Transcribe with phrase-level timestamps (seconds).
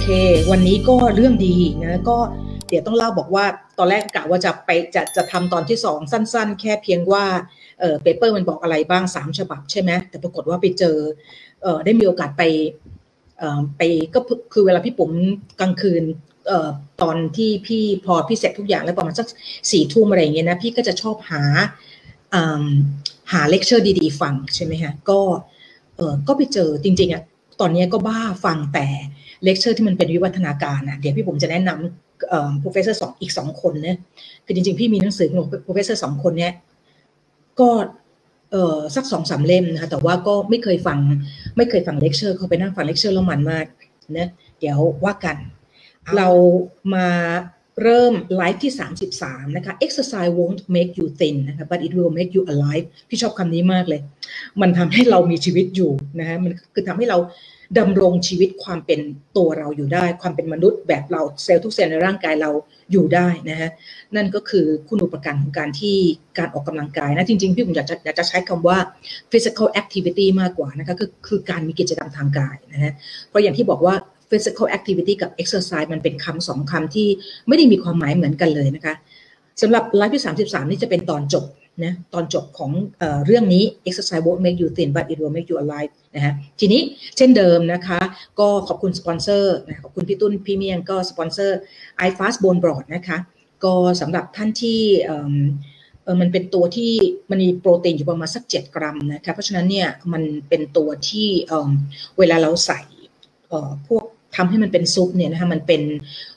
[0.00, 0.06] เค
[0.50, 2.18] วันนี้ก็เรื่องดีนะก็
[2.68, 3.44] เดี๋ยวต้องเล่าบอกว่า
[3.78, 7.24] ตอนแรกกะว่าจะไปจะจะทำตอนที่สองสั้น ๆ แค่เพียงว่า
[7.80, 10.96] เออ paper มันบอกอะไรบ้างสามฉบับใช่ไหมแต่ปรากฏว่าไปเจอ
[11.62, 12.42] เออได้มีโอกาสไป
[13.38, 13.82] เออไป
[14.14, 14.20] ก็
[14.52, 15.10] คือเวลาพี่ปุ๋ม
[15.60, 16.02] กลางคืน
[16.46, 16.68] เอ่อ
[17.02, 19.26] ตอนที่พี่พอพี่เสร็จทุกอย่างแล้วประมาณสัก
[19.70, 21.42] สี่ทุ่มอะไรอย่างเงี้ยนะพี่ก็จะชอบหา
[23.32, 25.20] หาเลคเชอร์ดีๆ ฟังใช่ไหมฮะก็
[25.96, 27.22] เออก็ไปเจอจริงๆอะ
[27.60, 28.86] ตอนนี้ก็บ้าฟังแต่
[29.44, 33.96] เลคเชอร์ที่มันเป็นวิวัฒนาการนะเดี๋ยวพี่ปุ๋มจะแนะนำเอ่อ professor สองอีกสองคนเนี่ย
[34.44, 36.52] คือจริงๆ พี่มีหนังสือของ professor สองคนเนี่ย
[37.60, 37.70] ก็
[38.50, 40.98] เอ่อสักสองสามเล่มนะคะแต่ว่าก็ไม่เคยฟัง
[41.56, 43.66] ไม่เคยฟังเลคเชอร์เขาไปนั่งฟังเลคเชอร์แล้วมันมาก
[44.16, 44.28] นะ
[44.60, 45.36] เดี๋ยวว่ากัน
[46.16, 46.28] เรา
[46.94, 47.08] มา
[47.82, 48.72] เริ่มไลฟ์ที่
[49.14, 54.00] 33 นะคะ exercise won't make you thin นะคะ but it will make you alive พี่ชอบคำนี้มากเลย
[54.60, 57.18] มันทำให้เรามีชีวิตอยู่นะฮะมันคือทำให้เรา
[57.78, 59.00] ดำรงชีวิตความเป็น
[59.36, 62.50] ตัวเราอยู่ได้ ความเป็นมนุษย์แบบเราเซลล์ทุกเซลล์ในร่างกายเรา
[62.92, 63.70] อยู่ได้นะฮะ
[64.16, 65.96] นั่นก็คือคุณอุปการของการที่
[66.38, 68.78] การออกกำลังกายนะจริงๆ พี่ผมอยากจะอยากจะใช้คำว่า
[69.30, 72.92] physical activity มากกว่านะคะคือคือการมีกิจกรรมทางกายนะฮะ
[73.28, 73.94] เพราะอย่างที่บอกว่า
[74.30, 77.08] physical activity กับ exercise มันเป็นคำสองคำที่
[77.48, 78.94] ไม่ได้มีความหมายเหมือนกันเลยนะคะ
[79.62, 81.44] สำหรับไลฟ์ที่ 33 นี่จะเป็นตอนจบ
[81.84, 86.82] นะตอนจบของเอเรื่องนี้ exercise won't make you thin but it will make you alive นะฮะทีนี้
[87.16, 88.00] เช่นเดิมนะคะ
[88.40, 91.58] ก็ขอบคุณสปอนเซอร์นะขอบคุณพี่ตุ้นพี่เมียงก็สปอนเซอร์
[92.08, 93.18] iFast Bone Broth นะคะ
[93.64, 95.10] ก็สำหรับท่านที่เอ
[96.12, 96.92] อมันเป็นตัวที่
[97.30, 102.80] มันมีโปรตีนอยู่ประมาณสัก 7 กรัมนะคะเพราะฉะนั้นเนี่ยมันเป็นตัวที่เเวลาเราใส่
[103.88, 104.04] พวก
[104.36, 105.82] ทำให้มันเป็นซุปเนี่ยนะคะมันเป็น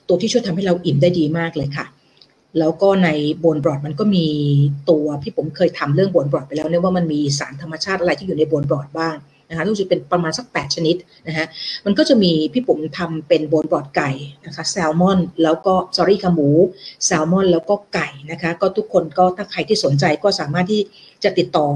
[0.08, 1.86] ตัวที่ช่วยทำให้เราอิ่มได้ดีมากเลยค่ะ
[2.60, 3.10] แล้วก็ใน
[3.44, 4.28] บนบรอดมันก็มี
[4.90, 9.18] ตัวพี่ผมเคยทำเรื่องบนบรอดไปแล้วเนี่ยว่ามันมีสารธรรมชาติอะไรที่อยู่ในบนบรอดบ้าง
[9.50, 10.96] นะคะรู้สึกเป็นประมาณสัก 8 ชนิด
[11.28, 11.46] นะฮะ
[11.86, 14.12] มันก็จะมีพี่ผมทำเป็นโบนบรอดไก่
[14.46, 16.50] นะคะแซลมอน แล้วก็ซอรี่ขาหมู
[17.06, 20.82] แซลมอน แล้วก็ไก่นะคะก็ทุกคนก็ถ้าใครที่สนใจก็สามารถที่
[21.24, 21.68] จะติดต่อ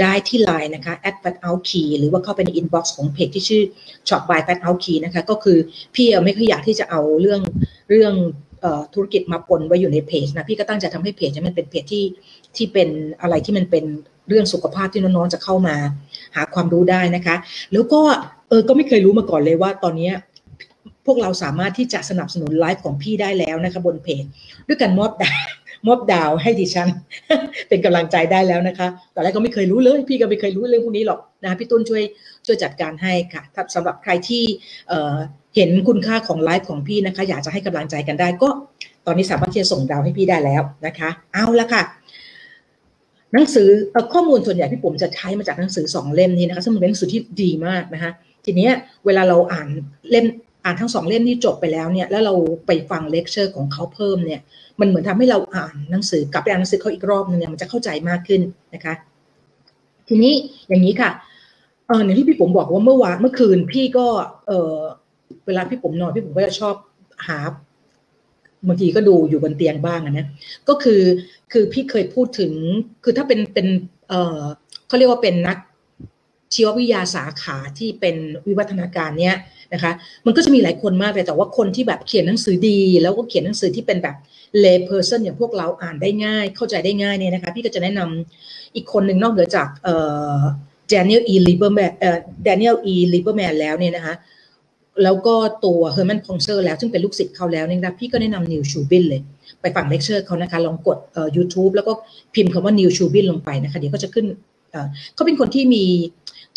[0.00, 3.62] ได้ที่ไลน์นะคะ at fat out key หรือว่าเข้าไปใน inbox ของเพจที่ชื่อ
[4.08, 5.58] shop by fat out key นะคะก็คือ
[5.94, 7.40] พี่ไม่ค่อยอยากที่จะเอาเรื่อง
[7.90, 8.14] เรื่อง
[8.94, 12.04] ธุรกิจมาปนไว้อยู่ในเพจนะพี่ก็ตั้งใจทำให้เพจมันเป็นเพจที่
[12.56, 12.88] ที่เป็น
[13.20, 13.84] อะไรที่มันเป็น
[14.28, 15.76] เรื่องสุขภาพที่น้องๆจะเข้ามา
[16.36, 17.36] หาความรู้ได้นะคะ
[17.72, 18.00] แล้วก็
[18.48, 20.10] เออก็ไม่เคยรู้มาก่อนเลยว่าตอนนี้
[21.06, 24.24] พวกเราสามารถที่จะสนับสนุนไลฟ์ของพี่ได้แล้วนะคะบนเพจ
[24.68, 25.32] ด้วยกันมอบดา
[25.86, 26.88] มอบดาวให้ดิฉัน
[27.68, 32.02] เป็นกำลังใจได้แล้วนะคะตอนแรกก็ไม่เคยรู้เลย พี่ก็ไม่เคยรู้เรื่องพวกนี้หรอกนะคะพี่ตุ้นช่วย
[32.46, 33.42] ช่วยจัดการให้ค่ะ
[33.74, 34.42] สำหรับใครที่
[35.56, 38.48] เห็นคุณค่าของไลฟ์ของพี่นะคะ อยากจะให้กำลังใจกันได้ก็
[39.06, 41.82] ตอนนี้สามารถที่จะส่งดาวให้พี่ได้แล้วนะคะ เอาละค่ะ
[43.32, 43.68] หนังสือ
[44.12, 48.10] ข้อมูลส่วนใหญ่พี่ผมจะใช้มาจากหนังสือสองเล่มนี้นะคะซึ่งมันเป็นหนังสือที่ดีมากนะคะ
[48.44, 48.68] ทีนี้
[49.06, 49.68] เวลาเราอ่าน
[50.10, 50.26] เล่ม
[50.64, 52.34] อ่านทั้งสองเล่มนี้จบไปแล้วเนี่ยแล้วเรา
[52.66, 54.40] ไปฟังเลคเชอร์ของเขาเพิ่มเนี่ย
[54.80, 58.40] มันเหมือนทำให้เราอ่านหนังสือกลับไปอ่านหนังสือเขาอีกรอบนึงเนี่ยมันจะเข้าใจมากขึ้น
[58.74, 58.94] นะคะ
[60.08, 60.34] ทีนี้
[60.68, 61.10] อย่างนี้ค่ะ
[61.86, 64.06] เออในที่พี่ผมบอกว่าเมื่อวานเมื่อคืน พี่ก็
[64.46, 64.78] เออ
[65.46, 66.74] เวลาพี่ผมนอนพี่ผมก็จะชอบ
[67.28, 67.38] หา
[68.66, 70.26] บางทีก็ดูอยู่บนเตียงบ้างนะ
[70.68, 71.02] ก็คือ
[71.52, 72.52] คือพี่เคยพูดถึง
[73.04, 73.66] คือถ้าเป็นเป็น
[74.08, 74.42] เออ
[74.86, 75.58] เขาเรียกว่าเป็นนัก
[76.54, 78.16] ชีววิทยาสาขาที่เป็น
[78.46, 79.36] วิวัฒนาการเนี้ย
[79.72, 79.92] นะคะ
[80.26, 84.16] มันก็จะมีหลายคนมากเลยแต่ว่าคนที่แบบเขียนหนังสือดี แล้วก็เขียนหนังสือที่เป็นแบบ
[84.64, 89.94] lay person อย่างพวกเราอ่านได้ง่าย เข้าใจได้ง่ายเนี่ยนะคะพี่ก็จะแนะนำอีกคนหนึ่งนอกเหนือจากเอ่
[90.38, 90.40] อ
[90.92, 91.34] Daniel E.
[91.46, 92.94] Lieberman เอ่อ Daniel E.
[93.12, 94.14] Lieberman แล้วเนี่ยนะคะ
[95.02, 95.34] แล้วก็
[95.64, 99.20] ตัว Herman p o n c e r แล้ว ซึ่งเป็นลูกศิษย์เขาแล้วเนี่ยนะพี่ก็แนะนำนิวชูบินเลย
[99.60, 101.92] ไปฟังเลคเชอร์เขานะคะ ลองกดเอ่อ YouTube แล้วก็
[102.34, 104.26] พิมพ์คำว่านิวชูบินลงไปนะคะ เดี๋ยวก็จะขึ้น
[104.70, 105.84] เอ่อเขาเป็นคนที่มี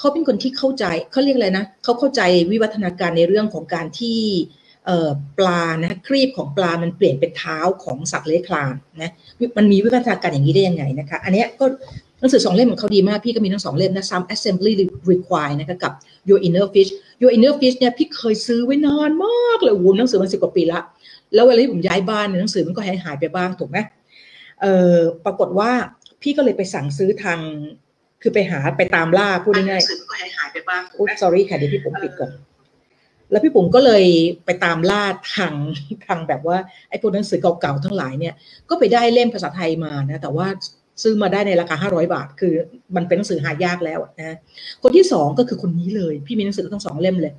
[0.02, 4.20] เขาเป็นคนที่เข้าใจเขาเรียกอะไรนะเขาเข้าใจวิวัฒนาการในเรื่องของการที่
[5.38, 9.12] ปลานะครีบของปลามันเปลี่ยนเป็นเท้าของสัตว์เลื้อยคลานนะ
[9.58, 11.66] มันมีวิวัฒนาการอย่างนี้ได้ยังไงนะคะ อันนี้ก็
[12.20, 14.74] หนังสือสองเล่มของเขาดีมาก พี่ก็มีทั้งสองเล่มนะ some assembly
[15.12, 15.92] required นะคะกับ
[16.30, 16.92] your inner fish
[17.22, 20.80] your inner fish เนี่ยพี่เคยซื้อไว้นานมากเลยโอ้โหนังสือมันสิบกว่าปีละ
[21.34, 23.78] แล้วเวลาที่ผมย้ายบ้านหนังสือมันก็หายหายไปบ้างถูกไหม
[24.62, 24.66] เอ
[24.96, 25.72] อปรากฏว่า
[26.22, 27.40] พี่ก็เลยไปสั่งซื้อทาง
[28.22, 32.32] คือไปหาไปตามล่าพูดง่ายๆหนังสือมันก็หายหายไปบ้างโอ้ sorry ค่ะเดี๋ยวพี่ผมปิดก่อน
[33.32, 34.04] แล้วพี่ปุ๋มก็เลย
[34.46, 35.04] ไปตามล่า
[35.36, 35.54] ทาง
[36.08, 36.58] ทางแบบว่า
[36.90, 38.34] ไอ้พวกหนังสือเก่าๆทั้งหลายเนี่ย
[38.70, 40.48] ก็ไปได้เล่มภาษาไทยมานะ แต่ว่า
[41.04, 42.54] ซื้อมาได้ในราคา 500 บาท คือ
[42.96, 44.38] มันเป็นหนังสือหายากแล้วนะ
[44.84, 47.34] คนที่สองก็คือคนนี้เลย พี่มีหนังสือทั้งสองเล่มเลย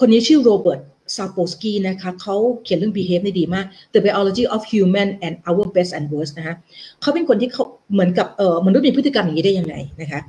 [0.00, 0.80] คนนี้ชื่อโรเบิร์ต
[1.16, 6.54] ซาโปสกี้นะคะเขาเขียนเรื่อง behave ได้ดีมาก The Biology of Human and Our Best and Worst นะคะ
[7.00, 10.20] เขาเป็นคนที่เขาเหมือนกับเออมนุษย์มีพฤติกรรมอย่างนี้ได้ยังไงนะคะ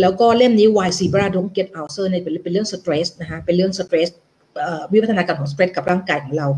[0.00, 4.08] แล้วก็เล่มนี้ Why Zebra Don't Get Ulcer เนี่ยเป็นเป็นเรื่อง stress นะคะเป็นเรื่อง stress
[4.92, 6.48] วิวัฒนาการของสเปรดกับร่างกายของเรา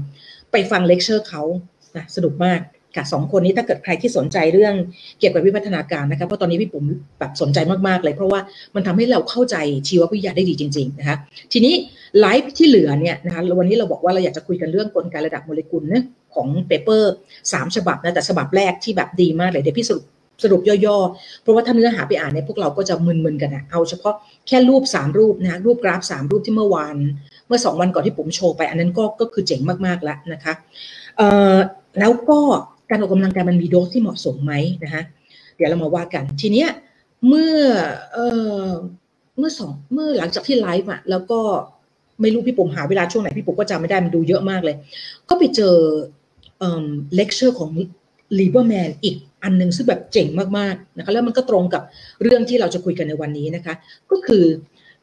[0.53, 1.43] ไปฟังเลคเชอร์เขา
[1.97, 2.61] นะสนุกมาก
[2.97, 4.75] ค่ะสองคนนี้ถ้าเกิดใครที่สนใจเรื่อง
[5.19, 6.85] เกี่ยวกับวิวัฒนาการนะคะเพราะตอนนี้พี่ปุ๋ม
[7.19, 7.59] แบบสนใจ
[7.89, 8.41] มากๆเลย เพราะว่า
[8.75, 9.57] มันทำให้เราเข้าใจ
[9.89, 11.17] ชีววิทยาได้ดีจริง ๆ นะคะ
[11.53, 11.75] ทีนี้
[12.21, 16.05] ไลฟ์ที่เหลือเนี่ยนะคะวันนี้เราบอกว่าเราอยากจะคุยกันเรื่องกลไกระดับโมเลกุลเนี่ย
[16.35, 17.13] ของเปเปอร์
[17.53, 20.05] สามฉบับนะแต่ฉบับแรกที่แบบดีมากเลยเดี๋ยวพี่สรุป
[20.45, 24.15] สรุปย่อๆ เพราะว่าถ้าเนื้อหาไปอ่านเนี่ยพวกเราก็จะมึนๆกันนะเอาเฉพาะ
[24.49, 26.97] แค่รูป 3 รูปนะรูปกราฟ 3 รูปที่เมื่อวาน
[27.47, 30.55] เมื่อ 2 วันก่อนที่ผมโชว์ไป อันนั้นก็ก็คือเจ๋งมากๆแล้วนะคะ
[31.99, 32.41] แล้วก็
[32.91, 34.53] การออกกำลังกายมันมีโดสที่เหมาะสมไหม
[34.85, 35.03] นะคะ
[35.57, 36.69] เดี๋ยวเรามาว่ากัน ทีเนี้ย
[37.29, 37.57] เมื่อ
[38.13, 38.19] เอ
[38.67, 38.69] อ
[39.39, 41.41] เมื่อสองเมื่อหลังจากที่ไลฟ์อะแล้วก็
[42.21, 44.77] ไม่รู้พี่ปุ๋มหาเวลาช่วงไหนพี่ปุ๋มก็จำไม่ได้มันดูเยอะมากเลย
[45.29, 45.77] ก็ไปเจอ
[46.61, 47.71] เลคเชอร์ของ
[48.39, 51.83] Lieberman อีกอันหนึ่งซึ่งแบบเจ๋งมากๆนะคะแล้วมันก็ตรงกับ
[52.23, 53.75] เรื่องที่เราจะคุยกันในวันนี้นะคะ
[54.11, 54.45] ก็คือ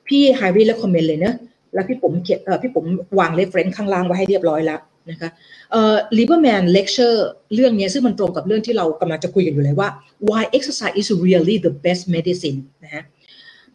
[0.08, 1.36] พี่ highly recommend เลยนะ
[1.74, 2.86] แล้วพี่ปุ๋มเขียนเออพี่ปุ๋ม
[3.20, 4.80] วาง reference ข้างล่างไว้ให้เรียบร้อยแล้ว
[5.10, 5.30] นะคะ
[5.72, 9.90] เอ่อ Lieberman lectureเรื่องนี้ซึ่งมันตรงกับเรื่องที่เรากำลังจะคุยกันอยู่เลยว่า
[10.30, 13.04] why exercise is really the best medicine นะฮะ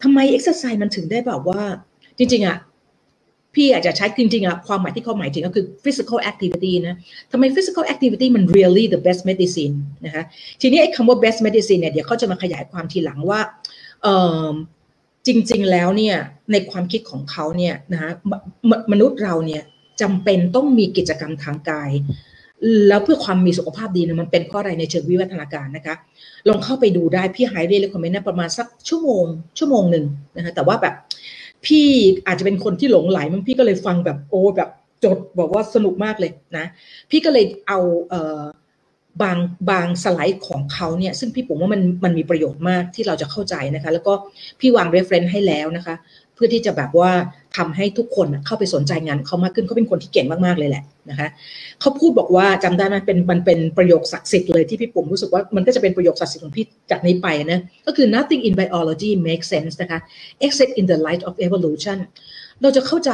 [0.03, 1.61] ทำไม exercise มันถึงได้แบบว่า
[2.17, 2.57] จริงๆอะ
[3.59, 6.95] พี่อาจจะใช้จริงๆอะความหมายที่เขาหมายถึงก็คือ physical activity นะ
[7.31, 9.75] ทำไม physical activity มัน really the best medicine
[10.05, 10.23] นะคะ
[10.61, 13.39] ทีนี้ไอ้คำว่า best medicine เนี่ยเดี๋ยวเขาจะมาขยายความทีหลังว่า
[15.27, 16.15] จริงๆแล้วเนี่ย
[16.51, 18.11] ในความคิดของเขาเนี่ยนะ
[18.69, 19.63] มมนุษย์เราเนี่ย
[20.01, 21.91] จำเป็นต้องมีกิจกรรมทางกาย
[22.87, 25.95] แล้วเพื่อความมีสุขภาพดีนะมันเป็นเพราะอะไรในเชิงวิวัฒนาการนะคะ
[26.47, 29.25] ลองเข้าไปดูได้พี่ไฮเรียเลยคอมเมนต์นะประมาณสักชั่วโมง
[29.57, 30.05] ชั่วโมงหนึ่ง
[30.37, 30.95] นะคะแต่ว่าแบบ
[31.65, 31.87] พี่
[32.27, 34.69] อาจจะเป็นคนที่หลงไหลมั้งพี่ก็เลยฟังแบบโอ้แบบ
[35.03, 36.65] จดบอกว่าสนุกมากเลยนะ
[37.11, 38.41] พี่ก็เลยเอาเอ่อ
[39.23, 39.37] บาง
[39.71, 44.13] บางสไลด์ของเขาเนี่ย ซึ่งพี่ผมว่ามันมันมีประโยชน์มากที่เราจะเข้าใจนะคะ แล้วก็
[44.59, 45.95] พี่วาง reference ให้แล้วนะคะ
[46.35, 47.11] เพื่อที่จะแบบว่า
[47.57, 51.27] ทำให้ทุกคนเข้าไปสนใจงานเขามากขึ้นเขาเป็นคนที่เก่งมากๆเลยแหละนะคะ
[51.81, 59.99] เขาพูดบอกว่าจำได้ไหมเป็นมันเป็นประโยคศักดิ์สิทธิ์เลยที่พี่ปุ๋มรู้สึกว่ามันก็จะเป็นประโยคศักดิ์สิทธิ์ของพี่จากนี้ไปนะก็คือ nothing in biology makes sense นะคะ
[60.45, 61.97] except in the light of evolution
[62.61, 63.11] เราจะเข้าใจ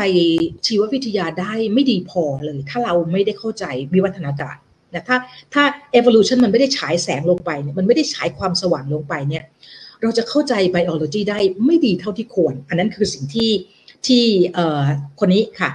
[0.67, 4.55] ชีววิทยาได้ไม่ดีพอเลย ถ้าเราไม่ได้เข้าใจวิวัฒนาการ
[4.93, 5.17] นะถ้า
[5.53, 5.63] ถ้า
[5.99, 9.43] evolution มันไม่ได้ฉายแสงลงไปเนี่ยมันไม่ได้ฉายความสว่างลงไปเนี่ย
[10.01, 13.51] เราจะเข้าใจ biology ได้ไม่ดีเท่าที่ควร อันนั้นคือสิ่งที่
[14.07, 14.23] ที่
[15.19, 15.69] คนนี้ค่ะ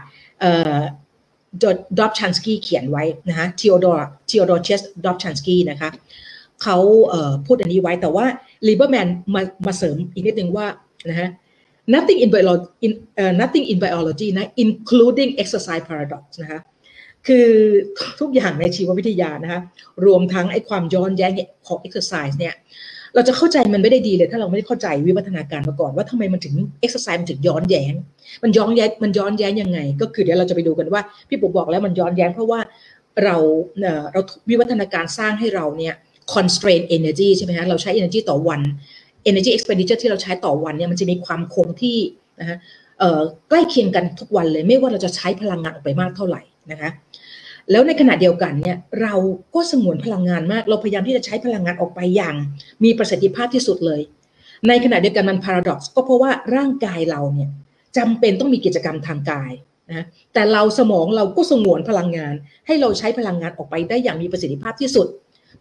[1.99, 5.91] ดอบชันสกี้เขียนไว้นะคะทีโอดอร์ทีโอดอร์เชสดอบชันสกี้นะคะ
[6.63, 6.77] เขา
[7.47, 8.27] พูดอันนี้ไว้แต่ว่า
[8.67, 10.67] Lieberman มามาเสริมอีกนิดนึงว่า
[11.11, 11.29] นะฮะ
[11.95, 12.93] nothing in biology in
[13.23, 16.61] uh, nothing in biology นะ including exercise paradox นะคะ
[17.27, 17.49] คือ
[18.21, 19.61] ทุกอย่างในชีววิทยานะคะ
[20.07, 21.33] รวมทั้งไอ้ความย้อนแย้ง
[21.67, 22.55] ของ exercise เนี่ย
[23.17, 26.55] เราจะเข้าใจมันไม่ได้ดีเลยถ้าเราไม่ได้เข้าใจวิวัฒนาการมาก่อนว่าทำไมมันถึง
[26.85, 27.93] exercise มันถึงย้อนแย้ง
[28.43, 32.61] มันย้อนแย้งมันย้อนแย้งยังไง ก็คือเดี๋ยวเราจะไปดูกันว่าพี่ปุ๊บอกแล้วมันย้อนแย้งเพราะว่า
[33.25, 33.37] เรา
[34.13, 35.95] เราวิวัฒนาการสร้างให้เราเนี่ย
[36.35, 38.61] constrain energy ใช่ไหมฮะเราใช้ energy ต่อวัน
[39.31, 41.99] energy expenditure ที่เราใช้ต่อวันเนี่ยมันจะมีความคงที่
[42.41, 42.57] นะฮะ
[43.49, 46.91] ใกล้เคียงกันทุกวันเลย ไม่ว่าเราจะใช้พลังงานออกไปมากเท่าไหร่นะคะ
[47.71, 49.15] แล้วในขณะเดียวกันเนี่ยเรา
[49.55, 52.35] ก็สงวนพลังงานมาก เราพยายามที่จะใช้พลังงานออกไปอย่าง
[52.85, 54.01] มีประสิทธิภาพที่สุดเลย
[54.69, 57.51] ในขณะเดียวกันมันพาราดอกซ์ก็เพราะว่าร่างกายเราเนี่ย
[57.97, 59.53] จำเป็นต้องมีกิจกรรมทางกาย
[59.91, 62.35] นะแต่เราสมองเราก็สงวนพลังงาน
[62.67, 65.07] ให้เราใช้พลังงานออกไปได้อย่างมีประสิทธิภาพที่สุด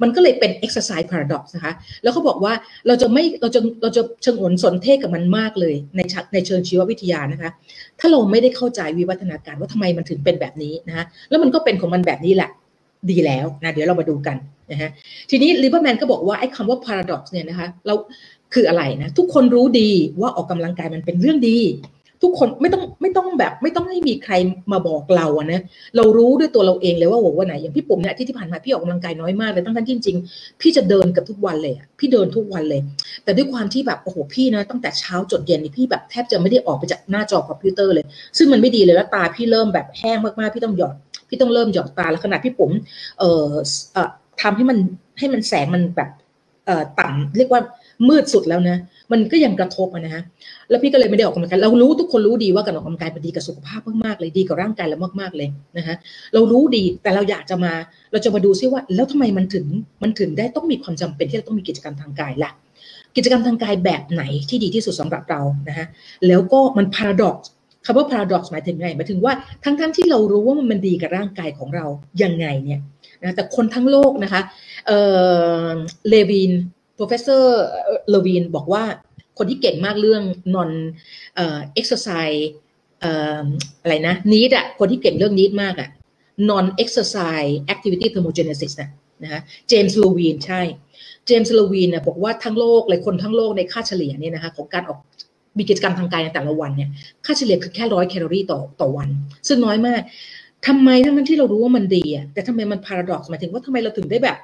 [0.02, 1.74] มันก็เลยเป็น exercise paradox นะคะ
[2.04, 2.54] แล้วเขาบอกว่า
[2.88, 6.02] เราจะไม่เราจะเราจะชงนสนเทศกับมันมากเลยใน
[6.34, 7.50] ในเชิงชีววิทยานะคะ
[8.00, 12.50] ถ้าเราไม่ได้เข้าใจวิวัฒนาการว่าทำไมมันถึงเป็นแบบนี้นะคะแล้วมันก็เป็นของมันแบบนี้แหละ
[13.10, 14.38] ดีแล้วนะเดี๋ยวเรามาดูกัน
[14.72, 14.90] นะฮะ
[15.30, 17.96] ทีนี้ลิเบอร์แมนก็บอกว่าไอ้คำว่า paradox เนี่ยนะคะเรา
[18.54, 19.90] คืออะไรนะ ทุกคนรู้ดี
[20.22, 21.58] ว่าออกกำลังกายมันเป็นเรื่องดี
[22.24, 24.34] ทุกคนไม่ต้องไม่ต้องแบบ ไม่ต้องให้มีใคร
[24.72, 25.62] มาบอกเราอะนะ
[25.96, 32.82] เรารู้ด้วยตัวเราเองเลยว่าวันไหนอย่างพี่ปุ๋มเนี่ยที่ที่ผ่านมาพี่ออกกำลังกายน้อยมากเลยตั้งแต่จริง ๆ พี่จะเดินกับทุกวันเลยพี่เดินทุกวันเลย
[33.24, 38.06] แต่ด้วยความที่แบบโอ้โหพี่นะตั้งแต่เช้าจดเย็นนี่พี่แบบแทบจะไม่ได้ออกไปจากหน้าจอคอมพิวเตอร์เลย
[38.38, 40.96] ซึ่งมันไม่ดีเลยแล้วตาพี่เริ่มแบบแห้งมากๆพี่ต้องหยอด
[41.30, 42.72] พี่ต้องเริ่มหยอดตาแล้วขนาดพี่ปุ๋ม
[43.20, 43.52] เอ่อ
[43.94, 44.10] เอ่อ
[44.42, 44.78] ทำให้มัน
[45.20, 46.10] ให้มันแสงมันแบบ
[46.66, 47.62] เอ่อต่ำเรียกว่า
[48.10, 48.78] มืดสุดแล้วนะ
[49.12, 50.24] มันก็ยังกระทบนะฮะ
[50.70, 55.96] แล้วพี่ก็เลยไม่ได้ออกกำลังกายเรารู้ทุกคนรู้ดีว่าการออกกำลังกายเป็นดีกับสุขภาพมากๆเลยดีกับร่างกายเรามากๆเลยนะฮะ
[56.34, 57.74] เรารู้ดีแต่เราอยากจะมา
[58.12, 59.66] เราจะมาดูซิว่า แล้วทำไมมันถึง
[60.04, 62.52] มันถึงได้ต้องมีความจำเป็นที่เราต้องมีกิจกรรมทางกายล่ะ
[63.16, 65.86] กิจกรรมทางกายแบบไหนที่ดีที่สุดสำหรับเรานะฮะ
[66.28, 67.38] แล้วก็มันพาราดอก
[67.86, 69.34] คำว่าพาราดอกหมายถึงไงหมายถึงว่า
[69.64, 71.86] ทั้งๆทที่เรารู้ว่ามันดีกับร่างกายของเรา
[72.24, 72.80] ยังไงเนี่ย
[73.24, 74.42] นะแต่คนทั้งโลกนะคะ
[74.88, 74.92] เอ
[75.66, 75.68] อ
[76.10, 76.52] เลวิน
[76.98, 77.44] professor
[78.10, 78.84] เลวินบอกว่า
[79.38, 80.24] คนที่เก่งมากเรื่อง
[80.56, 80.72] non
[81.80, 82.42] exercise
[83.82, 85.90] อะไรนะนิดอะคนที่เก่งเรื่องนิดมากอะ
[86.50, 88.90] non exercise activity thermogenesis นะ
[89.24, 90.62] นะคะเจมส์ลวีนใช่
[91.26, 95.00] เจมส์ลวีนนะบอกว่าทั้งโลกเลยคนทั้งโลกในค่าเฉลี่ยเนี่ยนะคะของการออก
[95.58, 96.90] มีกิจกรรมทางกายในแต่ละวันเนี่ย
[97.26, 99.10] ค่าเฉลี่ยคือแค่ร้อยแคลอรี่ต่อต่อวัน
[99.48, 100.02] ซึ่งน้อยมาก
[100.68, 104.38] ทำไมทั้งนั้นที่เรารู้ว่ามันดีอะแต่ทำไมมัน paradox หมายถึงว่าทำไมเราถึงได้แบบ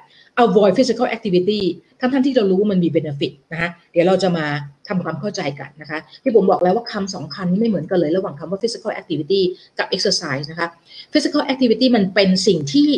[0.44, 1.62] avoid physical activity
[2.00, 4.46] ทั้งท่านที่เรารู้ว่ามันมี benefit นะคะเดี๋ยวเราจะมา
[4.88, 9.40] ทำความเข้าใจกันนะคะ ที่ผมบอกแล้วว่าคำสองคำนี้ไม่เหมือนกันเลย ระหว่างคำว่า physical activity
[9.78, 10.68] กับ exercise นะคะ
[11.12, 12.88] physical activity มันเป็นสิ่งที่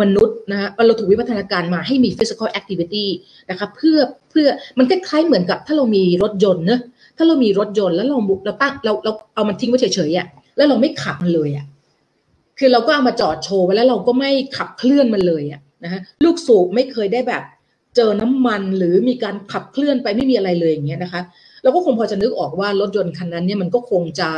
[0.00, 3.06] มนุษย์นะคะเราถูกวิวัฒนาการมาให้มี physical activity
[3.50, 3.98] นะคะเพื่อ
[4.30, 4.46] เพื่อ
[4.78, 6.80] มันคล้ายๆเหมือนกับถ้าเรามีรถยนต์เนอะ
[7.16, 11.66] ถ้าเรามีรถยนต์แล้วเราเราตั้งเราเราเอามันทิ้งไว้เฉยๆอะแล้วเราไม่ขับมันเลยอะ
[12.58, 17.42] คือเราก็เอามาจอดโชว์ไว้แล้วเราก็ไม่ขับเคลื่อนมันเลยอะ นะฮะลูกสูบไม่เคยได้แบบ
[17.96, 21.22] เจอน้ำมันหรือมีการขับเคลื่อนไปไม่มีอะไรเลยอย่างเงี้ยนะคะ
[21.62, 24.28] เราก็คงพอจะนึกออกว่ารถยนต์คันนั้นเนี่ยมันก็คงจะ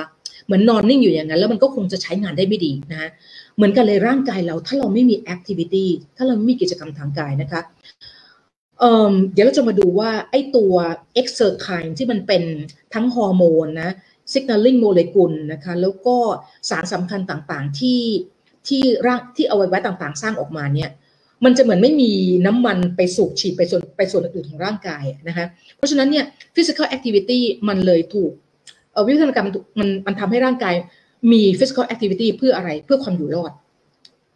[0.45, 3.11] เหมือนนอนนิ่งอยู่อย่างนั้น แล้วมันก็คงจะใช้งานได้ไม่ดีนะ
[3.57, 8.83] เหมือนกันเลยร่างกายเราถ้าเราไม่มี activity ถ้าเราไม่มีกิจกรรมทางกายนะคะ
[9.33, 10.75] เดี๋ยวเราจะมาดูว่าไอ้ตัว
[11.15, 12.43] exerkine ที่มันเป็น
[12.95, 13.91] ทั้งฮอร์โมนนะ
[14.33, 16.17] signaling molecule นะคะแล้วก็
[16.71, 18.01] สารสำคัญต่างๆที่
[18.69, 20.91] ที่ร่างที่เอาไว้ไว้ต่างๆ สร้างออกมาเนี่ย
[21.45, 22.13] มันจะเหมือนไม่มี
[22.47, 26.25] น้ำมันไปสูบฉีดไปส่วนไปส่วนอื่นของร่างกายนะคะเพราะฉะนั้นเนี่ย
[26.55, 28.31] physical activity มันเลยถูก
[29.07, 30.75] วิวัฒนาการมันมันมันทำให้ร่างกาย
[31.33, 33.53] มี physical activity เพื่ออะไรเพื่อความอยู่รอด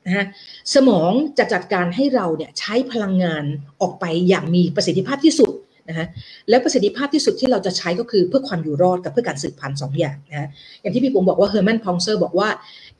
[0.07, 0.27] นะฮะ
[0.75, 3.45] สมองจะจัดการให้เราเนี่ยใช้พลังงาน
[3.81, 5.53] ออกไปอย่างมีประสิทธิภาพที่สุด
[5.89, 6.07] นะฮะ
[6.49, 10.49] แล้วประสิทธิภาพที่สุดที่เราจะใช้ก็คือเพื่อความอยู่รอดกับเพื่อการสืบพันธุ์สองอย่างนะฮะ
[10.81, 12.49] อย่างที่พี่ผมบอกว่าเฮอร์แมนพองเซอร์บอกว่า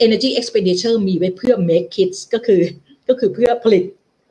[0.05, 2.61] energy expenditure มีไว้เพื่อ make kids ก็คือ
[3.09, 3.85] ก็คือเพื่อผลิต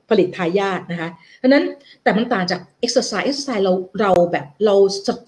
[0.10, 1.64] ผลิตทายาทนะคะเพราะนั้น
[2.04, 4.76] แต่มันต่างจาก exercise exercise เราเราแบบเรา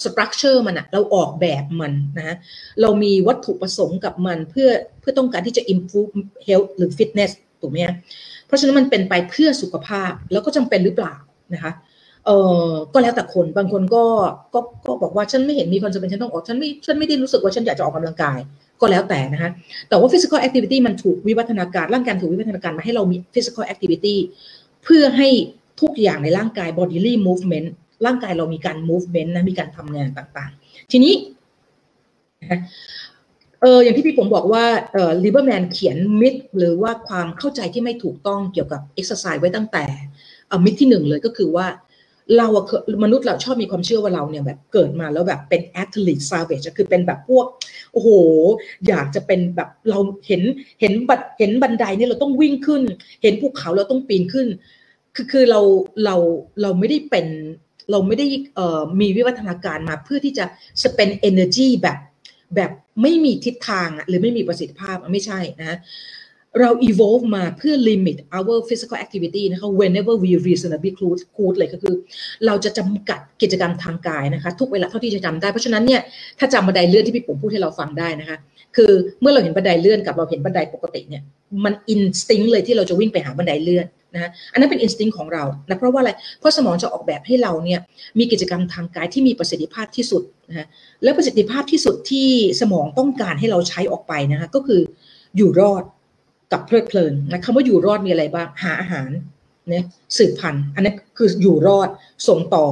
[0.06, 2.36] structure มันอะเราออกแบบมันนะ
[2.82, 6.12] เรามีวัตถุประสงค์กับมันเพื่อเพื่อต้องการที่จะ improve
[6.48, 7.78] health หรือ fitness ถูกไหม
[8.48, 11.14] เพราะฉะนั้นมันเป็นไปเพื่อสุขภาพแล้วก็จำเป็นหรือเปล่า
[11.54, 11.72] นะคะ
[12.26, 12.30] เอ
[12.68, 14.04] อก็แล้วแต่คนบางคนก็
[14.54, 18.40] ก็ก็บอกว่าฉันไม่เห็นมีความจำเป็นฉันต้องออกฉันไม่ฉันไม่ได้รู้สึกว่าฉันอยากจะออกกำลังกาย
[18.82, 19.50] ก็แล้วแต่นะคะ
[19.90, 24.16] แต่ว่า physical activity มันถูกวิวัฒนาการร่างกายถูกวิวัฒนาการมาให้เรามี physical activity
[24.84, 25.30] เพื่อให้
[25.82, 27.68] ทุกอย่างในร่างกาย bodily movement
[28.06, 31.14] ร่างกายเรามีการ movement นะมีการทำงานต่างๆ ทีนี้
[33.62, 39.84] เอออย่างที่พี่ปุ๋มบอกว่าเออ Lieberman เขียน myth หรือว่าความเข้าใจที่ไม่ถูกต้องเกี่ยวกับเอ็กซ์ไซส์ไว้ตั้งแต่
[40.48, 41.68] เออมิดที่หนึ่งเลยก็คือว่า
[42.38, 42.66] เราอะ
[43.04, 47.46] มนุษย์เราชอบมีความเชื่อว่าเราเนี่ยแบบเกิดมาแล้วแบบเป็นแอตเลตซาเวจคือเป็นแบบพวก
[47.94, 48.10] โอ้โห
[48.88, 50.42] อยากจะเป็นแบบเราเห็น
[50.82, 52.82] เห็นบัดเห็นบันไดเนี่ยเราต้องวิ่งขึ้น
[53.24, 54.48] เห็นภูเขาเราต้องปีนขึ้น
[55.16, 55.62] คือคือเรา
[56.06, 56.16] เรา
[56.62, 57.28] เราไม่ได้เป็น
[57.92, 60.46] เราไม่ได้เอ่อมีวิวัฒนาการมาเพื่อที่จะ
[60.84, 61.98] spend energy แบบ
[62.56, 65.78] แบบไม่มีทิศทางหรือไม่มีประสิทธิภาพไม่ใช่นะ
[66.60, 70.92] เรา evolve มาเพื่อ limit our physical activity นะคะ whenever we reasonably
[71.36, 71.96] could เลยก็คือ
[72.46, 76.02] เราจะจำกัดกิจกรรมทางกายนะคะ ทุกเวลาเท่าที่จะจำได้ เพราะฉะนั้นเนี่ย
[76.40, 78.38] ถ้าจำบันไดเลื่อนที่พี่ปุ๋มพูดให้เราฟังได้นะคะ
[78.76, 78.92] คือ
[79.22, 81.24] เมื่อเราเห็นบันไดเลื่อนกับเราเห็นบันไดปกติเนี่ย
[81.64, 87.80] มัน instinct เลยที่เราจะวิ่งไปหาบันไดเลื่อนนะอันนั้นเป็น instinct ของเรานะเพราะว่าอะไร เพราะสมองจะออกแบบให้เราเนี่ย
[88.20, 90.68] มีกิจกรรมทางกายที่มีประสิทธิภาพที่สุดนะ
[91.04, 92.30] และประสิทธิภาพที่สุดที่
[92.62, 94.82] สมองต้องการให้เราใช้ออกไปนะคะก็คือ
[95.38, 95.84] อยู่รอด
[96.52, 99.10] กับเพลิดเพลินนะคำว่าอยู่รอดมีอะไรบ้างหาอาหาร
[99.70, 99.86] เนี่ย
[100.18, 101.90] สืบพันธุ์อันนี้คืออยู่รอด
[102.28, 102.66] ส่งต่อ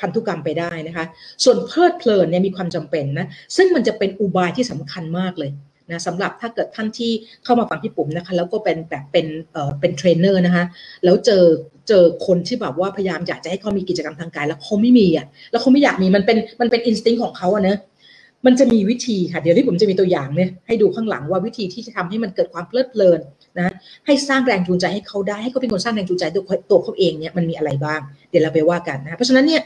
[0.00, 1.04] พันธุกรรมไปได้นะคะ
[1.44, 5.50] ส่วนเพลิดเพลินเนี่ยมีความจำเป็นนะซึ่งมันจะเป็นอุบายที่สำคัญมากเลย
[5.90, 7.12] นะสำหรับถ้าเกิดท่านที่
[7.44, 10.64] เข้ามาฟังพี่ปุ๋มนะคะแล้วก็เป็นแบบเป็นเอ่อเป็นเทรนเนอร์นะคะ
[11.04, 11.44] แล้วเจอ
[11.88, 17.76] เจอคนที่แบบว่าพยายามอยากจะให้เขามีกิจกรรมทางกาย แล้วเขาไม่มีอะแล้วเขาไม่อยากมีมันเป็นมันเป็น instinct ของเขาอะเนะ
[18.46, 23.20] มันจะมีวิธีค่ะ เดี๋ยวที่ผมจะมีตัวอย่างเนี่ยให้ดูข้างหลังว่าวิธีที่จะทำให้มันเกิดความเพลิดเพลิน
[23.58, 23.74] นะ
[24.06, 29.62] ให้สร้างแรงจูงใจให้เขาได้ให้เขาเป็นคนสร้างแรงจูงใจตัวตัวเขาเองเนี่ยมันมีอะไรบ้าง เดี๋ยวเราไปว่ากันนะเพราะฉะนั้นเนี่ย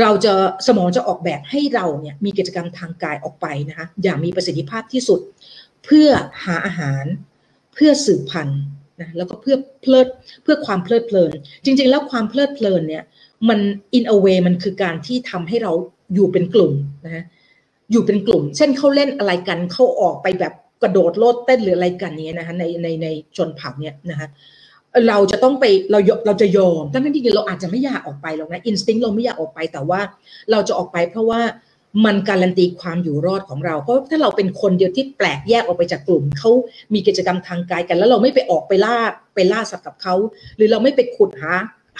[0.00, 0.32] เราจะ
[0.66, 5.20] สมองจะออกแบบให้เราเนี่ยมีกิจกรรมทางกายออกไปนะคะอย่างมีประสิทธิภาพที่สุด
[5.84, 6.08] เพื่อ
[6.44, 7.04] หาอาหาร
[7.74, 8.62] เพื่อสืบพันธุ์
[9.00, 10.06] นะแล้วก็เพื่อเพลิด
[10.42, 11.32] เพื่อความเพลิดเพลิน
[11.64, 13.04] จริง ๆ แล้วความเพลิดเพลินเนี่ย
[13.48, 13.60] มัน
[13.98, 15.72] in a way มันคือการที่ทำให้เรา
[16.14, 16.72] อยู่เป็นกลุ่ม
[17.06, 17.24] นะ
[17.94, 24.28] อยู่เป็นกลุ่ม เช่นเขาเล่นอะไรกันเขาออกไปแบบกระโดดโลดเต้นหรืออะไรกันเนี้ยนะคะในในในชนเผ่าเนี้ยนะคะ
[25.08, 30.00] เราจะต้องไปเราเราจะยอมทั้งที่เราอาจจะไม่อยากออกไปหรอกนะอินสติ้งเราไม่อยากออกไปแต่ว่า
[30.50, 31.40] เราจะออกไปเพราะว่า
[32.04, 36.50] มันการันตีความอยู่รอดของเรา เพราะถ้าเราเป็นคนเดียวที่แปลกแยกออกไปจากกลุ่มเขา
[36.94, 38.96] มีกิจกรรมทางกายกัน แล้วเราไม่ไปออกไปล่า
[39.34, 40.14] ไปล่าสัตว์กับเขา
[40.56, 41.52] หรือเราไม่ไปขุดหา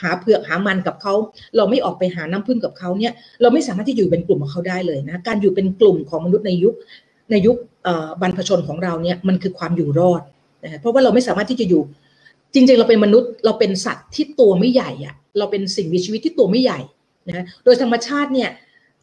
[0.02, 1.14] หาเผือกหามันกับเขา
[1.56, 6.74] เราไม่ออกไปหาน้ำพึ่งกับเขาเนี่ยเราไม่สามารถที่อยู่เป็นกลุ่มกับเขาได้เลยนะการอยู่เป็นกลุ่มของมนุษย์ในยุค
[7.30, 7.56] ในยุค
[8.20, 10.22] บรรพชนของเราเนี่ยมันคือความอยู่รอด
[10.64, 11.82] นะเพราะว่าเราไม่สามารถที่จะอยู่
[12.54, 16.80] จริงๆ เราเป็นมนุษย์เราเป็นสัตว์ที่ตัวไม่ใหญ่อะเราเป็นสิ่งมีชีวิตที่ตัวไม่ใหญ่
[17.28, 18.50] นะโดยธรรมชาติเนี่ย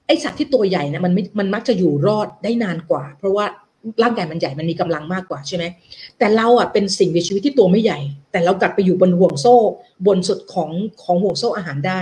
[0.08, 3.46] ไอสัตว์ที่ตัวใหญ่นะมันมันมักจะอยู่รอดได้นานกว่า เพราะว่า
[4.04, 5.64] ร่างกายมันใหญ่มันมีกำลังมากกว่าใช่ไหม
[6.18, 8.00] แต่เราอะเป็นสิ่งมีชีวิตที่ตัวไม่ใหญ่
[8.32, 9.56] แต่เรากลับไปอยู่บนห่วงโซ่
[10.08, 10.70] บนสุดของ
[11.04, 12.02] ของห่วงโซ่อาหารได้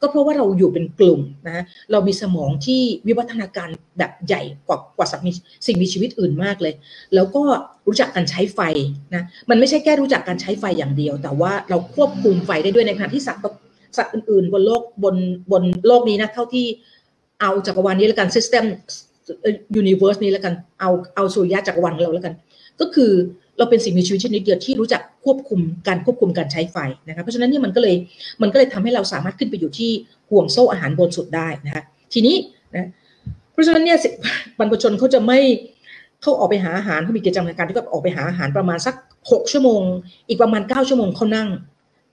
[0.00, 3.68] ก็เพราะว่าเราอยู่เป็นกลุ่มนะเรามีสมองที่วิวัฒนาการ
[3.98, 5.32] แบบใหญ่กว่ากว่าสัตว์มี
[5.66, 6.74] สิ่งมีชีวิตอื่นมากเลย
[7.14, 7.42] แล้วก็
[7.86, 8.60] รู้จักการใช้ไฟ
[9.14, 13.42] นะมันไม่ใช่แค่รู้จักการใช้ไฟอย่างเดียว แต่ว่าเราควบคุมไฟได้ด้วยในขณะที่สัตว์
[13.96, 15.16] สัตว์อื่นๆ บนโลกบน
[15.52, 16.66] บนโลกนี้นะเท่าที่
[17.40, 18.64] เอาจักรวาลนี้แล้วกัน system
[19.76, 22.34] universe นี้แล้วกัน เอาเอาสุริยะจักรวาลของเราแล้วกัน
[22.80, 23.10] ก็คือ
[23.58, 26.76] เราเป็นสิ่งมีชีวิตชนิดเดียวที่รู้จักควบคุมการควบคุมการใช้ไฟ
[27.08, 27.94] นะคะเพราะฉะนั้นนี่มันก็เลย
[28.42, 29.90] มันก็เลยทำให้เราสามารถขึ้นไปอยู่ที่
[30.30, 32.36] ห่วงโซ่อาหารบนสุดได้นะคะทีนี้
[32.74, 32.88] นะ
[33.52, 33.98] เพราะฉะนั้นเนี่ย
[34.58, 35.38] บรรพชนเขาจะไม่
[36.22, 38.94] เขาออกไปหาอาหารเขามีกิจกรรมในการที่ก็ออกไปหาอาหารประมาณสัก
[39.30, 39.82] หกชั่วโมง
[40.28, 41.48] อีกประมาณเก้าชั่วโมงเขานั่ง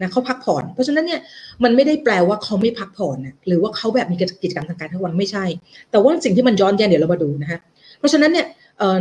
[0.02, 1.20] นะเขาพักผ่อน เพราะฉะนั้นเนี่ย
[1.64, 5.46] มันไม่ได้แปลว่าเขาไม่พักผ่อนนะหรือว่าเขาแบบมีกิจกรรมทางการทั้งวันไม่ใช่
[5.92, 7.60] แต่ว่าสิ่งที่มันย้อนแย้งเดี๋ยวเรามาดูนะฮะ
[8.00, 8.46] เพราะฉะนั้นเนี่ย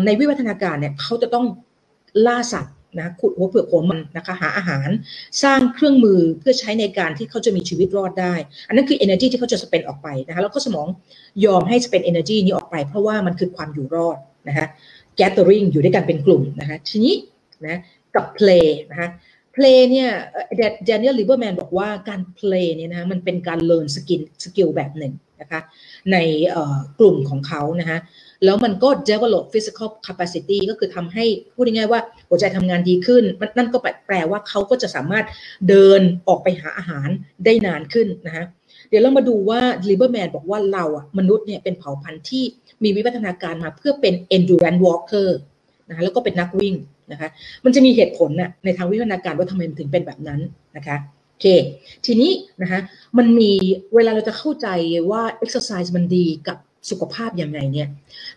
[0.04, 1.44] ในวิวัฒนาการเนี่ยเขาจะต้อง
[2.26, 4.88] ล่าสัตว์นะขุดหัวเปลือกหัวมันนะคะหาอาหาร
[5.42, 8.34] สร้างเครื่องมือเพื่อใช้ในการที่เขาจะมีชีวิตรอดได้
[8.68, 10.86] อันนั้นคือ energy ที่เขาจะสเปนออกไปนะคะแล้วก็สมอง
[11.44, 14.18] ยอมให้สเปน energy นี้ออกไป เพราะว่ามันคือความอยู่รอด
[14.48, 14.66] นะคะ
[15.20, 17.14] gathering อยู่ด้วยกันเป็นกลุ่มนะคะทีนี้
[17.66, 17.78] นะ
[18.14, 19.08] กับ play นะคะ
[19.54, 20.10] play เนี่ย
[20.56, 25.60] Daniel Lieberman บอกว่าการ play เนี่ยนะมันเป็นการเรียน skill skill แบบหนึ่งนะคะ
[26.12, 26.16] ใน
[26.98, 27.98] กลุ่มของเขานะคะ
[28.44, 33.24] แล้วมันก็ develop physical capacity ก็คือทำให้พูดง่ายๆว่าหัวใจทำงานดีขึ้น
[33.56, 35.24] นั่นก็แปลว่าเขาก็จะสามารถ
[35.68, 37.08] เดินออกไปหาอาหาร
[37.44, 38.44] ได้นานขึ้นนะคะ
[38.88, 42.44] เดี๋ยวเรามาดูว่า Lieberman บอกว่าเราอะมนุษย์เนี่ยเป็นเผ่าพันธุ์ที่
[42.82, 45.28] มีวิวัฒนาการมาเพื่อเป็น endurance walker
[45.88, 46.74] นะะแล้วก็เป็นนักวิ่ง
[47.10, 47.28] นะคะ
[47.64, 50.40] มันจะมีเหตุผลนะในทางวิวัฒนาการว่าทำไมมันถึงเป็นแบบนั้น
[50.76, 50.96] นะคะ
[51.30, 51.46] โอเค
[52.06, 52.80] ทีนี้นะคะ
[53.18, 53.50] มันมี
[53.94, 54.68] เวลาเราจะเข้าใจ
[55.10, 56.58] ว่า exercise มันดีกับ
[56.90, 57.88] สุขภาพยังไงเนี่ย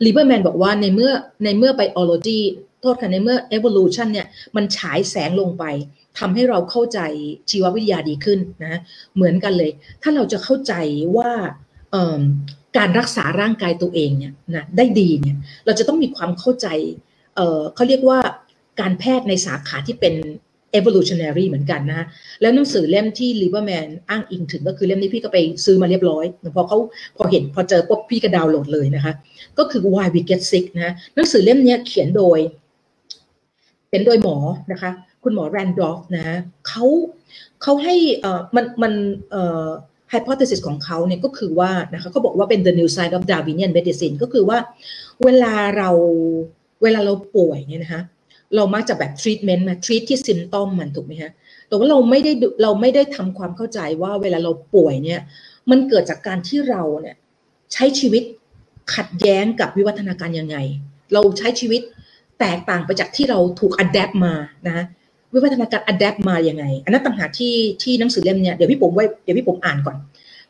[0.03, 1.11] ลีเบอร์แมนบอกว่าในเมื่อ
[1.43, 2.39] ในเมื่อ biology
[2.81, 5.63] โทษค่ะในเมื่อ evolution เนี่ยมันฉายแสงลงไป
[6.19, 6.99] ทำให้เราเข้าใจ
[7.51, 8.79] ชีววิทยาดีขึ้นนะ
[9.15, 9.71] เหมือนกันเลย
[10.03, 10.73] ถ้าเราจะเข้าใจ
[11.17, 11.31] ว่า
[12.77, 16.67] การรักษาร่างกายตัวเองเนี่ยนะได้ดีเนี่ยเราจะต้องมีความเข้าใจ
[17.35, 18.19] เเขาเรียกว่า
[18.79, 20.15] การแพทย์ในสาขาที่เป็น
[20.79, 22.07] evolutionary เหมือนกันนะ
[22.41, 26.77] แล้วหนังสือเล่มที่ Lieberman อ้างอิงถึงก็คือเล่มนี้พี่ก็ไปซื้อมาเรียบร้อยพอเขา
[27.17, 29.13] พอเห็นพอเจอปุ๊บพี่ก็ดาวน์โหลดเลยนะคะ
[29.57, 32.39] ก็คือ Why We Get Sick นะหนังสือเล่มนี้เขียนโดย
[33.87, 34.37] เขียนโดยหมอ
[34.71, 34.91] นะคะ
[35.23, 36.85] คุณหมอแรนดอฟนะเขา
[37.61, 38.93] เขาให้เอ่อมันมัน
[39.31, 39.67] เอ่อ
[40.13, 44.57] hypothesis ของเขาเนี่ยก็คือว่านะคะเขาบอกว่าเป็น the new side of Darwinian medicine ก็คือว่า
[45.23, 45.89] เวลาเรา
[46.83, 48.01] เวลาเราป่วยเนี่ยนะคะ
[48.55, 51.31] เรามักจะแบบทรีทเมนต์มาทรีทที่ซิมตอมมันถูกไหมฮะ
[51.67, 52.31] แต่ว่าเราไม่ได้
[52.63, 55.21] เราไม่ได้ทำความเข้าใจว่าเวลาเราป่วยเนี่ย
[55.69, 57.15] มันเกิดจากการที่เราเนี่ย
[57.73, 58.23] ใช้ชีวิต
[58.95, 60.57] ขัดแย้งกับวิวัฒนาการยังไง
[61.13, 61.81] เราใช้ชีวิต
[62.39, 64.33] แตกต่างไปจากที่เราถูกอัดแอปมา
[64.67, 64.85] นะ
[65.33, 69.97] วิวัฒนาการอัดแอปมาอย่างไง อันนั้นต่างหากที่ที่หนังสือเล่มเนี่ยเดี๋ยวพี่ผมไว้เดี๋ยวพี่ผมอ่านก่อน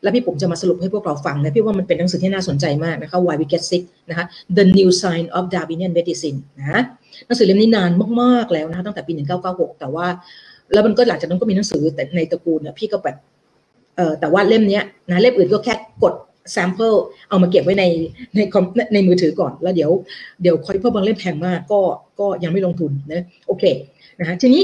[0.06, 4.26] แล้วพี่ผมจะมาสรุปให้พวกเราฟังนะพี่ว่ามันเป็นหนังสือที่น่าสนใจมากนะคะ Why We Get Sick นะคะ
[4.58, 6.82] The New Sign of Darwinian Medicine นะ
[7.26, 7.92] หนังสือเล่มนี้นาน
[8.22, 9.14] มากๆแล้วนะคะตั้งแต่ปี
[9.46, 10.08] 1996 แต่ว่า
[10.74, 13.18] แล้วมันก็หลังจากนั้นก็มีหนังสือแต่ในตระกูลเนี่ยพี่ก็แบบ
[13.96, 16.14] เออแต่ว่าเล่มนี้นะเล่มอื่นก็แค่กด
[16.52, 16.94] sample
[17.30, 17.84] เอามาเก็บไว้ใน
[18.36, 19.92] ในคอมในมือถือก่อนแล้วเดี๋ยว
[20.42, 21.80] เดี๋ยวคอยเพิ่มบางเล่มแพงมากก็
[22.20, 23.64] ก็ยังไม่ลงทุนนะโอเค
[24.20, 24.64] นะคะทีนี้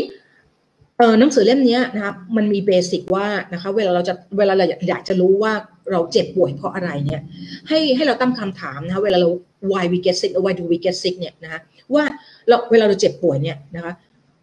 [1.01, 5.53] ออหนังสือเล่มนี้นะครับมันมี basic ว่านะคะเวลาเราจะเวลาเราอยากจะรู้ว่า
[5.91, 7.21] เราเจ็บป่วยเพราะอะไรเนี่ย
[7.67, 9.29] ให้ให้เราตั้งคำถามนะคะเวลาเรา
[9.71, 11.59] why we get sick or why do we get sick เนี่ยนะคะ
[11.93, 12.03] ว่า
[12.47, 13.93] เราเวลาเราเจ็บป่วยเนี่ยนะคะ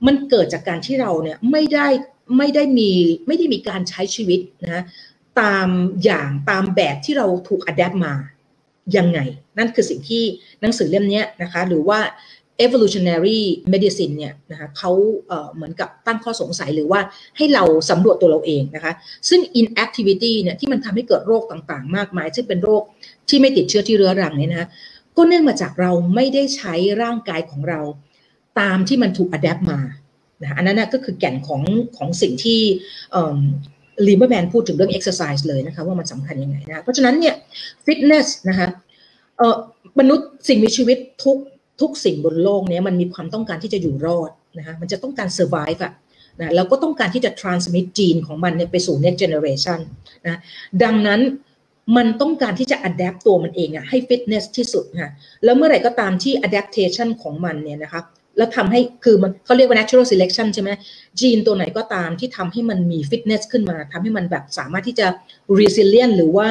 [0.06, 1.86] มันเกิดจากการที่เราเนี่ยไม่ได้
[2.38, 2.90] ไม่ได้มี
[3.26, 4.84] ไม่ได้มีการใช้ชีวิตนะ
[5.40, 5.68] ตาม
[6.04, 8.14] อย่างตามแบบที่เราถูกอัดแอปมา
[8.96, 9.18] ยังไง
[9.58, 10.22] นั่นคือสิ่งที่
[10.60, 12.00] หนังสือเล่มนี้นะคะหรือว่า
[12.64, 13.40] evolutionary
[13.72, 14.92] medicine เนี่ยนะคะเขา
[15.54, 17.00] เหมือนกับตั้งข้อสงสัยหรือว่า
[17.36, 18.92] ให้เราสำรวจตัวเราเองนะคะ
[19.28, 22.82] ซึ่ง inactivity เนี่ยที่มันทำให้เกิดโรคต่างๆ มากมาย ซึ่งเป็นโรค
[23.28, 24.68] ที่ไม่ติดเชื้อที่เรื้อรังเนี่ยนะ
[25.16, 27.80] ก็เนื่องมาจากเราไม่ได้ใช้ร่างกายของเรา
[28.60, 29.80] ตามที่มันถูกอัดแอปมา
[30.42, 31.62] นะอันนั้นก็คือแก่นของ
[31.96, 32.60] ของสิ่งที่
[34.06, 37.34] ลีเบอร์แมนพูดถึงเรื่อง exercise เลยนะคะว่ามันสำคัญยังไงนะเพราะฉะนั้นเนี่ย
[37.86, 38.68] fitness นะคะ
[39.38, 39.56] เอ่อ
[40.00, 41.38] มนุษย์สิ่งมีชีวิตทุก
[41.80, 45.92] ทุกสิ่งบนโลกนี้มันมีความต้องการที่จะอยู่รอดนะคะมันจะต้องการ survive อะ
[46.40, 49.78] นะแล้วก็ต้องการที่จะ transmit จีนของมันเนี่ยไปสู่ next generation
[50.26, 50.38] นะ
[50.82, 51.20] ดังนั้น
[51.96, 55.10] มันต้องการที่จะ adapt ตัวมันเองอะให้ fitness ที่สุดค่ะ
[55.44, 58.02] แล้วเมื่อไหร่ก็ตามที่ adaptation ของมันเนี่ยนะคะ
[58.36, 60.70] แล้วทำให้คือมันเขาเรียกว่า natural selection ใช่ไหม
[61.20, 65.06] จีนตัวไหนก็ตามที่ทำให้มันมี fitness ขึ้นมาทำให้มันแบบสามารถที่จะ
[65.58, 66.48] resilient หรือว่า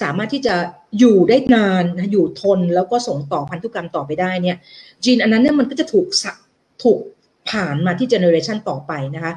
[0.00, 0.54] สามารถที่จะ
[0.98, 4.56] อยู่ได้นานนะอยู่ทนแล้วก็ส่งต่อพันธุกรรมต่อไปได้เนี่ย
[5.04, 6.06] จีนอันนั้นเนี่ยมันก็จะถูก
[6.82, 7.00] ถูก
[7.50, 9.32] ผ่านมาที่เจเนอเรชันต่อไปนะคะ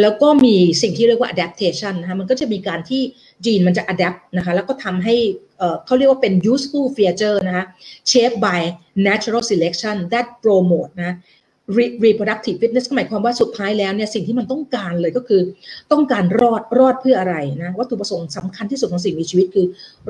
[0.00, 3.02] แล้วก็มีสิ่งที่เรียกว่า adaptation นะคะมันก็จะมีการที่
[3.46, 5.16] จีนมันจะ adapt นะคะแล้วก็ทำให้
[5.86, 7.64] เขาเรียกว่าเป็น useful feature นะคะ
[8.10, 8.60] shaped by
[9.08, 11.16] natural selection that promote นะ
[12.04, 15.40] reproductive fitness ก็หมายความว่าสุดท้ายแล้วเนี่ยสิ่งที่มันต้องการเลยก็คือ
[15.92, 19.66] ต้องการรอดรอดเพื่ออะไรนะวัตถุประสงค์สำคัญที่สุดของสิ่งมีชีวิตคือ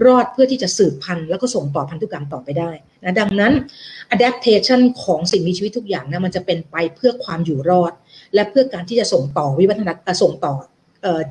[0.07, 2.71] รอดเพื่อที่จะสืบพันธุ์แล้วก็ส่งต่อพันธุกรรมต่อไปได้
[3.03, 3.53] นะดังนั้น
[4.15, 7.93] adaptation ของสิ่งมีชีวิตทุกอย่างนะมันจะเป็นไปเพื่อความอยู่รอด
[8.35, 10.55] และเพื่อการที่จะส่งต่อวิวัฒนาส่งต่อ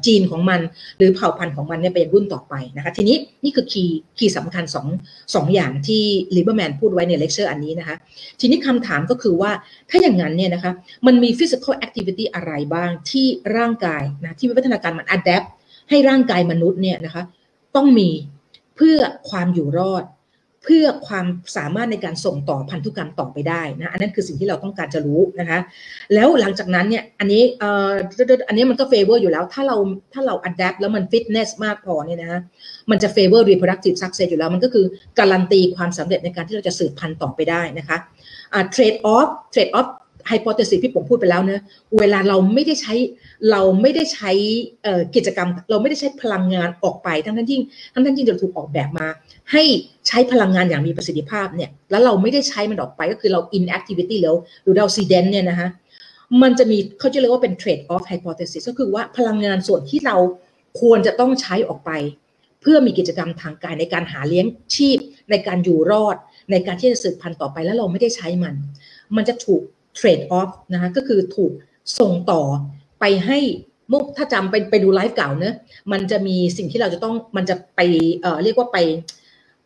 [0.06, 0.62] ยีนของมัน
[0.98, 4.88] หรือเผ่าพันธุ์ของมันเนี่ยไปยังรุ่นต่อไปนะคะทีนี้นี่คือ key key สำคัญสอง
[5.36, 6.04] สองอย่างที่
[6.36, 7.96] Lieberman พูดไว้ในเลคเชอร์อันนี้นะคะ
[8.40, 9.52] ทีนี้คำถามก็คือว่า
[9.90, 10.72] ถ้าอย่างนั้นเนี่ยนะคะ
[11.06, 15.44] มันมี physical activity อะไรบ้างที่ร่างกายนะที่วิวัฒนาการมัน adapt
[15.90, 17.24] ให้ร่างกายมนุษย์เนี่ยนะคะ
[17.76, 18.10] ต้องมี
[18.76, 18.98] เพื่อ
[19.30, 20.04] ความอยู่รอด
[20.64, 21.26] เพื่อความ
[21.58, 25.60] สามารถในการส่งต่อพันธุกรรมต่อไปได้นะอันนั้นคือสิ่งที่เราต้องการจะรู้นะคะ
[26.14, 27.90] แล้วหลังจากนั้นเนี่ยอันนี้เอ่อ
[28.48, 29.78] อันนี้มันก็ favor อยู่แล้วถ้าเรา
[30.14, 32.42] ถ้าเรา adapt แล้วมันฟิตเนสมากพอเนี่ยนะ
[32.92, 34.86] มันจะ favor reproductive success อยู่แล้ว มันก็คือ
[35.20, 37.98] การันตีความสำเร็จในการที่เราจะสืบพันธุ์ต่อไปได้นะคะ
[38.54, 39.88] อ่า trade-off trade-off
[40.28, 41.62] hypothesis ที่ปุ๋มพูดไปแล้วเนะ
[42.00, 42.94] เวลาเราไม่ได้ใช้
[43.52, 44.32] เราไม่ได้ใช้
[45.16, 47.60] กิจกรรม เราไม่ได้ใช้พลังงานออกไปทั้งทั้งที่
[47.94, 49.08] ทั้งทั้งที่จะถูกออกแบบมา
[49.52, 49.64] ให้
[50.08, 55.70] ใช้พลังงานอย่างมีประสิทธิภาพเนี่ยแล้วเราไม่ได้ใช้มันออกไปก็คือเรา inactivity แล้วหรือเรา sedent เนี่ยนะคะ
[56.42, 60.18] มันจะมีเขาจะเรียกว่าเป็น trade off hypothesis ก็คือว่าพลังงานส่วนที่เรา
[60.82, 61.92] ควรจะต้องใช้ออกไป
[62.62, 64.98] เพื่อมีกิจกรรมทางกายในการหาเลี้ยงชีพ
[65.32, 66.18] ในการอยู่รอด
[66.52, 68.56] ในการที่จะสืบพันธุ์ต่อไปแล้วเราไม่ได้ใช้มัน
[69.16, 69.62] มันจะถูก
[69.96, 71.52] เทรดออฟนะคะก็คือถูก
[72.00, 72.42] ส่งต่อ
[73.02, 73.40] ไปให้
[73.92, 75.56] มุกถ้าจำไปไปดูไลฟ์เก่าเนะ
[75.92, 77.80] มันจะมีสิ่งที่เราจะต้องมันจะไป
[78.22, 78.80] เอ่อเรียกว่าไป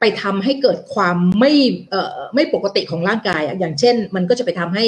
[0.01, 1.51] ไปทำให้เกิดความไม่
[1.89, 4.85] เอ่อไม่ปกติของร่างกายอย่างเช่น มันก็จะไปทำให้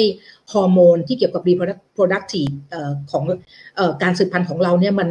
[0.52, 3.24] ฮอร์โมนที่เกี่ยวกับ reproductive เอ่อของ
[3.76, 5.08] เอ่อการสืบพันธุ์ของเราเนี่ยมัน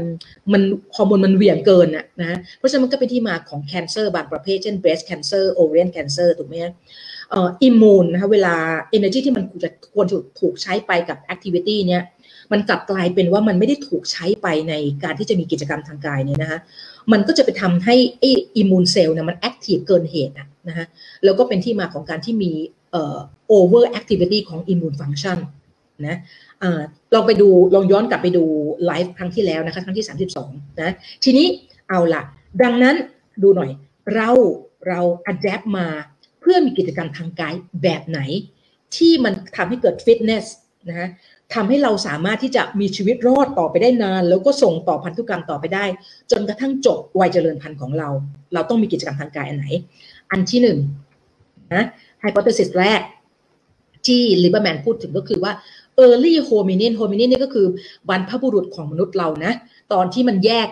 [0.54, 0.62] มัน
[0.96, 6.56] ฮอร์โมนมันเหวี่ยงเกินนะนะเพราะฉะนั้นมันก็เป็นที่มาของ cancer บางประเภทเช่น breast cancer ovarian cancer ถูกไหม
[7.34, 8.56] อ่ออิมมูนนะคะเวลา
[8.98, 9.44] energy ที่มัน
[9.94, 10.06] ควร
[10.40, 12.04] ถูกใช้ไปกับ activity เนี่ย
[12.52, 16.60] มันกลับกลายเป็นว่ามันไม่ได้ถูกใช้ไปในการที่จะมีกิจกรรมทางกายเนี่ยนะคะ
[17.12, 20.34] มันก็จะไปทำให้ไอ้ immune cell เนี่ยมัน active เกินเหตุ
[20.68, 20.86] นะฮะ
[21.24, 22.52] แล้วก็เป็นที่มาของการที่มี
[22.92, 23.18] เอ่อ
[23.58, 25.38] over activity ของ immune function
[26.08, 26.18] นะ
[27.14, 28.44] ลองไปดูลองย้อนกลับไปดู
[28.86, 30.08] ไลฟ์ครั้งที่แล้วนะคะครั้งที่
[30.44, 31.48] 32นะทีนี้
[31.90, 32.22] เอาละ
[32.64, 32.96] ดังนั้น
[33.44, 33.72] ดูหน่อย
[34.16, 34.30] เรา
[34.88, 35.88] เรา adapt มา
[36.40, 38.20] เพื่อมีกิจกรรมทางกายแบบไหน
[38.96, 40.46] ที่มันทำให้เกิดฟิตเนส
[40.90, 41.08] นะฮะ
[41.56, 45.86] ทำให้เราสามารถที่จะมีชีวิตรอดต่อไปได้นาน แล้วก็ส่งต่อพันธุกรรมต่อไปได้
[46.32, 48.10] จนกระทั่งจบวัยเจริญพันธุ์ของเรา
[48.54, 49.68] เราต้องมีกิจกรรมทางกายอันไหน
[50.32, 50.78] อันที่หนึ่ง
[51.74, 51.86] นะ
[52.22, 53.02] hypothesis แรก
[54.06, 55.52] ที่ Lieberman พูดถึงก็คือว่า
[56.06, 57.68] early hominin hominin นี่ก็คือ
[58.10, 59.54] บรรพบุรุษของมนุษย์เรานะ
[59.94, 60.68] ตอนที่มันแยก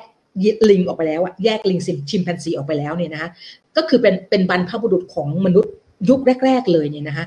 [0.69, 3.29] ลิงออกไปแล้วอะแยกลิงชิมแปนซีออกไปแล้วเนี่ยนะคะ
[3.77, 5.73] ก็คือเป็นเป็นบรรพบุรุษของมนุษย์
[6.09, 7.25] ยุคแรก ๆ เลยเนี่ยนะคะ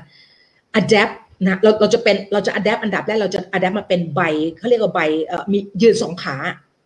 [0.79, 1.13] adapt
[1.47, 4.21] นะเราเราจะเป็นเราจะ adapt อันดับแรกเราจะ adapt มาเป็น bi
[4.57, 6.35] เขาเรียกว่า bi เอ่อมียืนสองขา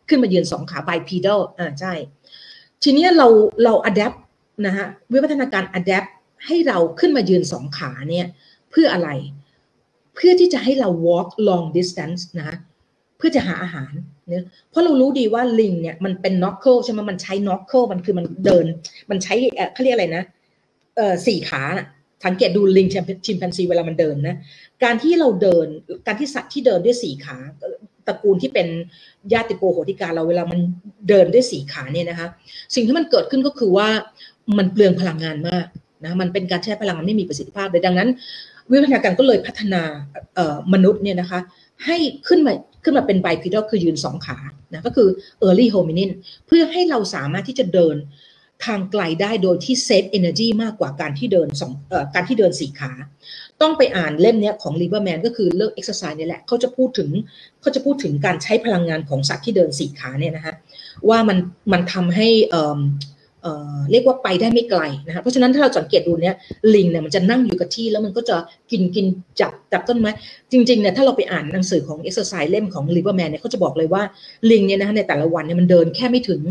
[0.09, 1.93] ขึ้นมายืนสองขา bipedal อ่าใช่
[2.83, 3.27] ทีนี้เรา
[3.63, 4.17] เรา adapt
[4.65, 6.09] นะฮะวิวัฒนาการ adapt
[6.45, 8.27] ให้เราขึ้นมายืนสองขาเนี่ย
[8.71, 9.09] เพื่ออะไร
[10.15, 12.57] เพื่อที่จะให้เรา walk long distance นะ
[13.17, 13.93] เพื่อจะหาอาหาร
[14.29, 18.65] เนี่ยเพราะเรารู้ดีว่าลิงเนี่ยมันเป็น knuckle ใช่ไหมมันใช้ knuckle มันคือมันเดิน
[19.09, 19.33] มันใช้
[19.73, 20.23] เขาเรียกอะไรนะ
[20.95, 21.63] เอ่อสี่ขา
[22.25, 22.87] สังเกตดูลิง
[23.25, 24.37] ชิมแปนซีเวลามันเดินนะ
[24.83, 25.67] การที่เราเดิน
[26.07, 27.37] การที่สัตว์ที่เดินด้วยสี่ขา
[28.07, 28.67] ตระกูลที่เป็น
[29.33, 30.59] ญาติโกโหติการเราเวลามัน
[31.09, 32.27] เดินด้วยสี่ขาเนี่ยนะคะ
[32.75, 33.87] สิ่งที่มันเกิดขึ้นก็คือว่า
[34.57, 35.65] มันเปลืองพลังงานมาก
[36.05, 38.09] นะมันเป็นการใช้พลังงานไม่มีประสิทธิภาพเลยดังนั้น
[38.69, 39.81] วิวัฒนาการก็เลยพัฒนา
[40.73, 41.39] มนุษย์เนี่ยนะคะ
[41.85, 44.37] ให้ขึ้นมาขึ้นมาเป็นไบพีดอคือยืนสองขา
[44.73, 45.07] นะก็คือ
[45.45, 46.09] early hominin
[46.47, 47.95] เพื่อให้เราสามารถที่จะเดิน
[48.65, 52.91] ทางไกลได้โดยที่ save energy มากกว่าการที่เดินสองอการที่เดินสี่ขา
[53.61, 57.09] ต้องไปอ่านเล่มนี้ของ Lieberman ก็คือเรื่อง Exercised นี่แหละเขาจะพูดถึง
[57.61, 60.55] เขาจะพูดถึงการใช้พลังงานของสัตว์ที่เดินสี่ขาเนี่ยนะฮะ
[61.09, 61.37] ว่ามัน
[61.71, 66.35] มันทำให้เรียกว่าไปได้ไม่ไกลนะคะเพราะฉะนั้นถ้าเราสังเกตดูเนี่ย
[66.75, 68.37] ลิงเนี่ยมันจะนั่งอยู่กับที่แล้วมันก็จะ
[68.71, 69.05] กินกิน
[69.39, 70.11] จับจับต้นไม้
[70.51, 74.03] จริงๆเนี่ยถ้าเราไปอ่านหนังสือของ Exercised เล่มของ Lieberman เนี่ยเขาจะบอกเลยว่า
[74.51, 76.41] ลิงเนี่ยนะในแต่ละวันเนี่ยมันเดินแค่ไม่ถึง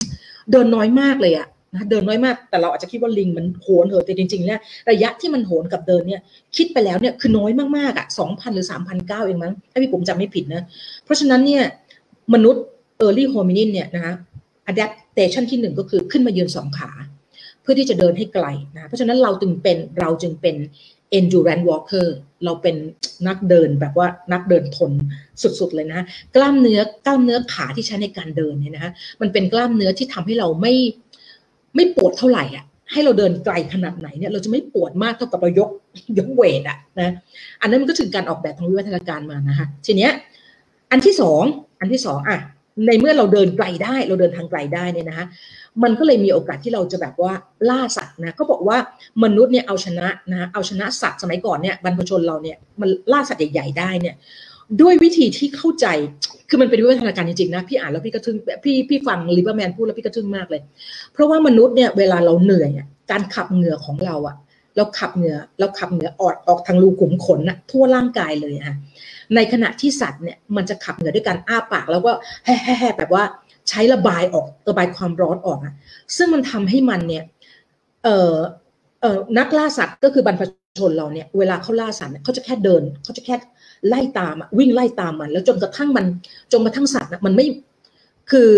[0.53, 4.59] เดินน้อยมากเลยอะ นะเดินน้อยมากแต่เราอาจจะคิดว่าลิงมันโหนเหอะแต่จริงๆแล้ว
[4.91, 6.21] ระยะที่มันโหนกับเดินเนี่ย
[6.57, 10.63] คิดไปแล้วเนี่ยคือน้อยมากๆอะสองพันหรือสามพันเก้าเองมั้งถ้าพี่ผมจำไม่ผิดนะ
[11.05, 11.63] เพราะฉะนั้นเนี่ย
[12.35, 12.65] มนุษย์
[13.05, 14.15] early hominin เนี่ยนะคะ
[14.71, 16.91] adaptation ที่หนึ่งก็คือขึ้นมายืนสองขา
[17.63, 20.57] เพื่อที่จะเดินให้ไกลนะเพราะฉะนั้นเราจึงเป็นเราจึงเป็น
[21.19, 22.07] endurance walker
[22.45, 22.77] เราเป็น
[23.29, 24.93] นักเดินแบบว่านักเดินทน
[25.43, 26.01] สุดๆเลยนะ
[26.37, 30.75] กล้ามเนื้อกล้ามเนื้อขาที่ใช้ในการเดินเนี่ยนะคะมันเป็นกล้ามเนื้อที่ทำให้เราไม่
[31.75, 35.71] ไม่ปวดเท่าไหร่อะให้เราเดินไกลขนาดไหนเนี่ยเราจะไม่ปวดมากเท่ากับเรายก
[36.19, 37.13] ยกเวทอะนะ
[37.61, 40.13] อันนั้นมันก็ถึงการออกแบบทางวิวัฒนาการมานะคะทีเนี้ย
[40.91, 41.43] อันที่สอง
[41.81, 42.39] อันที่สองอะ
[42.87, 45.27] ในเมื่อเราเดินไกลได้เราเดินทางไกลได้เนี่ยนะคะ
[45.83, 47.33] มันก็เลยมีโอกาสที่เราจะแบบว่า
[47.71, 48.77] ล่าสัตว์นะก็บอกว่า
[49.25, 54.15] มนุษย์เนี่ยเอาชนะนะเอาชนะสัตว์สมัยก่อนเนี่ยบรรพชนเราเนี่ยมันล่าสัตว์ใหญ่ๆได้เนี่ย
[54.81, 55.87] ด้วยวิธีที่เข้าใจ
[56.49, 60.61] คือมันเป็นวิวัฒนาการจริงๆนะพี่อ่านแล้วพี่ก็ทึ่งพี่พี่ฟังลิเบอร์แมนพูดแล้วพี่ก็ทึ่งมากเลย
[61.13, 62.71] เพราะว่ามนุษย์เนี่ยเวลาเราเหนื่อย
[63.11, 64.37] การขับเหงื่อของเราอะ
[64.77, 68.77] เราขับเหงื่อเราขับเหงื่อออกออกทางรูขุมขนนะทั่วร่างกายเลยค่ะ
[69.35, 72.13] ในขณะที่สัตว์เนี่ยมันจะขับเหงื่อด้วยการอ้าปากแล้วก็
[72.45, 73.25] แฮ่ๆแบบว่า
[73.69, 75.75] ใช้ระบายออกระบายความร้อนออกอะ
[76.17, 77.25] ซึ่งมันทำให้มันเนี่ย
[78.05, 78.37] เอ่อ
[79.01, 80.43] เอ่อนักล่าสัตว์ก็คือบรรพ
[80.79, 83.37] ชนเราเนี่ยเวลาเขาล่าสัตว์เนี่ยเขาจะแค่เดินเขาจะแค่
[83.89, 86.05] ไล่ตามวิ่งไล่ตามมัน แล้วจนกระทั่งมัน
[86.53, 87.47] จนกระทั่งสัตว์นะมันไม่
[88.31, 88.49] คือ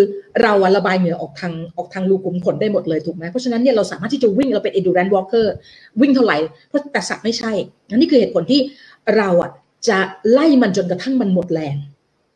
[0.42, 5.46] เราระบายเหงื่อออกทางออกทางรูขุมขนได้หมดเลยถูกไหมเพราะฉะนั้นเนี่ยเราสามารถที่จะวิ่งเราเป็น endurance walker
[6.00, 6.36] วิ่งเท่าไหร่
[6.68, 7.52] เพราะแต่สัตว์ไม่ใช่
[7.90, 8.60] อันนี้คือเหตุผลที่
[9.16, 9.50] เราอะ
[9.88, 9.98] จะ
[10.32, 11.76] ไล่มันจนกระทั่งมันหมดแรง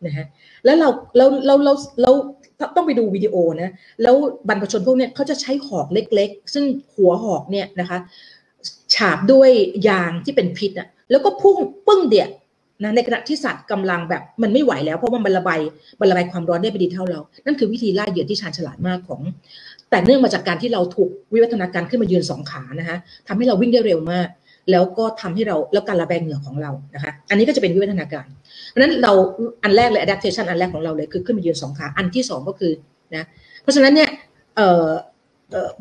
[0.07, 0.27] นะฮะ
[0.65, 1.73] แล้วเราเราเราเรา
[2.03, 2.13] เรา
[2.77, 3.71] ต้องไปดูวิดีโอนะ
[4.03, 4.15] แล้ว
[4.49, 7.99] บรรพชนพวกเนี้ยเขาจะใช้หอกเล็ก ๆ ซึ่งหัวหอกเนี่ยนะคะ
[8.95, 9.51] ฉาบด้วย
[9.89, 12.27] ยางที่เป็นพิษอะแล้วก็พุ่งปึ้งเดีย
[12.83, 15.61] นะในขณะที่สัตว์กำลังแบบมันไม่ไหวแล้วเพราะว่ามันระบาย
[16.01, 19.21] มันระบายความร้อนได้ไปดีเท่าเรา นั่นคือวิธีล่าเหยื่อที่ชาญฉลาดมากของ
[19.91, 22.97] แต่เนื่องมาจากการที่เราถูกวิวัฒนาการขึ้นมายืนสองขานะคะ
[23.29, 24.29] ทำให้เราวิ่งได้เร็วมาก
[24.71, 28.27] แล้วก็ทำให้เราแล้วการระบายเหงื่อของเรานะคะอันนี้ก็จะเป็นวิวัฒนาการ
[28.69, 29.13] เพราะฉะนั้นเรา
[29.63, 32.73] อันแรกเลย adaptation อันแรกของเราเลยคือขึ้นมายืนสองขาอันที่สองก็คือ
[33.17, 33.25] นะ
[33.63, 34.11] เพราะฉะนั้นเนี่ย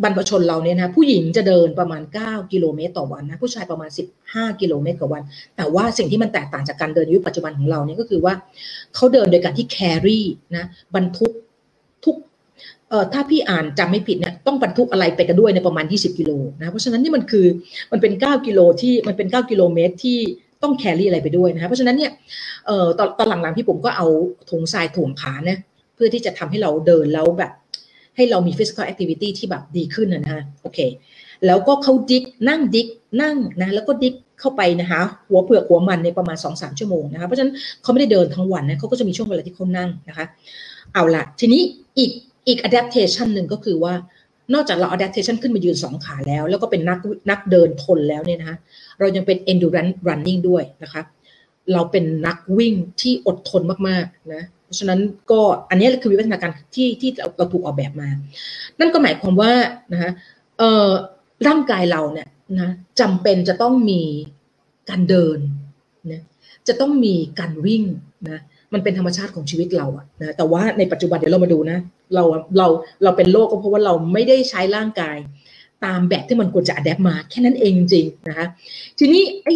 [0.04, 3.90] บรรพชนเราเนี่ยนะผู้หญิงจะเดินประมาณ 9 กิโลเมตรต่อวันนะผู้ชายประมาณ
[4.24, 5.22] 15 กิโลเมตรต่อวัน
[5.58, 8.34] แต่ว่าสิ่งที่มันแตกต่างจากการเดินยุคปัจจุบันของเราเนี่ยก็คือว่า
[8.96, 10.26] เขาเดินโดยการที่แครี่
[10.56, 11.32] นะบรรทุก
[12.06, 12.16] ทุก
[12.90, 17.46] เอ่อถ้าพี่อ่านจำไม่ผิดเนี่ยต้องบรรทุกอะไรไปกันด้วยในประมาณ 20 กิโลนะเพราะฉะนั้นนี่มันคือ
[17.92, 20.18] มันเป็น 9 กิโลที่มันเป็น 9 กิโลเมตรที่
[20.64, 22.12] ต้องแครี่อะไรไปด้วยนะเพราะฉะนั้นเนี่ย
[22.66, 24.08] เอ่อตอนตอนหลังๆพี่ผมก็เอา
[24.50, 25.60] ถุงทรายถ่วงขาเนี่ย
[25.96, 27.52] เพื่อที่จะทำให้เราเดินแล้วแบบ
[28.18, 30.80] ให้เรามี physical activity ที่แบบดีขึ้นนะฮะโอเค
[31.46, 32.88] แล้วก็เขาดิกนั่งดิก
[33.22, 40.26] นั่งนะแล้วก็ดิกเข้าไปนะคะหัวเปลือกหัวมันในประมาณ2อสชั่วโมงนะคะเพราะฉะนั้นเขาไม่ได้เดินทั้งวันนะเขาก็จะมีช่วงเวลาที่เขานั่งนะคะ
[40.94, 41.62] เอาละทีนี้
[41.98, 42.12] อีก
[42.48, 43.94] อีก adaptation หนึ่งก็คือว่า
[44.54, 47.00] นอกจากเรา adaptation ขึ้นมายืนสองขาแล้ว แล้วก็เป็นนัก
[47.30, 48.58] นักเดินทนแล้วเนี่ยนะคะ
[49.00, 51.02] เรายังเป็น endurance running ด้วยนะคะ
[51.74, 55.00] เราเป็นนักวิ่งที่อดทนมากๆนะ เพราะฉะนั้น
[55.32, 58.10] ก็อันนี้คือวิวัฒนาการที่ที่เราถูกออกแบบมา
[58.80, 59.52] นั่นก็หมายความว่า
[59.94, 60.12] นะคะ
[60.58, 60.90] เอ่อ
[61.48, 62.28] ร่างกายเราเนี่ย
[62.60, 64.02] นะจำเป็นจะต้องมี
[64.90, 65.40] การเดิน
[66.12, 66.22] นะ
[66.68, 67.84] จะต้องมีการวิ่ง
[68.30, 68.40] นะ
[68.74, 71.80] มันเป็นธรรมชาติของชีวิตเราอะนะแต่ว่าในปัจจุบันเดี๋ยวเรามาดูนะ
[72.16, 72.24] เรา
[72.58, 72.68] เรา
[73.04, 75.18] เราเป็นโรคก็เพราะว่าเราไม่ได้ใช้ร่างกาย
[75.86, 78.48] ตามแบบที่มันควรจะอัดแอปมาแค่นั้นเองจริงนะคะ
[79.00, 79.54] ทีนี้ไอ้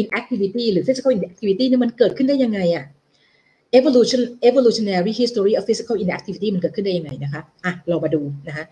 [0.00, 2.84] inactivity หรือ physical inactivity เนี่ยมันเกิดขึ้นได้ยังไงอะ
[3.78, 8.64] evolution evolutionary history of physical inactivity มันเกิดขึ้นได้ยังไงนะคะ อะ เรามาดูนะคะ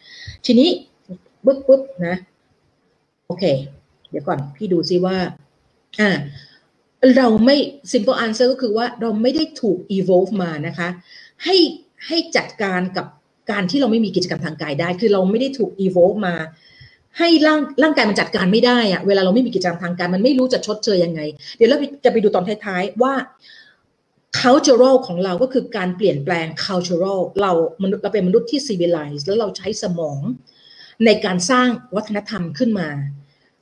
[0.47, 0.69] ทีนี้
[1.45, 2.17] ปุ๊บปุ๊บนะ
[3.27, 3.45] โอเค
[4.11, 5.17] เดี๋ยวก่อน พี่ดูซิว่า
[6.01, 6.11] อ่า
[7.17, 7.57] เราไม่
[7.93, 10.89] simple answer ก็คือว่าเราไม่ได้ถูก evolve มานะคะ
[11.45, 11.57] ให้
[12.07, 13.07] ให้จัดการกับ
[13.51, 16.35] การที่เราไม่มีกิจกรรมทางกายได้ คือเราไม่ได้ถูก evolve มา
[17.19, 21.21] ให้ร่างร่างกายมันจัดการไม่ได้อะเวลาเราไม่มีกิจกรรมทางการมันไม่รู้จะชดเชยยังไง
[21.57, 23.15] เดี๋ยวเราจะไปดูตอนท้ายๆว่า
[24.39, 30.21] cultural ของเราก็คือการเปลี่ยนแปลง cultural เรามนุษย์เราเป็นมนุษย์ที่ civilized แล้วเราใช้สมอง
[31.05, 32.89] ในการสร้างวัฒนธรรมขึ้นมา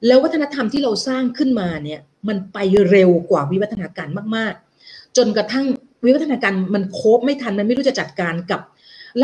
[0.07, 2.59] แล้ววัฒนธรรมที่เราสร้างขึ้นมาเนี่ยมันไป
[2.91, 4.55] เร็วกว่าวิวัฒนาการมาก
[4.85, 5.67] ๆ จนกระทั่ง
[6.05, 8.61] วิวัฒนาการมันโคบไม่ทันมันไม่รู้จะจัดการกับ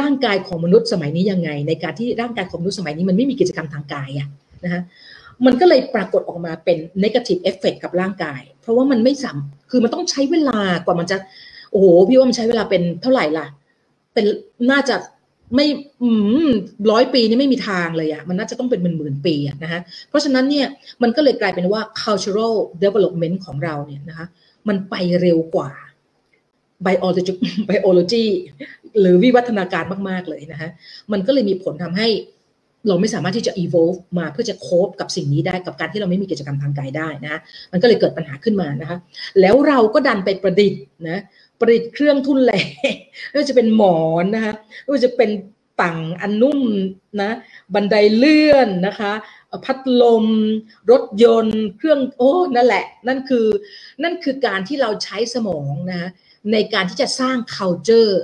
[0.01, 4.29] ร่างกายของมนุษย์สมัยนี้ยังไง ในการที่ร่างกายของมนุษย์สมัยนี้มันไม่มีกิจกรรมทางกายอะ
[4.65, 4.83] นะคะ
[5.47, 9.37] มันก็เลยปรากฏออกมาเป็น negative effect กับร่างกาย เพราะว่ามันไม่สัม
[9.71, 11.17] คือมันต้องใช้เวลากว่ามันจะ
[11.71, 13.47] โอ้โหพี่ว่ามันใช้เวลาเป็นเท่าไหร่ล่ะ
[14.15, 14.25] เป็น
[14.71, 14.97] น่าจะ
[15.55, 15.67] ไม่
[16.91, 20.67] ร้อยปีนี่ไม่มีทางเลยอะมันน่าจะต้องเป็นหมื่นหมื่นปีอะนะคะเพราะฉะนั้นเนี่ย
[21.03, 24.27] มันก็เลยกลายเป็นว่า cultural development ของเราเนี่ยนะคะ
[24.69, 25.71] มันไปเร็วกว่า
[26.87, 27.33] biology
[27.71, 28.27] biology
[29.01, 30.71] หรือวิวัฒนาการมาก ๆ เลยนะคะ
[31.13, 32.09] มันก็เลยมีผลทำให้
[32.89, 37.41] เราไม่สามารถที่จะ evolve มาเพื่อจะโคบกับสิ่งนี้ได้กับการที่เราไม่มีกิจกรรมทางกายได้นะ
[37.73, 38.99] มันก็เลยเกิดปัญหาขึ้นมานะคะ
[39.41, 41.21] แล้วเราก็ดันไปประดิษฐ์นะ
[41.61, 42.67] ประดิษฐ์เครื่องทุ่นแรง
[43.29, 45.31] ไม่ว่าจะเป็นหมอนนะคะไม่ว่าจะเป็น
[45.83, 46.61] ต่างอันนุ่ม
[47.21, 47.31] นะ
[47.75, 49.13] บันไดเลื่อนนะคะ
[49.65, 50.27] พัดลม
[50.91, 53.47] รถยนต์ เครื่องโอ้นั่นแหละ นั่นคือ
[54.03, 56.11] นั่นคือการที่เราใช้สมองนะ
[56.53, 58.15] ในการที่จะสร้าง culture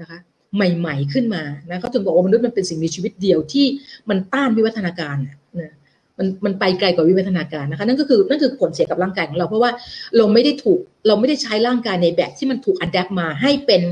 [0.00, 0.18] นะคะ
[0.58, 3.66] ใหม่ ๆ ขึ้นมานะเขาถึงบอกว่ามนุษย์มันเป็นสิ่งมีชีวิตเดียวที่
[4.10, 5.16] มันต้านวิวัฒนาการ
[5.60, 5.72] นะ
[6.18, 9.70] มันมันไปไกลกว่าวิวัฒนาการนะคะนั่นก็คือนั่นคือผลเสียกับร่างกายของเรา เพราะว่า
[10.16, 13.82] เราไม่ได้ถูกเราไม่ได้ใช้ร่างกายในแบบที่มันถูกอัดแอปมาให้เป็น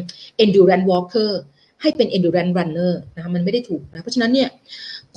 [0.44, 1.30] endurance walker
[1.82, 4.48] ให้เป็น endurance runner นะคะมันไม่ได้ถูกนะเพราะฉะนั้นเนี่ย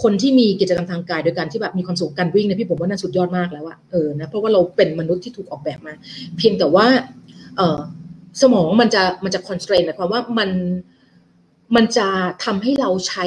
[0.04, 5.94] คนที่มีกิจกรรมทางกายโดยการที่แบบมีความสุขการวิ่งเนี่ยพี่ปุ๋มว่าน่าสุดยอดมากแล้วอะเออนะเพราะว่าเราเป็นมนุษย์ที่ถูกออกแบบมา
[6.38, 6.86] เพียงแต่ว่า
[7.58, 7.80] เออ
[8.42, 10.50] สมองมันจะมันจะ constrain หมายความว่ามัน
[11.76, 12.08] มันจะ
[12.46, 13.26] ทำให้เราใช้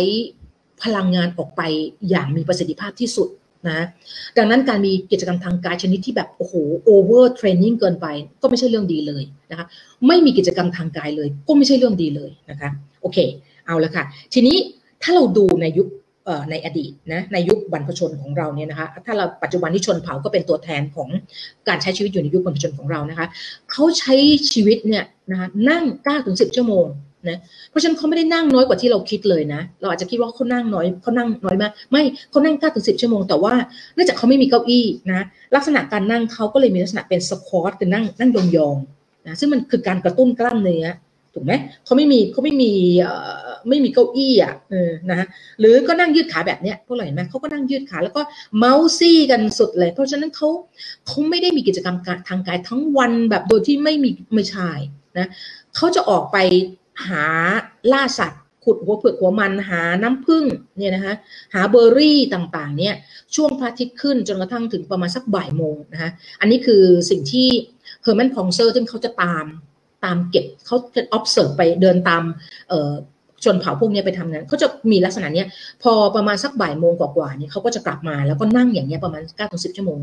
[0.82, 1.62] พลังงานออกไป
[2.10, 3.28] อย่างมีประสิทธิภาพที่สุด
[3.68, 3.86] นะ
[4.38, 8.06] ดังนั้นการมีกิจกรรมทางกายชนิดที่แบบโอ้โห over training เกินไป
[8.42, 9.66] ก็ไม่ใช่เรื่องดีเลยนะคะ
[10.06, 12.70] ไม่มีกิจกรรมทางกายเลย ก็ไม่ใช่เรื่องดีเลยนะคะ
[13.02, 13.18] โอเค
[13.66, 14.56] เอาละค่ะ ทีนี้
[15.02, 15.88] ถ้าเราดูในยุค
[16.50, 21.08] ในอดีตนะในยุคบรรพชนของเราเนี่ยนะคะถ้าเราปัจจุบันที่ชนเผ่าก็เป็นตัวแทนของ
[21.68, 23.26] การใช้ชีวิตอยู่ในยุคบรรพชนของเรานะคะ
[23.70, 24.14] เขาใช้
[24.52, 26.86] ชีวิตเนี่ยนะคะนั่ง9ถึง10ชั่วโมง
[27.28, 27.38] นะ
[27.70, 33.54] เพราะฉะนั้นเขาไม่ได้นั่งน้อยกว่าที่เราคิดเลยนะ เราอาจจะคิดว่าเขานั่งน้อยเขานั่งน้อยมาก ไม่เขานั่งเก้าถึงสิบชั่วโมงแต่ว่า
[33.94, 40.86] เนื่องจากเขาไม่มีเก้าอี้นะ ลักษณะการนั่งเขาก็เลยมีลักษณะเป็นสควอตคือนั่งนั่งยองๆนะซึ่งมันคือการกระตุ้นกล้ามเนื้อ
[41.34, 41.52] ถูกไหม
[41.84, 42.72] เขาไม่มีเขาไม่มี
[43.68, 45.26] ไม่มีเก้าอี้อะเออนะ
[45.60, 48.22] หรือก็นั่งยืดขาแบบเนี้ยพวกเราเห็นไหมเขาก็นั่งยืดขาแล้วก็
[48.56, 50.48] เมาส์ซี่กันสุดเลย เพราะฉะนั้นเขา
[51.06, 51.96] เขาไม่ได้มีกิจกรรม
[52.28, 54.70] ทางกายทั้งวันแบบโดยที่ไม่มีไม่ใช่
[55.18, 55.28] นะ
[55.76, 56.36] เขาจะออกไป
[57.08, 57.24] หา
[57.92, 60.44] ล่าสัตว์ ขุดหัวเผือกหัวมันหาน้ำผึ้ง
[60.78, 61.14] เนี่ยนะคะ
[61.54, 62.94] หาเบอร์รี่ต่างๆเนี่ย
[63.34, 66.10] ช่วงพระอาทิตย์ขึ้นจนกระทั่งถึงประมาณสักบ่ายโมงนะคะ
[66.40, 67.48] อันนี้คือสิ่งที่
[68.02, 69.44] Herman Pontzer ซึ่งเขาจะตาม
[70.04, 72.22] ตามเก็บเขาจะ observe ไปเดินตาม
[73.44, 75.46] ชนเผ่าพวกนี้ไปทำนั้นเขาจะมีลักษณะเนี้ย
[75.82, 80.00] พอประมาณสักบ่ายโมงกว่าๆเนี่ยเขาก็จะกลับมาแล้วก็นั่งอย่างเงี้ยประมาณเก้าถึงสิบชั่วโมง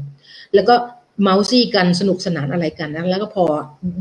[0.55, 0.75] แล้วก็
[1.21, 3.43] เมาท์ซี้กันสนุกสนานอะไรกันนะแล้วก็พอ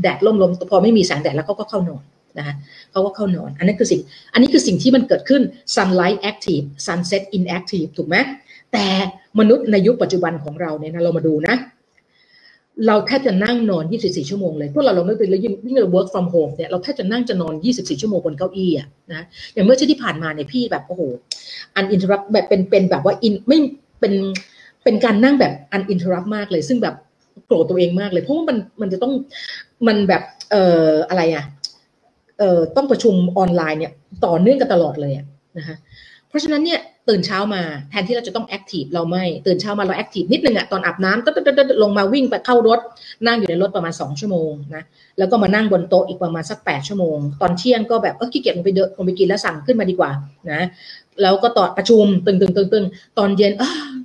[0.01, 2.03] แดดล่มๆพอไม่มีแสงแดดแล้วก็เข้านอน
[2.39, 2.55] นะคะ
[2.91, 4.01] เขาก็เข้านอน อันนี้คือสิ่ง
[4.33, 5.41] อันนี้คือสิ่งที่มันเกิดขึ้น
[5.75, 8.15] sunlight active sunset inactive ถูกไหม
[8.73, 8.85] แต่
[9.39, 11.55] มนุษย์ในยุคปัจจุบันของเราเนี่ยนะเรามาดูนะ
[12.87, 19.23] เราแทบจะนั่งนอน 24 ชั่วโมงเลยพวกเราเราไม่เป็นเลยยิ่งเรา work from home เนี่ยเราแทบจะนั่งจะนอน 24 ชั่วโมงบนเก้าอี้อะนะ
[19.53, 21.01] อย่างเมื่อช่วงที่ผ่านมาเนี่ยพี่แบบโอ้โห
[21.79, 23.59] uninterrupt แบบเป็นเป็นแบบว่า in ไม่
[23.99, 24.13] เป็น
[24.83, 26.95] เป็นการนั่งแบบ uninterrupt มากเลย ซึ่งแบบ
[27.45, 29.13] โกรธตัวเองมากเลย เพราะว่ามันมันจะต้อง
[29.87, 31.43] มันแบบเอ่ออะไรอะ
[32.75, 33.91] ต้องประชุมออนไลน์เนี่ย
[34.25, 35.13] ต่อเนื่องกันตลอดเลย
[35.57, 35.75] นะคะ
[36.29, 41.31] เพราะฉะนั้นเนี่ยตื่นเช้ามาแทนที่เราจะต้อง active เราไม่ตื่นเช้ามาเรา active นิดนึงอะตอนอาบน้ำตึ๊
[41.65, 42.79] ดลงมาวิ่งไปเข้ารถ
[43.27, 44.83] นั่งอยู่ในรถประมาณ 2 ชั่วโมงนะ
[45.17, 50.11] แล้วก็มานั่งบนโต๊ะอีกประมาณสัก 8 ชั่วโมง ตอนเที่ยงก็แบบเออขี้เกียจลงไปเดินลงไปกินแล้วสั่งขึ้นมาดีกว่า
[50.51, 50.61] นะ
[51.21, 52.85] แล้วก็ต่อประชุมตึงตึงตึงตึง
[53.17, 53.51] ตอนเย็น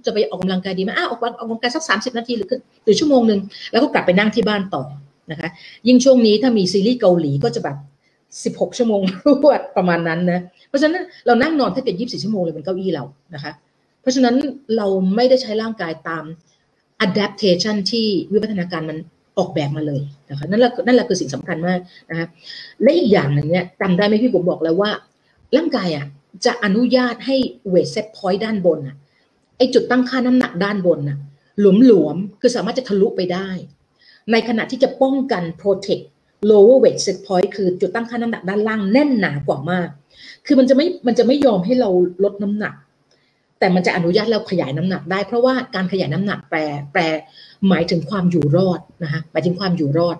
[0.05, 2.49] จะไปออกกำลังกายดีไหมอ้าออกออกกำลังกายสัก 30 นาทีหรือ
[2.85, 3.41] หรือชั่วโมงหนึ่ง
[3.73, 4.83] แล้วก็กลับไปนั่งที่บ้านต่อ
[5.31, 5.49] นะคะ
[5.87, 7.77] ยิ่งช่วงนี้ถ้ามีซีรีส์เกาหลีก็จะแบบ
[8.43, 13.53] 16 ชั่วโมงรวดประมาณนั้นนะ เพราะฉะนั้นเรานั่งนอนแค่เกือบ24 ชั่วโมงเลยบนเก้าอี้เรานะคะ
[14.01, 14.35] เพราะฉะนั้น
[14.77, 16.25] เราไม่ได้ใช้ร่างกายตาม
[17.07, 18.99] adaptation ที่วิวัฒนาการมัน
[19.39, 21.79] ออกแบบมาเลยนะคะนั่นแหละนั่นแหละคือสิ่งสำคัญมาก
[22.11, 22.27] นะคะ
[22.83, 24.91] และอีกอย่างหนึ่งเนี่ยจำได้ไหมพี่ผมบอกแล้วว่า
[25.57, 26.07] ร่างกายอะ
[26.47, 27.37] จะอนุญาตให้
[27.69, 28.97] เวทเซตพอยต์ด้านบนอะ
[29.59, 31.19] ไอจุดตั้งค่าน้ำหนักด้านบนอะ
[31.61, 33.49] หลวมๆ คือสามารถจะทะลุไปได้
[34.33, 36.05] ในขณะที่จะป้องกัน protect
[36.51, 39.89] lower weight set point คือจุดตั้งค่าน้ำหนักด้านล่างแน่นหนากว่ามาก
[40.47, 41.91] คือมันจะไม่ มันจะไม่ยอมให้เรา
[42.25, 42.75] ลดน้ำหนัก
[43.59, 46.59] แต่มันจะอนุญาตเราขยายน้ำหนักได้ เพราะว่าการขยายน้ำหนักแปล
[46.93, 47.03] แปล
[47.69, 50.17] หมายถึงความอยู่รอดนะคะหมายถึงความอยู่รอด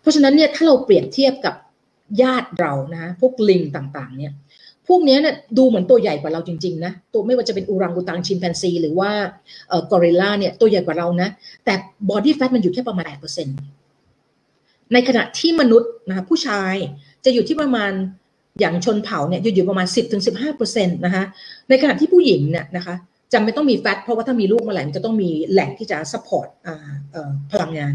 [0.00, 1.54] เพราะฉะนั้นเนี่ย ถ้าเราเปรียบเทียบกับ
[2.22, 4.32] ญาติเรานะพวกลิงต่างๆ เนี่ย
[4.88, 9.10] พวกนี้เนี่ยดูเหมือนตัวใหญ่กว่าเราจริงๆนะตัวไม่ว่าจะเป็นอูรังอุตังชิมแปนซี หรือว่า
[9.68, 11.28] เอ่อกอริลลาเนี่ยตัวใหญ่กว่าเรานะ
[11.64, 11.74] แต่
[12.10, 13.79] body fat มันอยู่แค่ประมาณ8%
[14.92, 16.74] ในขณะที่มนุษย์นะคะผู้ชาย
[17.24, 17.92] จะอยู่ที่ประมาณ
[18.60, 19.86] อย่างชนเผ่าเนี่ยอยู่ประมาณ
[20.36, 21.24] 10-15%นะคะ
[21.68, 22.94] ในขณะที่ผู้หญิงเนี่ยนะคะ
[23.32, 26.48] จำเป็นต้องมี fat เพราะว่าถ้ามีลูกมาแหล่งจะต้องมีแหล่งที่จะ support
[27.52, 27.94] พลังงาน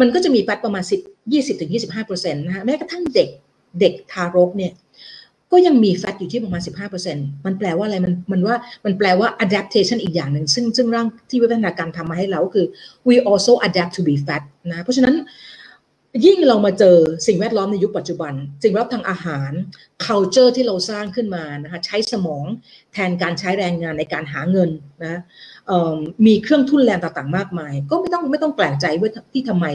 [0.00, 3.28] มันก็จะมีแฟตประมาณ 10 20-25%นะคะแม้กระทั่งเด็ก
[3.80, 4.72] เด็กทารกเนี่ย
[5.52, 6.62] ก็ยังมีแฟตอยู่ที่ประมาณ
[7.02, 12.66] 15%มันแปลว่าอะไรมันมันว่ามันแปลว่า adaptation อีกอย่างหนึ่งซึ่งซึ่งร่างที่วิวัฒนาการทำมาให้เราก็คือ
[13.08, 15.14] we also adapt to be fat นะเพราะฉะนั้น
[16.24, 16.96] ยิ่งเรามาเจอ
[17.26, 18.32] สิ่งแวดล้อมในยุคปัจจุบัน
[18.64, 19.52] สิ่งแวดล้อมทางอาหาร
[20.06, 22.46] culture ที่เราสร้างขึ้นมานะคะใช้สมอง
[22.92, 24.70] แทนการใช้แรงงานในการหาเงิน
[25.04, 25.20] นะ
[26.26, 29.66] มีเครื่องทุ่นแรงต่างๆ มากมาย ก็ไม่ต้องไม่ต้องแปลกใจว่าที่ทำไม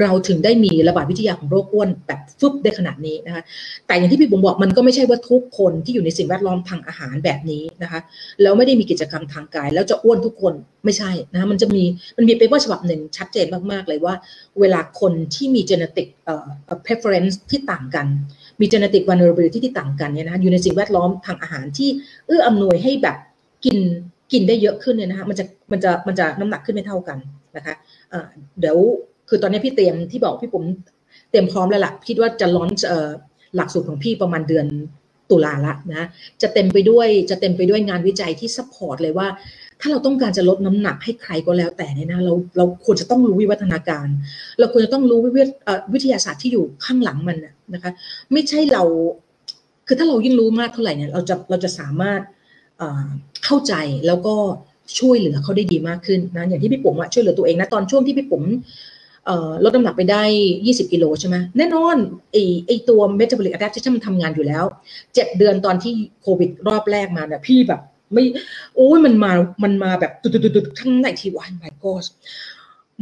[0.00, 3.42] เราถึงได้มีระบาดวิทยาของโรคอ้วนแบบฟึบได้ขนาดนี้นะคะ
[3.86, 8.00] แต่อย่างที่พี่ปุ๋มบอกมันก็ไม่ใช่ว่าทุกคนที่อยู่ในสิ่งแวดล้อมทางอาหารแบบนี้นะคะ
[8.42, 10.54] แล้วไม่ได้มีกิจกรรมทางกาย แล้วจะอ้วนทุกคน
[10.84, 11.82] ไม่ใช่นะคะมันจะมี
[12.16, 14.14] มันมี paper ฉบับหนึ่งชัดเจนมากๆเลยว่า
[14.60, 16.46] เวลาคนที่มี genetic เอ่อ
[16.86, 18.06] preference ที่ต่างกัน
[18.60, 21.88] มี genetic vulnerability ที่ต่างกันเนี่ยนะอยู่ในสิ่งแวดล้อมทางอาหารที่
[22.26, 23.16] เอื้ออำนวยให้แบบ
[23.64, 23.78] กิน
[24.32, 27.18] กินได้เยอะขึ้นเนี่ยนะคะมันจะมันจะมันจะน้ำหนักขึ้นไม่เท่ากัน
[27.56, 27.74] นะคะ
[28.60, 28.76] เดี๋ยว
[29.28, 30.64] คือตอนนี้พี่เตรียมที่บอกพี่ปุ๋ม
[31.30, 32.70] เตรียมพร้อมแล้วล่ะคิดว่าจะ launch
[33.56, 34.66] หลักสูตรของพี่ประมาณเดือน
[35.30, 36.06] ตุลาละนะ
[36.42, 39.28] จะเต็มไปด้วยจะเต็มไปด้วยงานวิจัยที่ support เลยว่า
[39.80, 44.06] ถ้าเราต้องการจะลดน้ำหนักให้ใครก็แล้วแต่เนี่ยนะเราเราควรจะต้องรู้วิวัฒนาการ
[44.58, 45.30] เราควรจะต้องรู้วิ
[45.92, 47.38] วิทยาศาสตร์ที่อยู่ข้างหลังมัน
[47.74, 47.90] นะคะ
[48.32, 48.82] ไม่ใช่เรา
[49.86, 52.20] คือถ้าเรายิ่งรู้มากเท่าไหร่เนี่ยเราจะเราจะสามารถ
[53.44, 53.74] เข้าใจ
[54.06, 54.34] แล้วก็
[54.98, 58.44] ช่วยเหลือเขาได้ดีมากขึ้นนะอย่างที่พี่ปุ๋มช่วยเหลือตัวเองนะตอนช่วงที่พี่ปุ๋ม
[59.64, 60.22] ลดน้ำหนักไปได้
[60.58, 61.96] 20 กิโลใช่ไหมแน่นอน
[62.32, 64.64] ไอไอตัว metabolic adaptation มันทำงานอยู่แล้ว
[65.14, 67.80] เจ็ดเดือนตอนที่โควิดรอบแรกมาเนี่ยพี่แบบ
[68.12, 68.24] ไม่
[68.76, 69.32] โอ้ยมันมา
[69.64, 72.04] มันมาแบบตุดๆทั้งในทีวัน my god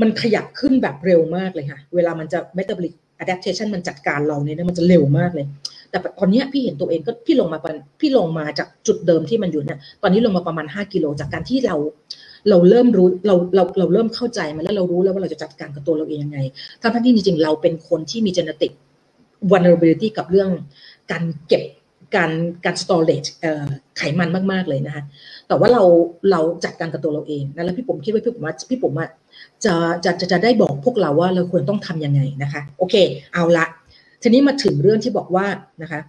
[0.01, 5.47] มันขยับขึ้นแบบเร็วมากเลยค่ะ เวลามันจะ metabolic adaptation มันจัดการเราเนี่ยมันจะเร็วมากเลย
[5.91, 7.59] แต่ตอนนี้พี่เห็นตัวเองก็พี่ลงมา
[8.01, 11.77] พี่ลงมาจากจุดเดิมที่มันอยู่เนี่ยตอนนี้ลงมาประมาณ 5 กิโลจากการที่เรา
[12.51, 16.39] เราเริ่มรู้เราเราเราเริ่มเข้าใจมันแล้วเรารู้แล้วว่าเราจะจัดการกับตัวเราเองยังไง
[16.81, 18.73] ทั้งที่จริงๆเราเป็นคนที่มี genetic
[19.51, 20.51] vulnerability กับเรื่อง
[21.11, 21.63] การเก็บ
[22.17, 22.33] การ
[22.65, 23.29] การ storage
[23.97, 25.03] ไขมันมาก ๆ เลยนะคะ
[25.49, 25.83] แต่ว่าเรา
[26.31, 29.07] เราจัดการกับตัวเราเองนะแล้วพี่ผมคิดว่าพี่ผมว่าพี่ผมว่า
[29.65, 29.75] จะ
[30.05, 32.95] จะจะได้บอกพวกเราว่าเราควรต้องทำยังไงนะคะ โอเค
[33.35, 33.67] เอาละ
[34.23, 35.47] ทีนี้มาถึงเรื่องที่บอกว่า
[35.83, 36.01] นะคะ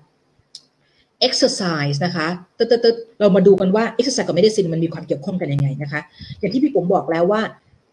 [1.27, 6.01] exercise นะคะตึ๊ดเรามาดูกันว่า exercise กับ medicine มันมีความเกี่ยวข้องกันยังไงนะคะ
[6.39, 7.41] อย่างที่พี่ผมบอกแล้วว่า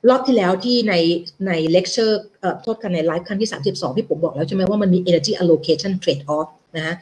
[0.08, 0.94] รอบที่แล้วที่ใน
[1.46, 6.94] ใน lecture เอ่อโทษกันในไลฟ์ครั้งที่ 32 พี่ผมบอกแล้วใช่ไหมว่ามันมี energy allocation trade off นะะ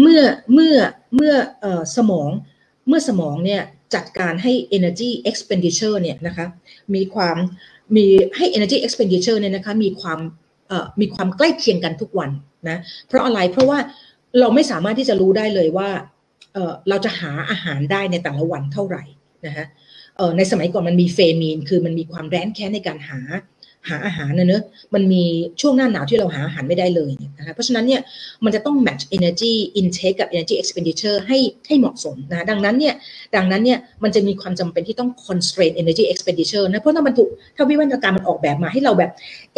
[0.00, 0.74] เมื่อเมื่อ
[1.14, 2.30] เมื่อเอ่อสมอง
[2.88, 3.60] เมื่อสมองเนี่ย
[3.94, 6.46] จัดการให้ energy expenditure เนี่ยนะคะ
[6.94, 7.36] มีความ
[7.96, 8.06] มี
[8.36, 10.18] ให้ energy expenditure เนี่ยนะคะมีความ
[11.00, 12.30] มีความใกล้เคียงกันทุกวัน
[12.68, 13.78] นะเพราะอะไรเพราะว่า
[14.40, 15.88] เราไม่สามารถที่จะรู้ได้เลยว่า
[16.54, 19.04] เเราจะหาอาหารได้ในแต่ละวันเท่าไหร่
[19.46, 19.66] นะฮะ
[20.36, 23.20] ในสมัยก่อนมันมีเฟมีนคือมันมีความแร้นแค้นในการหา
[23.88, 24.62] หาอาหารนะเนอะ
[24.94, 25.22] มันมี
[25.60, 28.00] ช่วงหน้าหนาวที่เราหาอาหารไม่ได้เลยนะคะเพราะฉะนั้นเนี่ย
[28.44, 32.94] มันจะต้อง match energy intake กับ energy expenditure ให้ให้เหมาะสมนะดังนั้นเนี่ย
[33.36, 39.10] ดังนั้นเนี่ยมันจะมีความจำเป็นที่ต้อง constrain energy expenditure นะเพราะถ้ามันถูกถ้าวิวัฒนาการมันออกแบบมาให้เราแบบ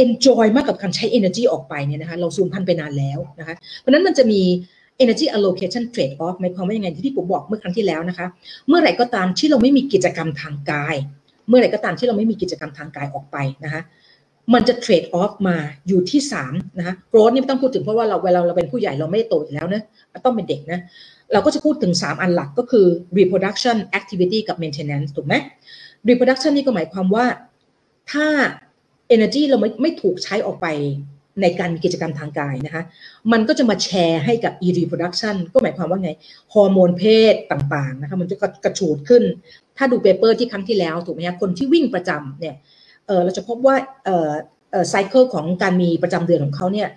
[0.05, 4.43] enjoy มากกับการใช้ energy ออกไปเนี่ยนะคะเราสูญพันไปนานแล้วนะคะเพราะนั้นมันจะมี
[5.03, 8.27] energy allocation trade off หมายความว่ายังไงที่ผมบอกเมื่อครั้งที่แล้วนะคะ
[8.69, 10.97] เมื่อไหร่ก็ตามที่เราไม่มีกิจกรรมทางกาย
[11.49, 13.83] เมื่อไหร่ก็ตามที่เราไม่มีกิจกรรมทางกายออกไปนะคะ
[14.55, 15.57] มันจะเทรดออฟมา
[15.89, 19.83] อยู่ที่3นะคะโกรธนี่ไม่ต้องพูดถึงเพราะว่าเราเวลาเราเป็นผู้ใหญ่เราไม่โตอยู่แล้วนะ
[20.25, 20.81] ต้องเป็นเด็กนะ
[21.33, 22.87] เราก็จะพูดถึง 3 อันหลักก็คือ
[23.19, 25.35] reproduction activity กับ maintenance ถูกไหม
[26.09, 27.27] reproduction นี่ก็หมายความว่า
[28.13, 28.27] ถ้า
[29.15, 30.67] energy เราไม่ไม่ถูกใช้ออกไป
[31.43, 32.83] ในการมีกิจกรรมทางกายนะคะ
[33.33, 36.11] มันก็จะมาแชร์ให้กับ e reproduction ก็หมายความว่าไง
[36.55, 39.23] ฮอร์โมนเพศต่างๆนะคะมันจะกระฉูดขึ้น
[39.77, 42.57] ถ้าดู paper ที่ครั้งที่แล้วถูกไหมคะคนที่วิ่งประจำเนี่ย
[43.25, 43.77] เราจะพบว่า
[44.91, 46.89] cycle ของการมีประจำเดือนของเขาเนี่ย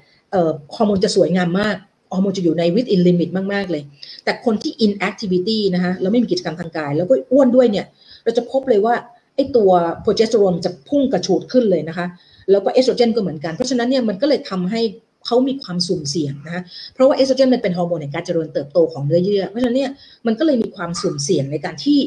[0.75, 1.75] ฮอร์โมนจะสวยงามมาก
[2.13, 3.83] ฮอร์โมนจะอยู่ใน within limit มาก ๆ เลย
[4.23, 7.85] แต่คนที่ inactivity นะคะแล้วไม่มีกิจกรรมทางกาย แล้วก็อ้วนด้วยเนี่ย
[8.23, 8.95] เราจะพบเลยว่า
[9.35, 12.05] ไอ้ตัวโปรเจสเตอโรนจะพุ่งกระฉูดขึ้นเลยนะคะ
[12.51, 14.81] แล้วก็เอสโตรเจนก็เหมือนกัน เพราะฉะนั้นเนี่ยมันก็เลยทำให้
[15.25, 16.61] เขามีความสุ่มเสี่ยงนะคะ
[16.93, 19.91] เพราะว่าเอสโตรเจนมันเป็นฮอร์โมนในการเจริญเติบโตของเนื้อเยื่อ เพราะฉะนั้นเนี่ย
[20.25, 21.99] มันก็เลยมีความสุ่มเสี่ยงในการที่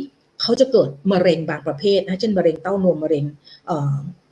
[0.43, 3.25] เขาจะเกิดมะเร็งบางประเภทนะเช่นมะเร็งเต้านมมะเร็ง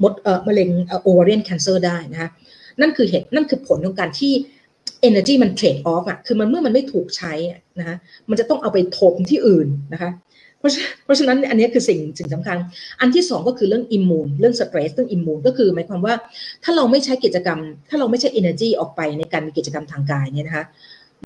[0.03, 0.13] มด
[0.49, 0.69] มะเร็ง
[1.03, 2.29] ovarian cancer ได้นะคะ
[2.81, 4.33] นั่นคือเหตุนั่นคือผลของการที่
[5.09, 7.33] energy มัน trade off อะคือมันเมื่อมันไม่ถูกใช้
[7.79, 7.97] นะคะ
[8.29, 10.11] มันจะต้องเอาไปถมที่อื่นนะคะ
[10.59, 10.71] เพราะ
[11.05, 12.57] เพราะฉะนั้นอันนี้คือสิ่งสิ่งสำคัญ
[13.01, 16.15] อันที่สองก็คือเรื่อง immune เรื่อง stress เรื่อง immune ก็คือหมายความว่า
[16.65, 20.65] ถ้าเราไม่ใช้กิจกรรม ถ้าเราไม่ใช้ energy ออกไปในการมีกิจกรรมทางกายเนี่ยนะคะ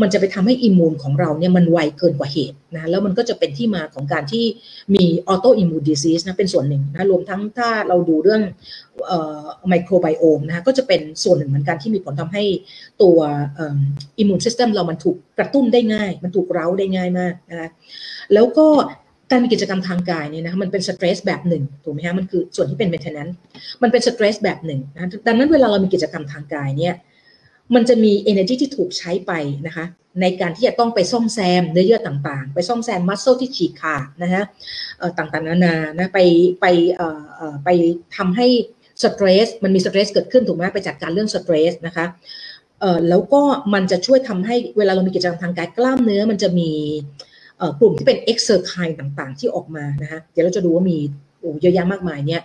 [0.03, 4.45] มันจะไปทำให้ immune ของเราเนี่ยมันไวเกินกว่าเหตุนะแล้วมันก็จะเป็นที่มาของการที่
[4.95, 8.43] มี autoimmune disease นะเป็นส่วนหนึ่งนะรวมทั้งถ้าเราดูเรื่อง
[9.69, 12.45] microbiome นะคะก็จะเป็นส่วนหนึ่งเหมือนกันที่มีผลทำให้
[13.03, 13.19] ตัว
[14.19, 17.69] immune system เรามันถูกกระตุ้นได้ง่าย มันถูกเร้าได้ง่ายมากนะคะ
[18.35, 18.67] แล้วก็
[19.31, 23.37] การมีกิจกรรมทางกายเนี่ยนะมันเป็น stress แบบหนึ่งถูกไหมฮะมันคือส่วนที่เป็น maintenance
[23.83, 26.95] มันเป็น stress แบบหนึ่งนะดังนั้นเวลาเรามีกิจกรรมทางกายเนี่ย
[27.75, 29.33] มันจะมี energy ที่ถูกใช้ไป
[29.67, 29.87] นะคะ
[30.21, 34.45] ในการที่จะต้องไปซ่อมแซมเนื้อเยื่อต่างๆ ไปซ่อมแซม muscle ที่ฉีกขาดนะฮะ
[35.19, 36.19] ต่างๆนานานะไป
[36.61, 36.67] ไป
[37.65, 37.69] ไป
[38.17, 38.47] ทำให้
[39.03, 42.07] stress มันมี stress เกิดขึ้นถูกไหมไปจัดการเรื่อง stress นะคะ
[43.09, 43.43] แล้วก็
[43.75, 46.71] มันจะช่วยทำให้เวลาเรามีกิจกรรมทางกายกล้ามเนื้อมันจะมี
[47.81, 50.99] กลุ่มที่เป็น exerkineต่างๆ ที่ออกมานะคะเดี๋ยวเราจะดูว่ามี
[51.41, 52.43] โอ้เยอะแยะมากมายเนี่ย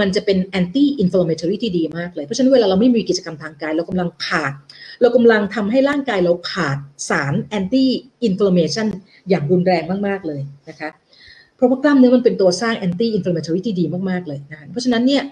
[0.00, 4.52] มันจะเป็นแอนตี้อินฟลามเ t อรี่ที่ดีมากเลย เพราะฉะนั้นเวลาเราไม่มีกิจกรรมทางกาย เรากำลังขาด
[5.00, 6.78] เรากำลังทำให้ร่างกายเราขาด
[7.10, 8.86] สาร anti-inflammation
[9.28, 10.88] อย่างรุนแรงมาก ๆ เลยนะคะ
[11.56, 15.22] เพราะว่ากล้ามเนื้อมันเป็นตัวสร้างแอนตี้อินฟลามเ t อรี่ที่ดีมาก ๆ เลยนะเพราะฉะนั้นเนี่ย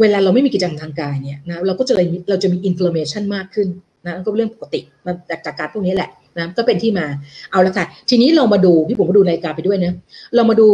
[0.00, 3.68] เวลาเราไม่มีกิจกรรมทางกายเนี่ยนะเราก็จะเลยเราจะมี inflammation มากขึ้น
[4.06, 5.14] นะก็เรื่องปกติมัน
[5.46, 7.06] จากการพวกนี้แหละนะก็เป็นที่มา
[7.50, 9.92] เอาละค่ะ ทีนี้เรามาดูพี่ผมมาดูรายการไปด้วยนะ
[10.34, 10.68] เรามาดู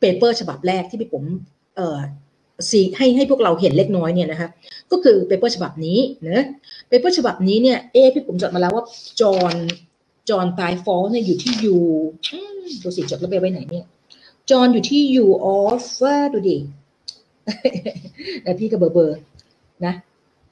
[0.00, 1.24] เปเปอร์ฉบับแรกที่พี่ผม
[1.76, 1.98] เอ่อ
[2.70, 4.48] สีให้ให้พวกเราเห็นเล็กน้อยเนี่ยนะคะ
[4.90, 5.98] ก็คือเปเปอร์ฉบับนี้
[6.28, 6.44] นะ
[6.88, 8.84] เปเปอร์ฉบับนี้เนี่ยเอพี่ผมจดมาแล้วว่า
[9.20, 9.54] จอห์น
[10.30, 11.76] จอห์นตายฟอลเนี่ยอยู่ที่ยู
[12.82, 13.84] ดูสิจดแล้วไปไว้ไหนเนี่ย
[14.50, 16.00] จอห์นอยู่ที่ยูออฟ
[16.32, 16.56] ดูดิ
[18.42, 19.18] แต่พี่ก็เบอร์เบอร์
[19.86, 19.94] นะ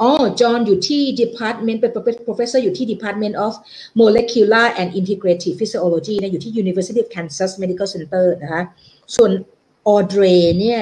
[0.01, 1.93] อ๋อจอห์นอยู่ที่ department เป็น
[2.27, 3.53] professor อยู่ที่ department of
[4.01, 8.63] molecular and integrative physiology นะอยู่ที่ University of Kansas Medical Center นะคะ
[9.17, 9.31] ส่วน
[9.89, 10.23] Audrey
[10.61, 10.81] เนี่ย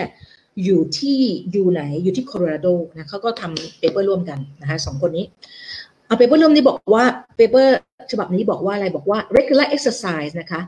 [0.64, 1.18] อยู่ที่
[1.52, 5.24] อยู่ไหนอยู่ที่โคโลราโดนะเขาก็ทำ paper ร่วมกันนะคะสองคนนี้
[6.06, 7.04] เอา paper ร่วมนี้บอกว่า
[7.36, 7.76] paper
[8.12, 10.61] ฉบับนี้บอกว่าอะไรบอกว่า regular exercise นะคะ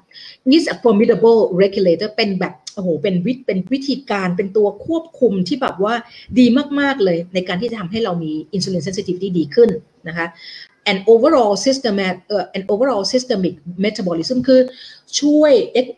[0.57, 5.95] is a formidable regulator เป็นแบบโอ้โหเป็นวิเป็นวิธีการเป็นตัวควบคุมที่แบบว่า
[6.39, 6.47] ดี
[6.81, 9.71] มาก ๆ เลยในการที่จะทำให้เรามี insulin sensitivity ดีขึ้น
[10.09, 10.27] นะคะ
[10.93, 13.55] an overall systemic เอ่อ an overall systemic
[13.85, 14.61] metabolism คือ
[15.21, 15.53] ช่วย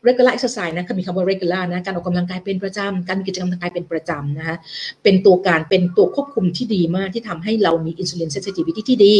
[0.08, 4.56] regular exercise นะมีคำว่า regular นะการออกกำลังกายเป็นประจำการมีกิจกรรมทางกายเป็นประจำนะคะ
[5.02, 9.16] เป็นตัวการเป็นตัวควบคุมที่ดีมากที่ทำให้เรามี insulin sensitivity ที่ดี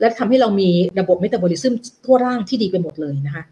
[0.00, 1.72] และทำให้เรามีระบบ metabolism
[2.04, 3.44] ทั่วร่างที่ดีไปหมดเลยนะคะ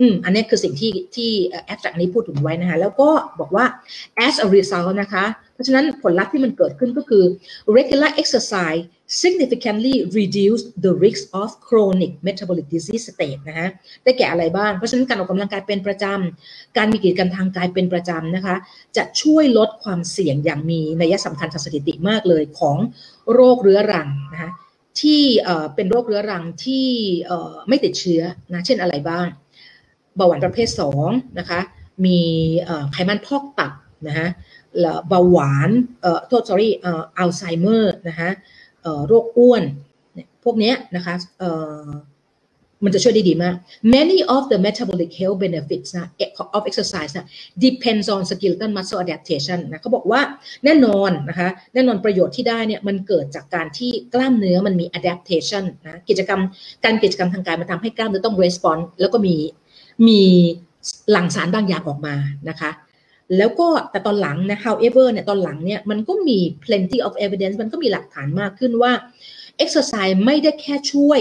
[0.00, 1.30] อืมอันนี้คือสิ่งที่ที่
[1.66, 3.08] แอปจากนี้พูดถึงไว้นะคะแล้วก็
[3.40, 3.64] บอกว่า
[4.26, 5.24] as a result นะคะ
[5.54, 7.24] เพราะฉะนั้นผลลัพธ์ที่มันเกิดขึ้นก็คือ
[7.76, 8.82] regular exercise
[9.22, 13.68] significantly reduce the risk of chronic metabolic disease state นะฮะ
[14.04, 18.56] ได้แก่อะไรบ้าง เพราะฉะนั้นการออกกำลังกายเป็นประจำ การมีกิจกรรมทางกายเป็นประจำนะคะ
[18.96, 22.76] จะช่วยลดความเสี่ยงอย่างมีนัยสำคัญทางสถิติมากเลยของ
[23.32, 24.50] โรคเรื้อรังนะคะ
[25.00, 25.22] ที่
[25.74, 26.86] เป็นโรคเรื้อรังที่
[27.68, 28.22] ไม่ติดเชื้อ
[28.52, 29.26] นะเช่นอะไรบ้าง
[30.16, 30.68] เบาหวานประเภท
[31.04, 31.60] 2นะคะ
[32.06, 32.20] มี
[32.92, 33.72] ไขมันพอกตับ
[34.06, 34.28] นะฮะ
[35.08, 35.70] เบาหวาน
[36.02, 38.30] เอ่อโทษ sorry เอ่ออัลไซเมอร์นะคะ
[38.82, 39.62] เอ่อโรคอ้วน
[40.44, 41.50] พวกนี้นะคะเอ่
[41.84, 41.88] อ
[42.84, 43.54] มันจะช่วยได้ดีมาก
[43.96, 46.08] many of the metabolic health benefits นะ
[46.56, 47.26] of exercise นะ
[47.64, 50.20] depends on skeletal muscle adaptation นะเขาบอกว่า
[50.64, 56.40] แน่นอนนะคะแน่นอนประโยชน์ที่ได้เนี่ยมันเกิดจากการที่กล้ามเนื้อมันมี adaptation นะกิจกรรม
[56.84, 59.36] การกิจกรรมทางกายมันทำให้กล้ามเนื้อต้อง respond แล้วก็มี
[60.08, 60.22] มี
[61.10, 62.14] หลั่งสารบางอย่างออกมา
[62.48, 62.70] นะคะ
[63.36, 68.92] แล้วก็แต่ตอนหลังนะ however เนี่ยตอนหลังเนี่ยมันก็มี plenty of evidence มันก็มีหลักฐานมากขึ้นว่า
[69.64, 71.20] exercise ไม่ได้แค่ช่วย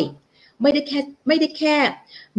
[0.62, 1.76] ไม่ได้แค่ไม่ได้แค่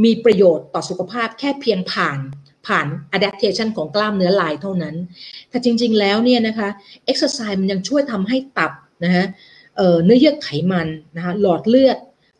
[0.05, 2.19] มีประโยชน์ต่อสุขภาพแค่เพียงผ่าน
[2.67, 4.97] ผ่าน adaptation ของกล้ามเนื้อลายเท่านั้น
[5.51, 6.69] แต่จริงๆแล้วเนี่ยนะคะ
[7.11, 8.73] exercise มันยังช่วยทำให้ตับ
[9.05, 9.25] นะฮะ
[10.05, 11.99] เนื้อเยื่อไขมันนะคะหลอดเลือด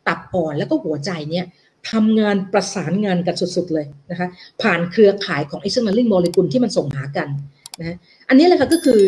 [0.09, 1.45] ตับอ่อนแล้วก็หัวใจเนี่ย
[1.91, 4.29] ทำงานประสานงานกันสุดๆเลยนะคะ
[4.63, 7.29] ผ่านเครือข่ายของไอซ์เมลิงโมเลกุลที่มันส่งหากัน
[7.81, 7.97] นะ
[8.29, 9.01] อันนี้แหละค่ะก็คือ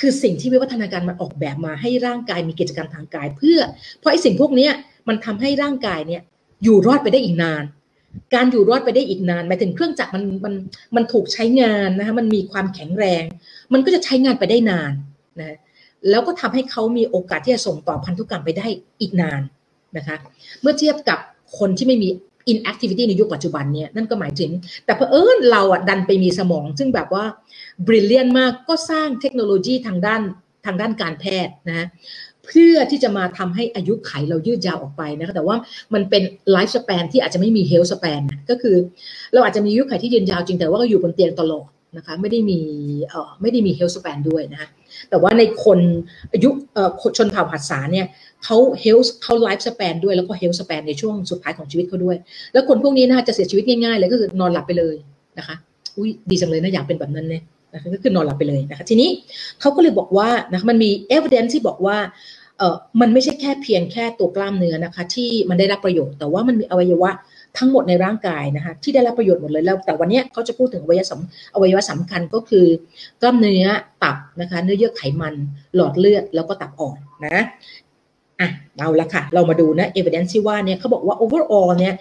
[0.00, 3.58] คือสิ่งที่วิวัฒนาการมันออกแบบมาให้ร่างกายมีกิจกรรมทางกาย เพื่อ
[3.98, 4.68] เพราะไอ้สิ่งพวกนี้
[5.08, 6.22] มันทำให้ร่างกายเนี่ย
[6.64, 7.62] อยู่รอดไปได้อีกนาน
[8.34, 10.54] การอยู่รอดไปได้อีกนานหมายถึงเครื่องจักรมันมัน
[10.96, 13.24] มันถูกใช้งานนะคะมันมีความแข็งแรง
[13.72, 14.92] มันก็จะใช้งานไปได้นาน
[15.40, 15.56] นะ
[16.10, 18.66] แล้วก็ทำให้เขามีโอกาสที่จะส่งต่อพันธุกรรมไปได้
[19.00, 19.40] อีกนาน
[19.96, 20.16] นะคะ
[20.60, 21.18] เมื่อเทียบกับ
[21.58, 22.08] คนที่ไม่มี
[22.52, 24.50] inactivity ในยุคปัจจุบันเนี่ยนั่นก็หมายถึง
[24.84, 27.24] แต่เพอเอิญเราอะดันไปมีสมอง ซึ่งแบบว่า
[27.86, 30.22] brilliant มากก็สร้างเทคโนโลยีทางด้าน
[30.66, 31.86] ทางด้านการแพทย์นะ
[32.46, 35.56] เพื่อที่จะมาทำให้อายุไขเรายืดยาวออกไปนะคะแต่ว่า
[35.94, 36.22] มันเป็น
[36.52, 38.76] ไลฟ์สเปนที่อาจจะไม่มีเฮลสเปนก็คือ
[39.32, 42.60] เราอาจจะมีอายุขัยที่ยืนยาวจริงแต่ว่าก็อยู่บนเตียงตลอดนะคะไม่ได้มี
[43.08, 44.68] เอ่อไม่ได้มี healthspan ด้วยนะคะ
[45.10, 45.78] แต่ว่าในคน
[46.32, 48.06] อายุเอ่อชนเผ่าฮัดซาเนี่ย
[48.44, 52.16] เขา health เขา lifespan ด้วยแล้วก็ healthspan ในช่วงสุดท้ายของชีวิตเขาด้วย
[52.52, 54.96] แล้วคนพวกนี้นะคะจะเสียชีวิตง่ายๆเลยก็คือนอนหลับไปเลย
[55.38, 55.54] นะคะ
[55.96, 57.42] อุ้ยดีจังเลยนะอยากเป็นแบบนั้นเนี่ย
[57.74, 59.10] นะคะก็คือนอนหลับไปเลยนะคะทีนี้
[59.60, 61.96] เขาก็เลยบอกว่านะคะมันมีเอเวอเรนที่บอกว่า
[62.58, 67.10] เออมันไม่ใช่แค่เพียงแค่ตัวกล้ามเนื้อนะคะ ที่มันได้รับประโยชน์แต่ว่ามันมีอวัยวะ
[67.58, 72.66] ทั้งหมดในร่างกายนะคะที่ได้รับประโยชน์หมดเลยแล้ว แต่วันนี้เขาจะพูดถึงอวัยวะสำอวัยวะสำคัญก็คือ
[73.22, 73.66] กล้ามเนื้อ
[74.02, 75.34] ตับนะคะ เนื้อเยื่อไขมัน
[75.74, 77.42] หลอดเลือดแล้วก็ตับอ่อนนะ
[78.42, 81.94] อะเอาละค่ะ เรามาดูนะ evidence ที่ว่าเนี่ยเขาบอกว่า overall เนี่ย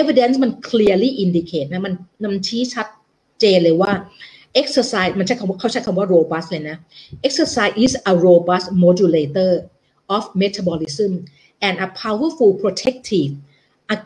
[0.00, 1.94] evidence มัน clearly indicate นะมัน
[2.32, 2.86] มันชี้ชัด
[3.40, 3.92] เจนเลยว่า
[4.60, 6.76] exercise มันใช้คำว่าเขาใช้คำว่า robust เลยนะ
[7.28, 9.50] exercise is a robust modulator
[10.16, 11.12] of metabolism
[11.66, 13.30] and a powerful protective
[13.94, 13.96] a,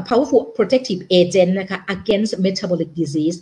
[0.00, 3.36] a powerful protective agent นะคะ against metabolic disease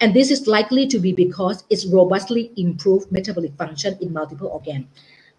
[0.00, 4.80] and this is likely to be because it's robustly improve metabolic function in multiple organ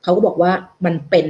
[0.03, 0.51] เขาก็บอกว่า
[0.85, 1.27] มันเป็น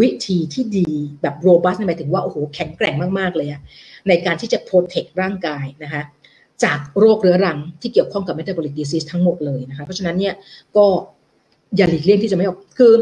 [0.00, 0.88] วิธีที่ดี
[1.22, 3.60] แบบ robust หมายถึงว่าโอ้โหแข็งแกร่งมาก ๆ เลยอะ
[4.08, 6.02] ในการที่จะ protec ร่างกายนะคะ
[6.64, 10.34] จากโรคเรื้อรังที่เกี่ยวข้องกับ metabolic disease ทั้งหมดเลยนะคะ เพราะฉะนั้นเนี่ย
[10.76, 10.86] ก็
[11.76, 12.92] อย่าหลีกเลี่ยงที่จะไม่ออก คือ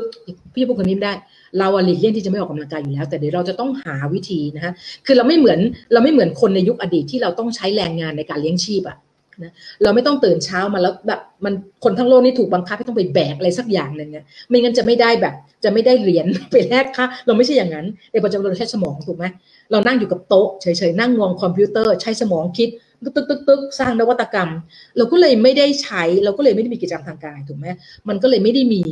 [0.55, 1.13] พี่พูดคนนี้ไได้
[1.59, 4.73] เราหลีกเลี่ยงที่จะไม่ออกกำลังกายอยู่แล้ว แต่เดี๋ยวเราจะต้องหาวิธีนะคะ
[5.07, 5.59] คือเราไม่เหมือน
[5.93, 8.97] เราไม่เหมือนคนในยุคอดีตที่เราต้องใช้แรงงานในการเลี้ยงชีพอะ
[9.43, 15.35] นะเราไม่ต้องตื่นเช้ามาแล้วแบบมันคนทั้งโลกนี่ถูกบังคับให้ต้องไปแบกอะไรสักอย่างหนึ่งเนี่ยไม่งั้นจะไม่ได้แบบ
[15.65, 19.25] จะไม่ได้เหรียญไปแลกค่ะเราไม่ใช่อย่างนั้นในปัจจุบันเราใช้สมองถูกไหม
[19.73, 22.69] เรานั่งอยู่กับโต๊ะเฉยๆนั่งงวงคอมพิวเตอร์ใช้สมองคิด
[23.05, 24.51] ตึกตึกตึกตึกสร้างนวัตกรรม
[24.97, 27.67] เราก็เลยไม่ได้ใช้ เราก็เลยไม่ได้มีกิจกรรมทางกายถูกไหม
[28.09, 28.83] มันก็เลยไม่ได้มี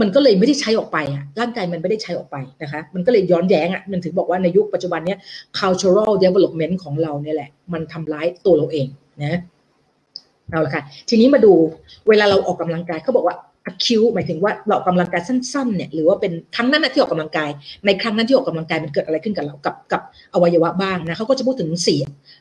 [0.00, 5.18] มันก็เลยไม่ได้ใช้ออกไปอะร่างกายมันไม่ได้ใช้ออกไปนะคะ มันก็เลยย้อนแย้งอะมันถึงบอกว่าในยุคปัจจุบันเนี้ย
[5.58, 8.86] cultural development ของเราเนี่ยแหละ มันทำร้ายตัวเราเอง
[9.22, 9.40] นะ
[10.50, 11.52] เอาละค่ะ ทีนี้มาดู
[12.08, 13.36] เวลาเราออกกำลังกายเขาบอกว่า
[13.70, 17.50] acute หมายถึงว่าเราออกกำลังกายสั้นๆเนี่ยหรือว่าเป็นครั้งนั้นที่ออกกำลังกาย
[17.86, 20.02] ในครั้งนั้นที่ออกกำลังกายมันเกิดอะไรขึ้นกับเรากับกับ
[20.34, 21.98] อวัยวะบ้างนะเขาก็จะพูดถึงสี่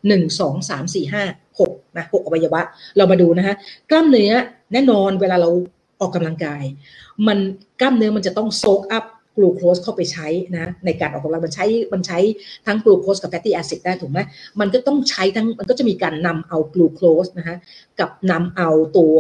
[0.08, 1.24] หนึ่งสองสามสี่ห้า
[1.60, 2.62] หกนะหกอวัยวะ
[2.98, 3.56] เรามาดูนะคะ
[3.90, 4.32] กล้ามเนื้อ
[4.74, 5.50] แน่นอนเวลาเรา
[6.02, 6.64] ออกกำลังกาย
[7.28, 7.38] มัน
[7.82, 9.06] กล้ามเนื้อมันจะต้อง soak up
[9.38, 12.20] กลูโคสเข้าไปใช้นะในการออกกำลังมันใช้มันใช้
[12.66, 14.20] ทั้งกลูโคสกับ fatty acid ได้ถูกไหม
[14.60, 17.56] มันก็ต้องใช้ทั้งมันก็จะมีการนำเอากลูโคสนะคะ
[18.00, 19.18] กับนำเอาตัว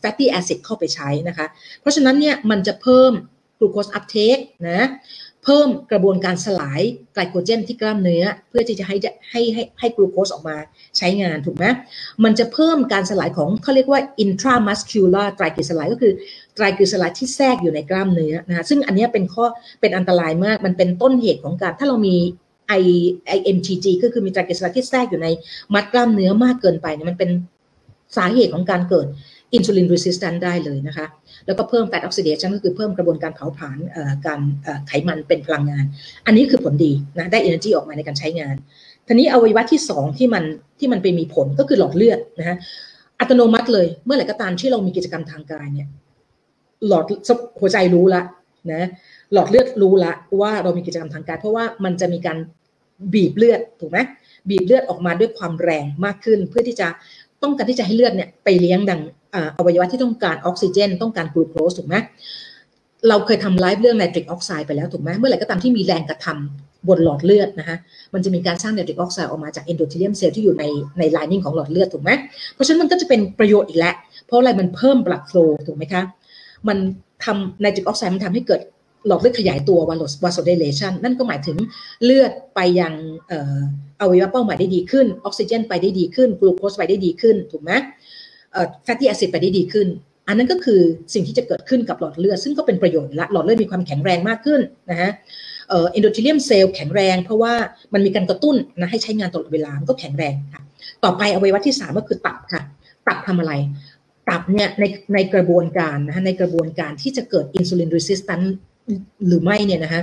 [0.00, 1.46] fatty acid เข้าไปใช้นะคะ
[1.80, 3.12] เพราะฉะนั้นเนี่ยมันจะเพิ่ม
[3.58, 4.36] glucose uptake
[4.68, 4.88] นะ
[5.44, 6.80] เพิ่มกระบวนการสลาย
[7.14, 8.96] ไกลโคเจนที่กล้ามเนื้อ เพื่อที่จะให้
[9.30, 10.56] ให้ให้ให้กลูโคสออกมา
[10.98, 11.64] ใช้งานถูกไหม
[12.24, 16.12] มันจะเพิ่มการสลายของเขาเรียกว่า intramuscular triglyceride ก็คือ
[16.54, 19.44] ไตรกลีเซอไรด์ที่แทรกอยู่ในกล้ามเนื้อนะคะซึ่งอันนี้เป็นข้อ
[19.80, 22.16] เป็นอันตรายมากมันเป็นต้นเหตุของการถ้าเรามี
[22.80, 22.84] I
[23.36, 25.28] IMTG ก็คือมีไตรกลีเซอไรด์ที่แทรกอยู่ใน
[25.74, 27.30] มัดกล้ามเนื้อมากเกินไปเนี่ยมันเป็น
[28.16, 29.06] สาเหตุของการเกิด
[29.54, 31.06] insulin resistance ได้เลยนะคะ
[31.46, 33.78] แล้วก็เพิ่ม fat oxidation ก็คือเพิ่มกระบวนการเผาผลาญ
[34.26, 34.40] การ
[34.88, 35.84] ไขมันเป็นพลังงาน
[36.26, 38.56] อันนี้คือผลดีนะได้ energy ออกมาในการใช้งาน
[39.06, 40.44] ทีนี้อวัยวะที่ 2 ที่มัน
[40.78, 42.56] ที่มันไปมีผลก็คือหลอดเลือดนะฮะ
[43.20, 45.88] อัตโนมัติเลยเมื่อไหร่ก็ตามที่เรามีกิจกรรมทางกายเนี่ย
[46.86, 47.04] หลอด
[47.60, 48.22] หัวใจรู้ละ
[48.72, 48.88] นะ
[49.32, 52.38] หลอดเลือดรู้ละว่าเรามีกิจกรรมทางกายเพราะว่ามันจะมีการ
[53.14, 53.98] บีบเลือดถูกไหม
[54.48, 56.88] บีบเลือดออกมาด้วยความแรงมากขึ้น เพื่อที่จะ
[57.42, 59.00] ต้องการที่จะให้เลือดเนี่ยไปเลี้ยงยัง
[59.58, 61.94] อวัยวะที่ต้องการออกซิเจน ต้องการกลูโคสถูกไหม
[63.08, 67.76] เราเคยทำไลฟ์เรื่องไนตริกออกไซด์ไปแล้วถูกไหมเมื่อไหร่ก็ตามที่มีแรงกระทำบนหลอดเลือดนะคะ
[68.14, 70.64] มันจะมีการสร้างไนตริกออกไซด์ออกมาจาก endothelium cell ที่อยู่ใน
[70.98, 72.10] ใน lining ของหลอดเลือดถูกไหม
[72.54, 73.94] เพราะฉะนั้นมันก็จะเป็นประโยชน์อีกแล้ว
[74.26, 76.02] เพราะอะไรมันเพิ่ม blood flow ถูกไหมคะ
[76.68, 76.78] มัน
[77.24, 78.60] ทำไนตริกออกไซด์มันทำให้เกิด
[79.06, 81.56] หลอดเลือดขยายตัว vaso vasodilation นั่นก็หมายถึง
[82.04, 82.92] เลือดไปยัง
[84.00, 87.72] อวัยวะเป้าหมายได้ดีขึ้น ออกซิเจนไปได้ดีขึ้น กลูโคสไปได้ดีขึ้น ถูกไหม
[88.84, 89.86] fatty acid ไปได้ดีขึ้น
[90.28, 90.80] อันนั้นก็คือ
[91.14, 95.10] สิ่งที่จะเกิดขึ้นกับหลอดเลือด ซึ่งก็เป็นประโยชน์ละหลอดเลือดมีความแข็งแรงมากขึ้นนะฮะ
[95.68, 97.54] endothelium cell แข็งแรง เพราะว่า
[97.92, 100.62] มันมีการกระตุ้นนะให้ใช้งานตลอดเวลามันก็แข็งแรงค่ะ
[101.04, 102.62] ต่อไปอวัยวะที่ 3 ก็คือตับค่ะ
[103.06, 103.52] ตับทำอะไร
[104.30, 108.40] ตับเนี่ยในในกระบวนการนะในกระบวนการที่จะเกิด insulin resistance
[109.26, 110.02] หรือไม่เนี่ยนะฮะ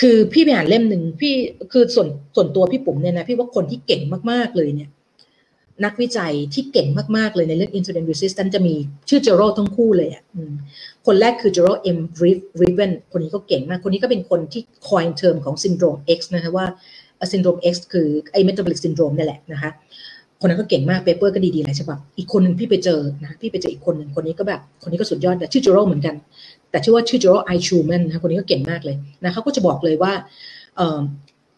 [0.00, 1.34] คือพี่ไปอ่านเล่มหนึ่งพี่
[1.72, 4.90] คือส่วนส่วนตัวพี่ปุ๋มเนี่ยนะพี่ว่าคนที่เก่งมากๆเลยเนี่ย
[5.84, 8.74] นักวิจัยที่เก่งมากๆเลยในเรื่อง insulin resistance จะมี
[9.08, 10.22] ชื่อเจโรทั้งคู่เลยอะ
[11.06, 11.98] คนแรกคือ Gerald M.
[12.22, 16.66] Reaven คนนี้ก็เก่งมาก คนนี้ก็เป็นคนที่ coin term ของ syndrome X นะคะว่า
[17.32, 19.70] ซินโดรม X คือไอ้ metabolic syndrome นี่แหละนะคะ
[20.40, 26.14] คนนั้นก็เก่งมาก paper ก็ดีๆหลายฉบับอีกคนหนึ่งพี่ไปเจอนะพี่ไปเจออีกคนหนึ่งคนนี้ก็แบบคนนี้ก็สุดยอดแต่ชื่อเจโรเหมือนกัน
[26.70, 30.12] แต่ชื่อว่าชื่อเจโรไอชูแมนนะคนนี้ก็เก่งมากเลยนะเขาก็จะบอกเลยว่า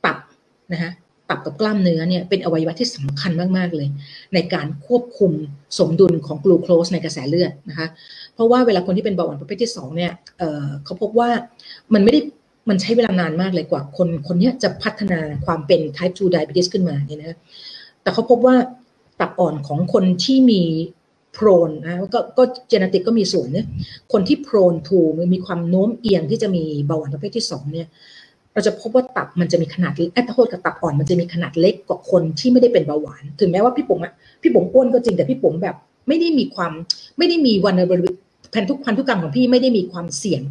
[0.04, 0.18] ตับ
[0.72, 0.90] นะคะ
[1.30, 3.88] ตับกับกล้ามเนื้อเนี่ยเป็นอวัยวะที่สำคัญมากๆเลย
[4.34, 5.32] ในการควบคุม
[5.78, 7.86] สมดุลของกลูโคสในกระแสเลือดนะคะ
[8.34, 11.30] เพราะว่าเวลาคนที่เป็นเบาหวานประเภทที่2เนี่ยเเขาพบว่า
[11.94, 12.20] มันไม่ได้
[12.68, 17.38] มันใช้เวลานานมากเลยกว่าคนคนนี้จะพัฒนาความเป็น type 2 diabetes ขึ้นมาเนี่ยนะ
[18.02, 18.56] แต่เขาพบว่า
[19.20, 20.62] ตับอ่อนของคนที่มี
[21.32, 23.66] โพรนนะก็ก็เจนติกก็มีส่วนเนี่ย
[24.12, 25.00] คนที่โพรนทู
[25.34, 27.88] มีความโน้มเอียงที่จะมีเบาหวานประเภทที่2เนี่ย
[28.52, 35.76] เราจะพบว่าตับมันจะมีขนาดแอตโทษกับตับอ่อนมันจะมีขนาดเล็กกว่าคนที่ไม่ได้เป็นเบาหวาน ถึงแม้ว่าพี่ปุ๋มอะพี่ปุ๋มอ้วนก็จริงแต่พี่ปุ๋มแบบ
[36.08, 36.72] ไม่ได้มีความ
[37.18, 38.08] ไม่ได้มีวันบริ
[38.50, 40.42] แผ่นทุกพันธุกรรมของพี่ไม่ได้มีความเสี่ยง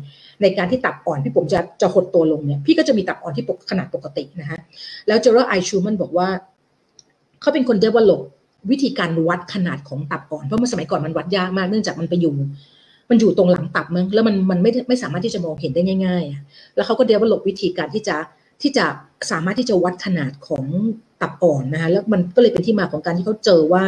[0.41, 4.59] ในการที่ตับอ่อนพี่ผมจะจะหดตัวลงเนี่ยพี่ก็จะมีตับอ่อนที่ปกขนาดปกตินะฮะ
[5.07, 6.27] แล้วเจอร์ไอชูมันบอกว่า
[7.41, 8.19] เขาเป็นคนเดเวลลอ
[8.71, 12.33] วิธีการวัดขนาดของตับอ่อน เพราะเมื่อสมัยก่อนมันวัดยากมาก เนื่องจากมันไปอยู่
[13.09, 18.17] มันอยู่ตรงหลังตับมั้ง แล้วมันมันไม่ไม่สามารถที่จะมองเห็นได้ง่าย ๆ แล้วเขาก็เดเวลลอวิธีการที่จะ
[18.61, 18.85] ที่จะ
[19.31, 20.65] สามารถที่จะวัดขนาดของ
[21.21, 23.83] ตับอ่อนนะคะแล้วมันก็เลยเป็นที่มาของการที่เขาเจอว่า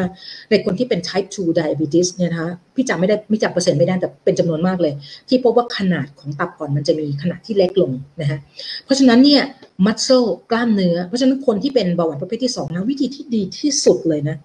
[0.49, 4.93] ในคนที่เป็น type 2 diabetes เนี่ยนะคะพี่จำไม่ได้ไม่จำเปอร์เซ็นต์ไม่ได้แต่เป็นจำนวนมากเลย
[5.29, 7.91] ที่พบว่าขนาดของตับอ่อนมันจะมีขนาดที่เล็กลง
[8.21, 8.37] นะคะ
[8.85, 9.41] เพราะฉะนั้นเนี่ย
[9.85, 14.37] muscle กล้ามเนื้อ เพราะฉะนั้นคนที่เป็นเบาหวานประเภทที่2นะวิธีที่ดีที่สุดเลยนะ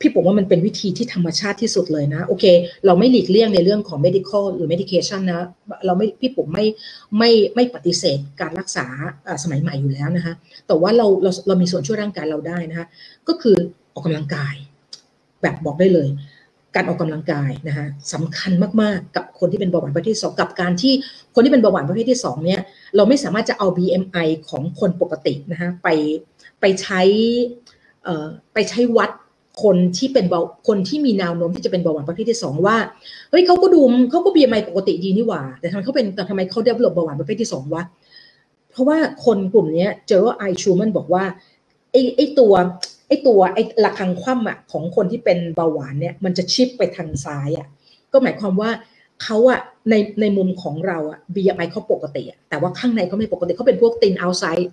[0.00, 2.44] พี่ผมว่ามันเป็นวิธีที่ธรรมชาติที่สุดเลยนะ โอเค
[2.86, 5.46] เราไม่หลีกเลี่ยงในเรื่องของ medical หรือ medication นะ
[5.86, 6.66] เราไม่พี่ผมไม่
[7.18, 8.86] ไม่ไม่ปฏิเสธการรักษา
[9.42, 10.34] สมัยใหม่อยู่แล้วนะคะ
[10.66, 12.86] แต่ว่าเราเราเรามีส่วนช่วยร่างกายเราได้นะคะ
[13.28, 13.56] ก็คือ
[13.94, 14.54] ออกกำลังกาย
[15.42, 16.08] แบบบอกได้เลย
[16.76, 18.52] การออกกำลังกายนะคะสำคัญ
[18.82, 20.92] มากๆ กับคนที่เป็นเบาหวานประเภทที่สองกับการที่
[21.34, 22.60] คนที่เป็นเบาหวานประเภทที่สองเนี่ย
[22.98, 25.88] เราไม่สามารถจะเอา BMI ของคนปกตินะคะไป
[26.60, 27.02] ไปใช้
[28.54, 29.10] ไปใช้วัด
[29.62, 32.76] คนที่เป็นเบาคนที่มีแนวโน้มที่จะเป็นเบาหวานประเภทที่สองว่า
[33.30, 33.80] เฮ้ยเขาก็ดู
[34.10, 37.82] เขาก็บีไอปกติดีนี่หว่า แต่ทำไมเขาเป็นแต่ทำไมเขาเดเวลลอปเบาหวานประเภทที่สองวะ
[38.70, 41.24] เพราะว่าคนกลุ่มนี้เจอว่าไอชูมันบอกว่า
[41.92, 42.52] ไอไอตัว
[43.08, 47.66] ไอตัวไอหลักคังคว่ำอะของคนที่เป็นเบาหวานเนี่ยมันจะชิปไปทางซ้ายอะ
[48.12, 48.70] ก็หมายความว่า
[49.22, 49.60] เขาอะ
[49.90, 54.70] ในในมุมของเราอะ BMI เขาปกติอะแต่ว่าข้างในเขาไม่ปกติเขาเป็นพวกตินเอาไซด์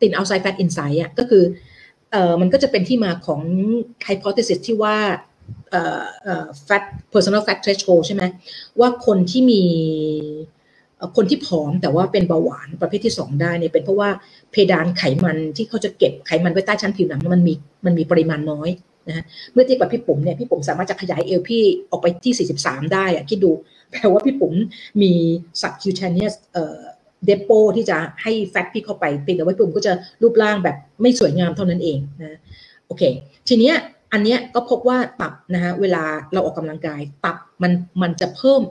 [0.00, 1.42] ตินเอาไซด์แฟตอินไซด์อะก็คือ
[2.12, 3.40] เอ่อมันก็จะเป็นที่มาของ
[4.06, 4.96] hypothesis ที่ว่า
[5.70, 6.82] เอ่อเอ่อ fat
[7.12, 8.22] personal fat threshold ใช่ไหม
[8.80, 9.62] ว่าคนที่มี
[11.16, 14.10] คนที่ผอมแต่ว่าเป็นเบาหวานประเภทที่ 2 ได้เนี่ยเป็นเพราะว่า
[14.50, 18.70] เพดานไขมันที่เขาจะเก็บไขมันไว้ใต้ชั้นผิวหนังมันมีมันมีปริมาณน้อย
[19.08, 23.50] นะเมื่อเทียบกับพี่ปุ๋มเนี่ยพี่ปุ๋มสามารถจะขยายเอวพี่ออกไปที่ 43 ได้อะคิดดู
[23.92, 24.54] แปลว่าพี่ปุ๋ม
[25.02, 25.12] มี
[25.60, 26.78] subcutaneous เอ่อ
[27.24, 32.38] เดโปที่จะให้แฟตพี่เข้าไปเพียงแต่ว่าปุ่มก็จะรูปร่างแบบไม่สวยงามเท่านั้นเองนะ
[32.86, 33.02] โอเค
[33.48, 33.74] ทีเนี้ย
[34.12, 37.72] อันเนี้ยก็พบว่าตับนะฮะเวลาเราออกกำลังกาย ตับมัน
[38.02, 38.62] มันจะเพิ่ม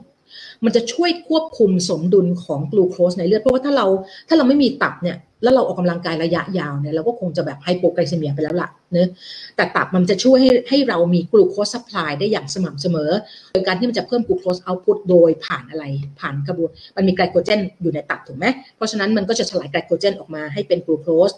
[0.63, 3.87] มันจะช่วยควบคุมสมดุลของกลูโคสในเลือดเพราะว่าถ้าเรา
[4.27, 9.09] ถ้าเราไม่มีตับเนี่ย แล้วเราออกกำลังกายระยะยาวเนี่ยเราก็คงจะแบบ hypoglycemia ไปแล้วล่ะเนะ
[9.55, 13.11] แต่ตับมันจะช่วยให้ให้เรามี glucose supply ได้อย่างสม่ำเสมอ
[13.53, 15.85] โดยการที่มันจะเพิ่ม glucose output โดยผ่านอะไร
[16.19, 21.31] ผ่านกระบวนมันมีไกลโคเจนอยู่ในตับถูกไหมเพราะฉะนั้นมันก็จะสลายไกลโคเจนออกมาให้เป็นกลูโคส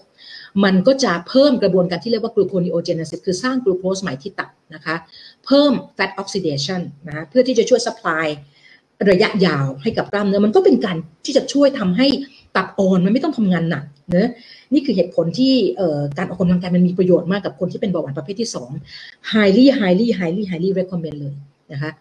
[0.64, 4.96] มันก็จะเพิ่มกระบวนการที่เรียกว่า gluconeogenesis คือสร้างกลูโคสใหม่ที่ตับนะคะ
[5.46, 8.28] เพิ่ม fat oxidation นะเพื่อที่จะช่วย supply
[9.12, 12.08] ระยะยาวให้กับกล้ามเนื้อมันก็เป็นการที่จะช่วยทำให้
[12.56, 14.30] ตับอ่อนมันไม่ต้องทำงานหนักเนะ
[14.74, 15.54] นี่คือเหตุผลที่
[16.18, 18.50] การออกกำลังกายมันมีประโยชน์มากกับคนที่เป็นเบาหวานประเภทที่
[18.90, 21.36] 2 highly highly highly highly recommend เลย
[21.72, 21.92] นะคะ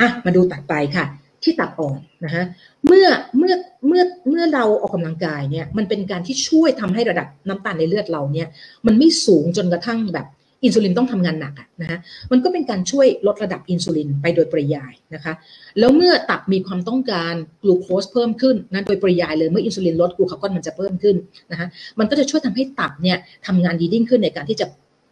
[0.00, 1.04] อะมาดูตัดไปค่ะ
[1.42, 2.44] ที่ตับอ่อนนะคะ
[2.86, 3.06] เมื่อ
[3.38, 3.54] เมื่อ
[3.86, 8.48] เมื่อเมื่อเราออกกำลังกายเนี่ยมันเป็นการที่ช่วยทำให้ระดับน้ำตาลในเลือดเราเนี่ย
[8.86, 10.26] มันไม่สูงจนกระทั่งแบบ
[10.64, 11.98] อินซูลินต้องทำงานหนักนะฮะ
[12.32, 15.32] มันก็เป็นการช่วยลดระดับอินซูลินไปโดยปริยายนะคะ
[15.78, 21.16] แล้วเมื่อตับมีความต้องการกลูโคสเพิ่มขึ้นนะโดยปริยายเลยเมื่ออินซูลินลด glucagon มันจะเพิ่มขึ้น
[21.50, 21.66] นะคะ
[21.98, 24.66] มันก็จะช่วยทำให้ตับเนี่ยทำงานดียิ่งขึ้นในการที่จะ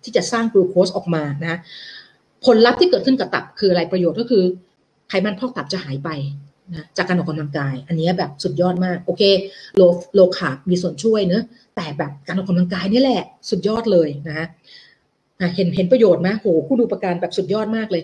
[0.05, 1.59] ที่จะสร้างกลูโคสออกมานะ
[2.44, 4.42] ผลลัพธ์ที่เกิดขึ้นกับตับคืออะไรประโยชน์ก็คือ
[5.09, 6.11] ไขมันพอกตับจะหายไป
[6.74, 9.22] นะจากการออกกำลังกาย อันนี้แบบสุดยอดมาก โอเค
[9.76, 9.83] low
[10.14, 11.42] low carb มีส่วนช่วยเนะ
[11.76, 14.46] แต่แบบการออกกำลังกายนี่แหละ สุดยอดเลยนะฮะ
[15.57, 18.03] เห็นเห็นประโยชน์ไหมโหผู้ดูประการแบบสุดยอดมากเลย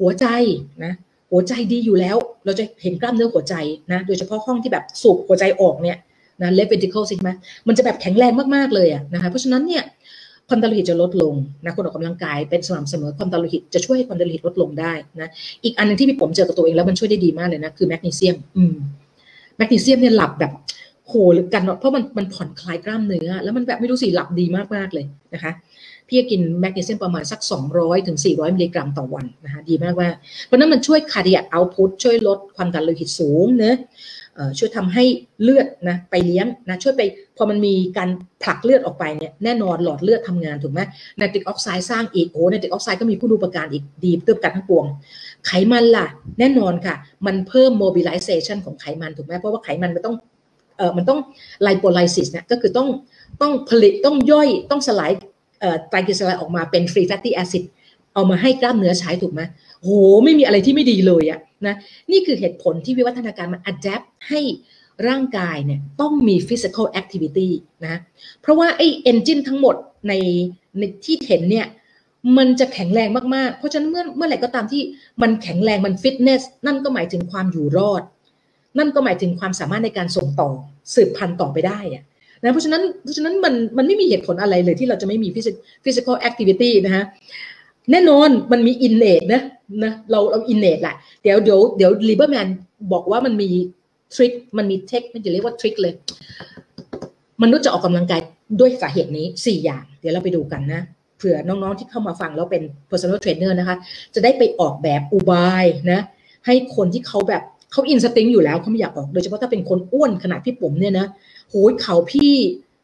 [0.00, 0.26] หัวใจ
[0.84, 0.92] นะ
[1.30, 3.54] หัวใจดีอยู่แล้ว เราจะเห็นกล้ามเนื้อหัวใจ
[3.92, 5.96] นะ โดยเฉพาะห้องที่แบบสูบหัวใจออกเนี่ย
[6.42, 7.30] นะเลฟเวนติเคิลสิไหม
[7.68, 9.82] มันจะแบบแข็งแรงมากๆเลยอะนะคะเพราะฉะนั้นเนี่ย
[10.48, 15.28] ความดันโลหิตจะลดลงนะคนออกกำลังกายเป็นสม่ำเสมอความดันโลหิตจะช่วยให้ความดันโลหิตลดลงได้นะ
[15.64, 18.74] อีกอันนึงที่พี่ผมเจอกับตัวเองแล้วมันช่วยได้ดีมากเลยนะคือแมกนีเซียมอืม
[19.56, 20.52] แมกนีเซียมเนี่ยหลับแบบ
[21.06, 25.04] โหหรือกันเนาะเพราะมันมันผ่อนคลายกล้ามเนื้อ แล้วมันแบบไม่รู้สิหลับดีมากๆเลย
[25.34, 25.52] นะคะ
[26.12, 27.40] พี่กินแมกนีเซียมประมาณสัก
[27.74, 30.08] 200ถึง400 มิลลิกรัมต่อวันนะคะดีมากว่า
[30.46, 33.76] เพราะนั้นมันช่วย cardiac output ช่วยลดความดันโลหิตสูงเนะ
[34.58, 35.04] ช่วยทำให้
[35.42, 37.02] เลือดนะไปเลี้ยงนะช่วยไป
[37.36, 38.08] พอมันมีการ
[38.42, 40.80] ผลักเลือดออกไปเนี่ยแน่นอนหลอดเลือดทำงานถูกไหม
[41.18, 44.84] ไนตริกออกไซด์สร้างอีกโอ้ไนตริกออกไซด์ก็มีผู้ดูประการอีกดีเติมกันทั้งปวง
[45.46, 46.06] ไขมันล่ะ
[46.38, 46.94] แน่นอนค่ะ
[47.26, 50.16] มันเพิ่ม mobilization ของไขมันถูกไหมเพราะว่าไขมันมันต้อง
[50.78, 51.20] เออมันต้อง
[51.62, 52.88] lipolysis เนี่ยก็คือต้อง
[53.40, 55.12] ต้องผลิตต้องย่อยต้องสลาย
[55.88, 57.64] ไตรกลีเซอไรด์ออกมาเป็น free fatty acid
[58.14, 59.40] เอามาให้กล้ามเนื้อใช้ถูกไหม
[59.82, 59.90] โห
[60.24, 61.74] ไม่มีอะไรที่ไม่ดีเลยอะนะ
[62.12, 64.40] นี่คือเหตุผลที่วิวัฒนาการมัน adapt ให้
[65.08, 67.48] ร่างกายเนี่ยต้องมี physical activity
[67.86, 67.96] นะ
[68.40, 69.74] เพราะว่าไอ้ engine ทั้งหมด
[70.08, 70.12] ใน
[70.78, 71.66] ในที่เห็นเนี่ย
[72.38, 74.82] มันจะแข็งแรงมาก ๆ เพราะฉะนั้นเมื่อเมื่อไหร่ก็ตามที่
[75.22, 78.02] มันแข็งแรงมันฟิตเนสนั่นก็หมายถึงความอยู่รอด
[78.78, 80.50] นั่นก็หมายถึงความสามารถในการส่งต่อ
[80.94, 82.04] สืบพันธุ์ต่อไปได้อะ
[82.42, 85.28] นะเพราะฉะนั้นเพราะฉะนั้นมันมันไม่มีเหตุผลอะไรเลยที่เราจะไม่มี
[85.84, 87.04] physical activity นะฮะ
[87.90, 89.42] แน่นอนมันมี innate นะ
[89.84, 92.48] นะเราเรา innate แหละเดี๋ยวเดี๋ยวเดี๋ยว Lieberman
[92.92, 93.50] บอกว่ามันมี
[94.14, 95.94] ทริคมันมีเทคมันจะเรียกว่าทริคเลย
[97.42, 98.20] มนุษย์จะออกกำลังกาย
[98.60, 100.80] ด้วยสาเหตุนี้ 4 อย่าง เดี๋ยวเราไปดูกันนะ
[101.18, 103.76] เผื่อน้องๆที่เข้ามาฟังแล้วเป็น personal trainer นะคะ
[104.14, 106.00] จะได้ไปออกแบบอุบายนะ
[106.46, 111.06] ให้คนที่เขาแบบเขาอินสติ้งอยู่แล้วเขาไม่อยากออกโดยเฉพาะถ้าเป็นคนอ้วนขนาดพี่ปุ๋มเนี่ยนะ
[111.52, 112.34] โหยเขาพี่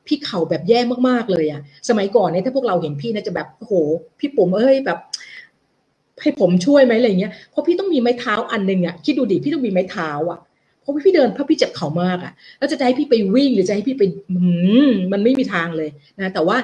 [0.06, 3.72] พี่เข่าแบบแย่มากๆเลยอะสมัยก่อนเนี่ยถ้าพวกเราเห็นพี่นะจะแบบโห
[4.18, 4.98] พี่ปุ๋มเอ้ยแบบ
[6.22, 10.38] ให้ผมช่วยไหมอะไรเงี้ยเพราะพี่ต้องมีไม้เท้าอันหนึ่งอะคิดดูดิพี่ต้องมีไม้เท้าอะ
[10.80, 14.02] เพราะพี่เดินเพราะพี่เจ็บเข่ามากอะแล้วจะให้พี่ไปวิ่งหรือจะให้พี่ไป
[15.12, 15.90] มันไม่มีทางเลย
[16.20, 16.56] นะแต่ว่า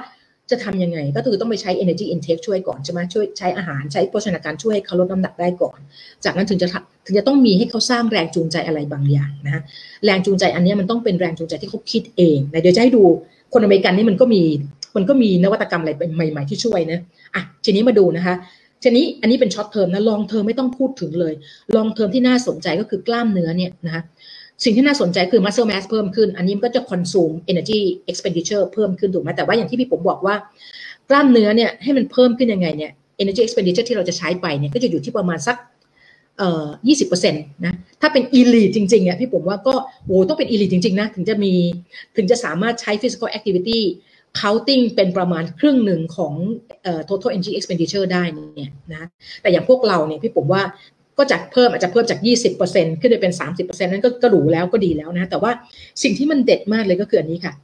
[0.50, 5.78] จะทำยังไง ก็คือต้องไปใช้ energy intake ช่วยก่อนใช่ไหมช่วยใช้อาหารใช้โภชนาการช่วยให้เขาลดน้ำหนักได้ก่อน
[6.24, 6.68] จากนั้นถึงจะ
[7.06, 9.62] ถึงจะต้องมีให้เขาสร้างแรงจูงใจอะไรบางอย่างนะ
[10.04, 13.02] แรงจูงใจอันนี้มันต้องเป็นแรงจูงใจที่เขาคิดเองนะเดี๋ยวจะให้ดู
[13.52, 14.42] คนอเมริกันนี่มันก็มี
[14.96, 16.98] มันก็มีนวัตกรรมอะไรใหม่ ๆ ที่ช่วยนะ
[17.34, 18.34] อะทีนี้มาดูนะคะ
[18.82, 21.34] ทีนี้อันนี้เป็น short term นะ long term ไม่ต้องพูดถึงเลย
[21.76, 24.02] ลองเทอมที่น่าสนใจก็คือกล้ามเนื้อเนี่ยนะคะ
[24.62, 27.80] สิ่งที่น่าสนใจคือ muscle mass เพิ่มขึ้น อันนี้มันก็จะ consume energy
[28.10, 30.34] expenditure เพิ่มขึ้นถูกไหมแต่ว่าอย่างที่พี่ผมบอกว่า
[31.10, 32.92] กล้ามเนื้อเนี่ยให้มันเพิ่มขึ้นยังไงเนี่ย
[33.22, 35.56] energy expenditure ที่เราจะใช้ไปเนี่ยก็จะอยู่ที่ประมาณสัก
[36.38, 39.74] เอ่อยี่สิบเปอร์เซ็นต์นะ ถ้าเป็น elite จริงๆอะพี่ผมว่าก็
[40.06, 41.52] โอ้ต้องเป็น elite จริงๆนะถึงจะมี
[42.16, 43.80] ถึงจะสามารถใช้ physical activity
[44.40, 46.34] counting เป็นประมาณครึ่งหนึ่งของ
[46.82, 49.08] เอ่อ total energy expenditure ได้เนี่ยนะ
[49.42, 50.62] แต่อย่างพวกเราเนี่ยพี่ผมว่า
[51.18, 52.18] ก็จะเพิ่มอาจจะเพิ่มจาก
[52.60, 55.50] 20%ขึ้นไปเป็น 30%นั้นก็ก็หรูแล้วก็ดีแล้วนะ แต่ว่า
[56.02, 57.54] สิ่งที่มันเด็ดมากเลยก็คืออันนี้ค่ะ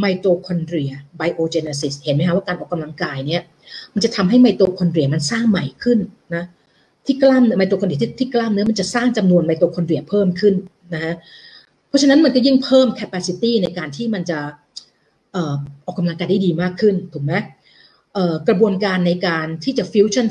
[0.00, 3.42] mitochondria biogenesis เห็นไหมคะว่าการออกกำลังกายเนี่ย
[3.94, 5.98] มันจะทำให้ไมโตคอนเดรียมันสร้างใหม่ขึ้น
[6.34, 6.44] นะ
[7.06, 10.54] ที่กล้ามไมโตคอนเดรียที่กล้ามเนื้อมันจะสร้างจำนวนไมโตคอนเดรียเพิ่มขึ้น
[10.94, 11.14] นะฮะ
[11.88, 14.38] เพราะฉะนั้นมันก็ยิ่งเพิ่ม capacity ในการที่มันจะ
[15.86, 17.32] ออกกำลังกายได้ดีมากขึ้นถูกไหม
[18.48, 20.26] กระบวนการในการที่จะ fusion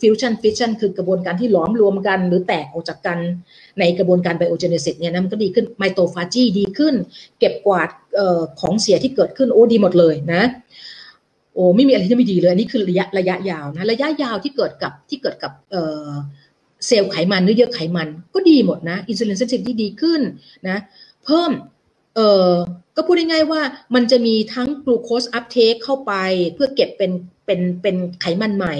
[0.00, 3.18] fusion fission คือกระบวนการที่หลอมรวมกัน หรือแตกออกจากกัน
[3.78, 6.94] ในกระบวนการ biogenesis เนี่ยนะมันก็ดีขึ้น mitophagy ดีขึ้น
[7.38, 7.88] เก็บกวาด
[8.18, 10.42] ออของเสียที่เกิดขึ้นโอ้ดีหมดเลยนะ
[11.54, 15.52] โอ้ไม่มีอะไรที่ไม่ดีเลย อันนี้คือระยะระยะยาวนะระยะยาวที่เกิดกับที่เกิดกับ
[16.86, 20.20] เซลล์ไขมันเนื้อเยื่อไขมันก็ดีหมดนะ insulin sensitive ดีขึ้น
[20.68, 20.78] นะ
[21.24, 21.50] เพิ่ม
[22.18, 22.52] เออ
[22.96, 23.60] ก็พูดง่ายๆว่า
[23.94, 26.12] มันจะมีทั้ง glucose uptake เข้าไป
[26.54, 27.12] เพื่อเก็บเป็น
[27.46, 28.74] เป็นเป็นไขมันใหม่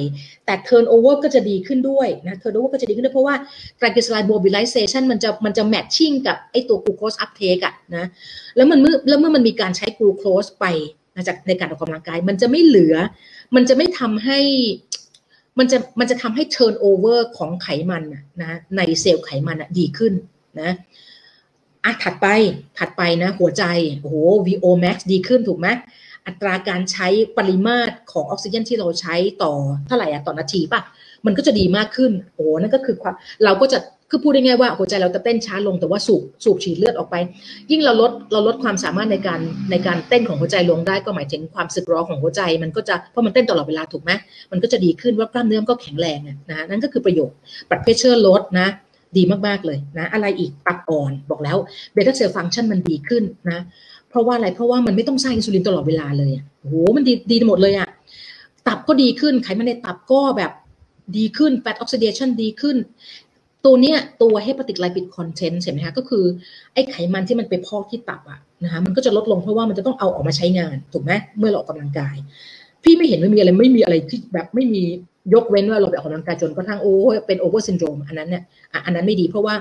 [0.47, 3.37] แต่ turnover ก็จะดีขึ้นด้วยนะ turnover ก็จะดีขึ้นด้วยเพราะว่า
[3.77, 8.05] triglyceride mobilization มันจะมันจะ matching กับไอตัว glucose uptake อะนะ
[8.57, 10.65] แล้วมันเมื่อแล้วเมื่อมันมีการใช้กลูโคสไป
[11.15, 12.97] นะจากในการออกกำลังกาย มันจะไม่เหลือ
[13.55, 14.41] มันจะไม่ทำให้
[15.59, 18.03] มันจะมันจะทำให้ turnover ของไขมัน
[18.43, 20.13] นะในเซลล์ไขมันดีขึ้น
[20.61, 20.73] นะ
[21.85, 22.27] อะถัดไป
[22.79, 23.65] ถัดไปนะหัวใจ
[24.01, 24.17] โอ้โห
[24.47, 25.69] VO max ดีขึ้นถูกไหม
[26.27, 27.09] อัตราการใช้
[27.39, 29.53] ปริมาตรของออกซิเจนที่เราใช้ต่อ
[29.87, 30.81] เท่าไหร่อะต่อนาทีป่ะ
[31.27, 33.15] มันก็จะดีมากขึ้นโอ้นั่นก็คือความ
[33.45, 33.79] เราก็จะ
[34.11, 37.17] คือพูดได้ง่ายว่าหัวใจเราจะเต้นช้าลงแต่ว่าสูบสูบฉีดเลือดออกไป
[37.71, 44.11] ยิ่งเราลดเราลดความสามารถในการในการเต้นของหัวใจลงได้ก็หมายถึงความสึกหรอของหัวใจ มันก็จะเพราะมันเต้นตลอดเวลาถูกไหม
[44.53, 46.19] มันก็จะดีขึ้นว่ากล้ามเนื้อก็แข็งแรง
[46.51, 47.37] นะนั่นก็คือประโยชน์
[47.71, 48.69] blood pressure ลดนะ
[49.17, 51.57] ดีมากๆเลยนะ อะไรอีกตับอ่อนบอกแล้ว
[51.93, 53.61] beta cell function มันดีขึ้นนะ
[54.09, 57.89] เพราะว่าอะไรเพราะว่ามันไม่ต้องสร้างอินซูลินตลอดเวลาเลยโอ้โหมันดีดีหมดเลยอะ
[58.67, 60.53] ตับก็ดีขึ้นไขมันในตับก็แบบ
[61.17, 62.77] ดีขึ้น fat oxidation ดีขึ้น
[63.65, 66.25] ตัวเนี้ยตัว hepatic lipid content เห็นไหมคะก็คือ
[66.75, 72.17] ไอ้ไขมันที่มันไปพอกที่ตับอะนะคะมันก็จะลดลงเพราะว่ามันจะต้องเอาออกมาใช้งานถูกไหมเมื่อเราออกกำลังกาย
[72.85, 74.83] พี่ไม่เห็นไม่มีอะไรไม่มีอะไรที่แบบไม่มี
[75.35, 76.95] ยกเว้นว่าเราไปออกกำลังกายจนกระทั่งโอ้
[77.27, 78.43] เป็น over syndrome อันนั้นเนี่ย
[78.85, 79.55] อันนั้นไม่ดีเพราะว่า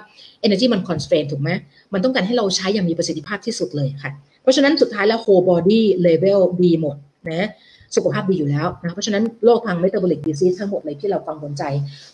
[0.45, 1.49] energy มัน constrain ถูกไหม
[1.93, 4.11] มันต้องการให้เราใช้อย่างมีประสิทธิภาพที่สุดเลยค่ะ
[4.41, 6.95] เพราะฉะนั้นสุดท้ายแล้ว whole body level ดีหมด
[7.31, 7.49] นะ
[7.95, 11.63] สุขภาพดีอยู่แล้วนะเพราะฉะนั้นโรคทาง metabolic disease ทั้งหมดเลยที่เรากังวลใจ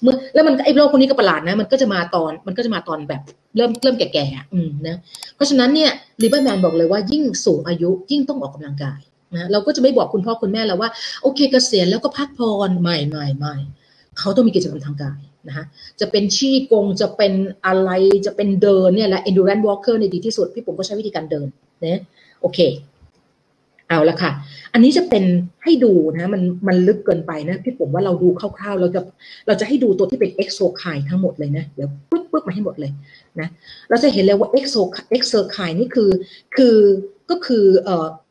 [0.01, 3.21] เมื่อแล้วมันไอ้โรคพวกนี้ก็ประหลาดนะมันก็จะมาตอนมันก็จะมาตอนแบบ
[3.55, 4.97] เริ่มเริ่มแก่ๆอืมนะ
[5.35, 5.91] เพราะฉะนั้นเนี่ย
[6.21, 8.99] ลิเบอร์แมนบอกเลยว่ายิ่งสูงอายุยิ่งต้องออกกำลังกาย
[9.35, 10.89] นะเราก็จะไม่บอกคุณพ่อคุณแม่แล้วว่า
[11.21, 13.53] โอเคเกษียณแล้วก็พักผ่อนไม่ไม่ไม่
[14.19, 15.65] เขาต้องมีกิจกรรมทางกายนะคะ
[15.99, 17.33] จะเป็นชี้กงจะเป็น
[17.65, 17.89] อะไร
[18.25, 21.47] จะเป็นเดินเนี่ยแหละ endurance walker ในดีที่สุด พี่ผมก็ใช้วิธีการเดิน
[21.83, 22.01] นะ
[22.41, 22.59] โอเค
[23.89, 24.31] เอาละค่ะ
[24.73, 25.23] อันนี้จะเป็น
[25.63, 29.01] ให้ดูนะมันมันลึกเกินไปนะ พี่ผมว่าเราดูคร่าวๆ เราจะ
[29.47, 32.91] เราจะให้ดูตัวที่เป็น exocrine ทั้งหมดเลยนะ เดี๋ยวปึ๊บปึ๊บมาให้หมดเลย
[33.39, 33.47] นะ
[33.89, 34.81] เราจะเห็นเลยว่า exer
[35.15, 36.09] exerkine นี่คือ
[36.55, 36.75] คือ
[37.29, 37.65] ก็คือ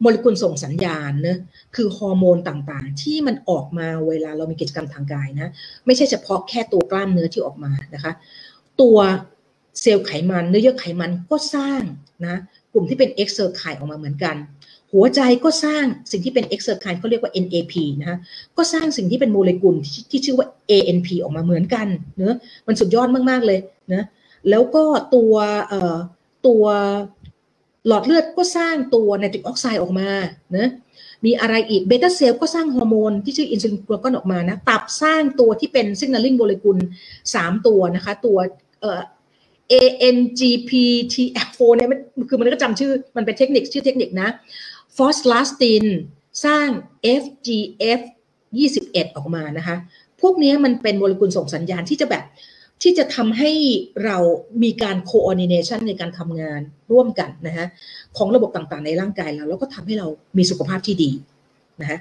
[0.01, 1.39] โมเลกุลส่งสัญญาณนะ
[1.77, 5.49] คือฮอร์โมนต่างๆ ที่มันออกมาเวลาเรามีกิจกรรมทางกายนะ
[5.87, 8.13] ไม่ใช่เฉพาะแค่ตัวกล้ามเนื้อที่ออกมานะคะ
[8.81, 8.97] ตัว
[9.81, 11.83] เซลล์ไขมันเนื้อเยื่อไขมันก็สร้าง
[12.27, 12.37] นะ
[12.73, 14.37] กลุ่มที่เป็น exerkine ออกมาเหมือนกัน
[14.93, 18.19] หัวใจก็สร้างสิ่งที่เป็น exerkine เขาเรียกว่า NAP นะคะ
[18.57, 21.87] ก็สร้างสิ่งที่เป็นโมเลกุลที่ที่ชื่อว่า ANP ออกมาเหมือนกัน
[22.19, 22.37] เนอะ
[22.67, 23.59] มันสุดยอดมากๆเลย
[23.93, 24.05] นะ
[24.51, 24.85] แล้วก็
[25.15, 25.35] ตัว
[25.69, 25.97] เอ่อ
[26.47, 26.65] ตัว
[27.87, 30.09] หลอดเลือดก็สร้างตัว nitric oxide ออกมา
[30.57, 30.69] นะ
[31.25, 36.79] มีอะไรอีก beta cell ก็สร้างฮอร์โมนที่ชื่ออินซูลิน glucagon ออกมานะตับสร้างตัวที่เป็น signaling molecule
[37.23, 38.39] 3 ตัวนะคะตัว
[38.81, 39.01] เอ่อ
[39.73, 44.29] ANGPTL4 เนี่ยมันคือมันก็จำชื่อมันเป็นเทคนิคชื่อเทคนิคนะ
[44.97, 45.85] follistatin
[46.45, 46.69] สร้าง
[47.21, 48.01] FGF
[48.59, 49.77] 21 ออกมานะคะ
[50.21, 52.25] พวกนี้มันเป็นโมเลกุลส่งสัญญาณที่จะแบบ
[52.83, 53.51] ที่จะทำให้
[54.05, 54.17] เรา
[54.63, 56.61] มีการ coordination ในการทำงาน
[56.93, 57.67] ร่วมกันนะฮะ
[58.17, 60.07] ของระบบต่างๆ ในร่างกายเราแล้วก็ทำให้เรา
[60.39, 61.11] มีสุขภาพที่ดี
[61.81, 61.99] นะฮะ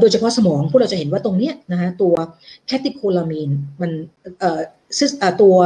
[0.00, 2.14] โดยเฉพาะสมองพวกเราจะเห็นว่าตรงเนี้ยนะฮะตัว
[2.66, 3.50] แคติโคลามีน
[3.80, 3.90] มัน
[4.40, 4.60] เอ่อ
[5.42, 5.56] ตัว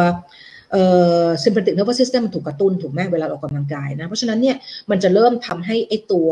[0.72, 0.82] เอ่
[1.24, 4.57] อ sympathetic nervous system ถูกกระตุ้นถูกไหมเวลาออกกำลังกายนะ เพราะฉะนั้นเนี่ย
[4.90, 6.28] มันจะเริ่มทำให้ไอตัว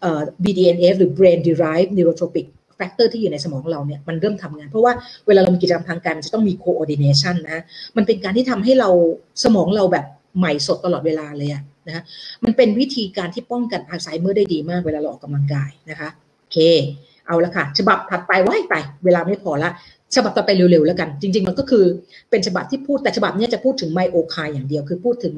[0.00, 2.46] เอ่อ BDNF หรือ brain derived neurotropic
[2.78, 4.92] แฟกเตอร์ที่อยู่ในสมองเราเนี่ยมันเริ่มทำงาน เพราะว่า
[5.26, 7.62] เวลาเรามีกิจกรรมทางกายมันจะต้องมี coordination นะ
[7.96, 8.90] มันเป็นการที่ทำให้เรา
[9.44, 10.06] สมองเราแบบ
[10.38, 12.02] ใหม่สดตลอดเวลาเลยอะนะ
[12.44, 16.08] มันเป็นวิธีการที่ป้องกันอัลไซเมอร์ได้ดีมากเวลาเราออกกำลังกายนะคะ
[16.40, 16.58] โอเค
[17.26, 18.74] เอาละค่ะ ฉบับถัดไปไว้ไป
[19.04, 19.70] เวลาไม่พอละ
[20.14, 21.84] ฉบับต่อไปเร็วๆแล้วกัน จริง ๆ มันก็คือ
[22.30, 25.34] เป็นฉบับที่พูดแต่ฉบับนี้จะพูดถึง myokine อย่างเดียว คือพูดถึง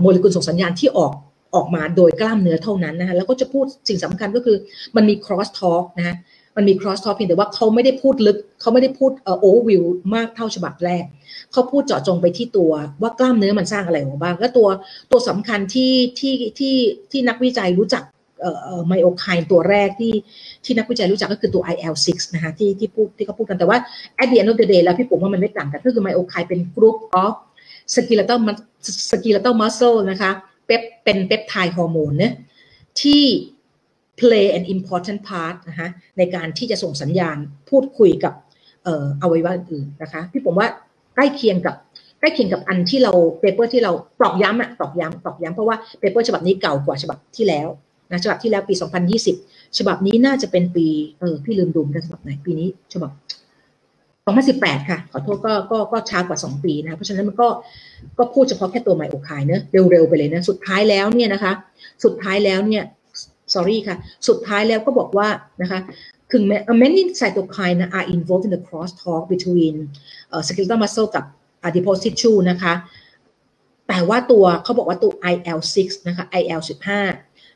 [0.00, 1.12] โมเลกุลส่งสัญญาณที่ออก
[1.54, 4.56] ออกมาโดยกล้ามเนื้อเท่านั้นนะคะแล้วก็จะพูดสิ่งสำคัญก็คือ
[4.96, 6.14] มันมี cross talk นะะ
[6.56, 9.82] มันมี cross talk เพียงแต่ว่าเขาไม่ได้พูดลึกเขาไม่ได้พูดเอ่อ overview
[10.14, 11.04] มากเท่าฉบับแรก
[11.52, 14.68] เขาพูดเจาะจงไปที่ตัวว่ากล้ามเนื้อมันสร้างอะไรออกบ้างแล้วตัว
[15.10, 16.74] ตัวสำคัญที่ที่ที่
[17.10, 18.02] ที่นักวิจัยรู้จัก
[18.40, 20.14] เอ่อไมโอไคน์ตัวแรกที่
[20.64, 23.78] ที่นักวิจัยรู้จักก็คือตัว IL6 นะคะที่ที่พูดที่เขาพูดกันแต่ว่า
[24.22, 27.32] at the end of the day แล้วพี่ผมว่ามันไม่ต่างกันก็คือไมโอไคน์เป็น group of
[27.94, 28.38] skeletal
[29.10, 30.30] skeletal muscle นะคะ
[30.66, 32.32] เปปเป็น peptide hormone เนี่ย
[33.02, 33.24] ที่
[34.20, 35.88] play an important part นะคะ
[36.18, 37.36] ในการที่จะส่งสัญญาณ
[37.70, 38.34] พูดคุยกับ
[38.84, 40.68] เอ่ออวัยวะอื่นนะคะพี่ผมว่า
[41.14, 41.74] ใกล้เคียงกับ
[42.20, 47.68] ใกล้เคียงกับอันที่เรา paper ที่เราตอกย้ำอะตอกย้ำตอกย้ำเพราะว่า paper ฉบับนี้เก่ากว่าฉบับที่แล้ว
[48.10, 48.74] นะฉบับที่แล้วปี
[49.26, 50.86] 2020 ฉบับนี้น่าจะเป็นปี
[51.20, 53.10] เออพี่ลืมดูกันฉบับไหนปีนี้ฉบับ
[54.24, 57.48] 2018 ค่ะ ขอโทษก็ก็ก็ช้ากว่า 2 ปีนะเพราะฉะนั้นมันก็
[58.18, 61.52] ก็พูดเฉพาะแค่ตัวไมโอไคน์เนอะเร็วๆไปเลยนะสุดท้ายแล้วเนี่ยนะคะ
[62.04, 62.84] สุดท้ายแล้วเนี่ย
[63.54, 63.96] sorry ค่ะ
[64.28, 65.28] สุดท้ายแล้วก็บอกว่า
[65.62, 65.80] นะคะ
[66.32, 69.74] ถึงแม้ many cytokine are involved in the crosstalk between
[70.34, 71.24] uh, skeletal muscle กับ
[71.66, 72.74] adipose tissue นะคะ
[73.88, 75.76] แต่ว่าตัวเขาบอกว่าตัว IL6
[76.08, 76.88] นะคะ IL15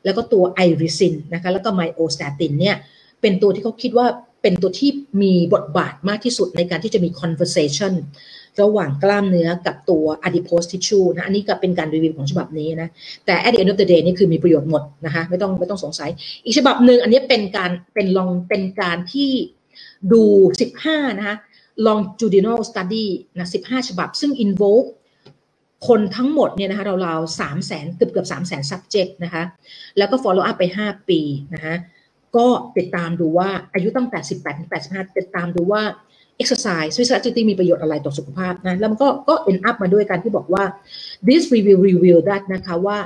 [0.05, 2.75] แล้วก็ตัว irisin นะคะ แล้วก็ myostatin เนี่ย
[3.21, 4.07] เป็นตัวที่เขาคิดว่า
[4.41, 4.91] เป็นตัวที่
[5.21, 7.93] มีบทบาทมากที่สุดในการที่จะมี conversation
[8.61, 12.89] ระหว่างกล้ามเนื้อกับตัว adipose tissue นะอันนี้ก็เป็นการรีวิวของฉบับนี้นะ
[13.25, 16.09] แต่ at the end of the day นี่คือมีประโยชน์หมดนะคะไม่ต้องไม่ต้องสงสัย
[16.45, 19.31] อีกฉบับหนึ่งอันนี้เป็นการเป็นลองเป็นการที่
[20.11, 20.23] ดู
[20.75, 21.37] 15 นะคะ
[21.87, 23.05] longitudinal study
[23.37, 24.87] นะ15 ฉบับ ซึ่ง involve
[25.87, 29.43] คนทั้งหมดเนี่ยนะคะเราๆสามแสนเกือบเกือบสามแสน subject นะคะ
[29.97, 31.21] แล้วก็ follow up ไป 5 ปี
[31.53, 31.75] นะคะ
[32.37, 32.47] ก็
[32.77, 35.81] ติดตามดูว่าอายุตั้งแต่ 18ถึง85 ติดตามดูว่า
[36.41, 40.63] exercise physical activity มีประโยชน์อะไรต่อสุขภาพนะ แล้วมันก็ก็ end up มาด้วยการที่บอกว่า
[41.27, 42.97] this review reveal that นะคะว่า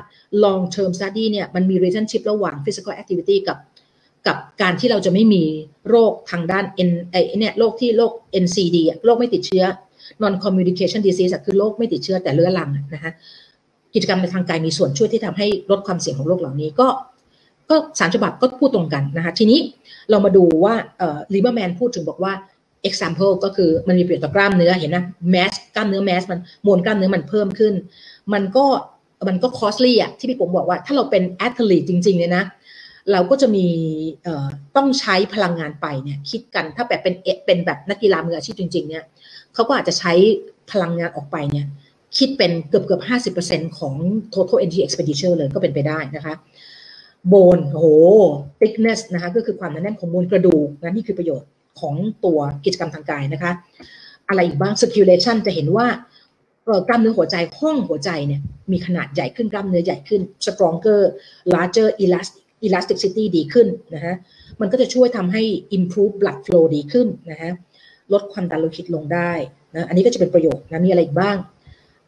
[0.43, 3.57] long term study เนี่ยมันมี relationship ระหว่าง physical activity กับ
[4.27, 5.43] กับการที่เราจะไม่มี
[5.89, 8.11] โรคทางด้าน N ไอเนี่ยโรคที่โรค
[8.43, 9.65] NCD โรคไม่ติดเชื้อ
[10.21, 13.11] non communication disease คือโรคไม่ติดเชื้อแต่เรื้อรังนะคะ
[13.93, 16.87] กิจกรรมในทางกายมีส่วนช่วยที่ทำให้ลดความเสี่ยงของโรคเหล่านี้ก็
[17.69, 19.59] ก็สารฉบับก็พูดตรงกันนะคะทีนี้
[20.09, 20.75] เรามาดูว่า
[21.33, 22.33] ลิเบอร์แมนพูดถึงบอกว่า
[22.89, 27.73] example ก็คือมันมีประโยชน์ต่อกล้ามเนื้อเห็นนะแมสกล้ามเนื้อแมสมันมวลกล้ามเนื้อมันเพิ่มขึ้น
[28.33, 28.65] มันก็
[29.27, 32.45] มันก็ costly อะที่พี่ผมบอกว่าถ้าเราเป็นแอ t ลี e จริงๆเนี่ยนะ
[33.11, 33.65] เราก็จะมี
[34.75, 37.15] ต้องใช้พลังงานไปเนี่ยคิดกันถ้าแบบเป็น
[37.45, 39.03] เป็นแบบนักกีฬามืออาชีพจริง ๆ เนี่ย
[39.53, 40.13] เขาก็อาจจะใช้
[40.71, 41.65] พลังงานออกไปเนี่ย
[42.17, 43.93] คิดเป็นเกือบเกือบห้าสิบเปอร์เซ็นของ
[44.33, 46.33] total energy expenditure เลยก็เป็นไปได้นะคะ
[47.27, 47.85] โบนโห
[48.59, 51.95] thickness นะคะก็คือความหนาแน่นของมวลกระดูกนะนี่คือประโยชน์ ของ
[52.25, 53.51] ตัวกิจกรรมทางกายนะคะ
[54.29, 55.87] อะไรอีกบ้าง circulation จะเห็นว่า
[56.87, 61.01] กล้ามเนื้อหัวใจห้องหัวใจเนี่ยมีขนาดใหญ่ขึ้นกล้ามเนื้อใหญ่ขึ้น stronger
[61.53, 64.15] larger elastic elasticity ดีขึ้นนะฮะ
[64.61, 65.43] มันก็จะช่วยทำให้
[65.77, 67.51] improve blood flow ดีขึ้นนะฮะ
[68.13, 69.31] ลดความดันโลหิตลงได้
[69.73, 71.37] นะอันนี้ก็จะเป็นประโยชน์นะมีอะไรอีกบ้าง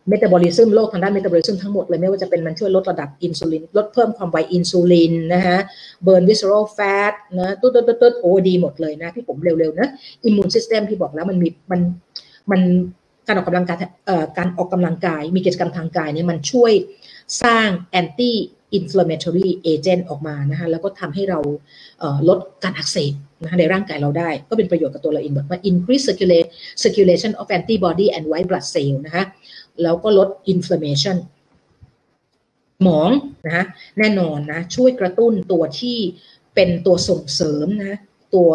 [0.09, 5.59] เมตาบอลิซึมโรคทางด้านเมตาบอลิซึมทั้งหมดเลยไม่ว่าจะเป็นมันช่วยลดระดับอินซูลินลดเพิ่มความไวอินซูลินนะฮะ
[6.03, 9.87] burn visceral fat นะตุ๊ดตุ๊ดตุ๊ดโอ้ดีหมดเลยนะพี่ผมเร็วๆนะ
[10.25, 11.79] immune system ที่บอกแล้วมันมีมัน
[12.51, 12.61] มัน
[13.27, 16.71] การออกกำลังกายเอ่อการออกกำลังกาย มีกิจกรรมทางกายเนี่ยมันช่วย
[17.43, 17.67] สร้าง
[17.99, 18.31] anti
[18.77, 21.39] inflammatory agent อเจนต์ออกมานะคะแล้วก็ทำให้เรา
[22.29, 26.05] ลดการอักเสบนะคะในร่างกายเราได้ ก็เป็นประโยชน์กับตัวเราเองแบบว่า increase
[26.83, 29.23] circulation of antibody and white blood cell นะคะ
[29.83, 31.17] แล้วก็ลด inflammation
[32.83, 33.09] สมอง
[33.47, 33.65] นะ
[33.99, 35.97] แน่นอนนะช่วยกระตุ้นตัวที่
[36.55, 37.99] เป็นตัวส่งเสริมนะ
[38.35, 38.49] ตัว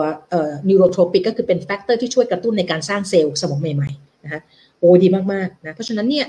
[0.68, 4.40] neurotrophic ก็คือเป็น factor ที่ช่วยกระตุ้นในการสร้างเซลล์สมองใหม่ๆนะฮะ
[4.78, 6.26] โอ้ดีมากๆนะเพราะฉะนั้นเนี่ย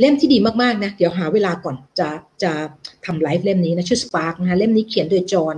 [0.00, 2.08] เล่มที่ดีมากๆนะเดี๋ยวหาเวลาก่อนจะ
[2.42, 2.52] จะ
[3.06, 5.56] ทำไลฟ์เล่มนี้นะชื่อ Spark นะเล่มนี้เขียนโดยจอห์น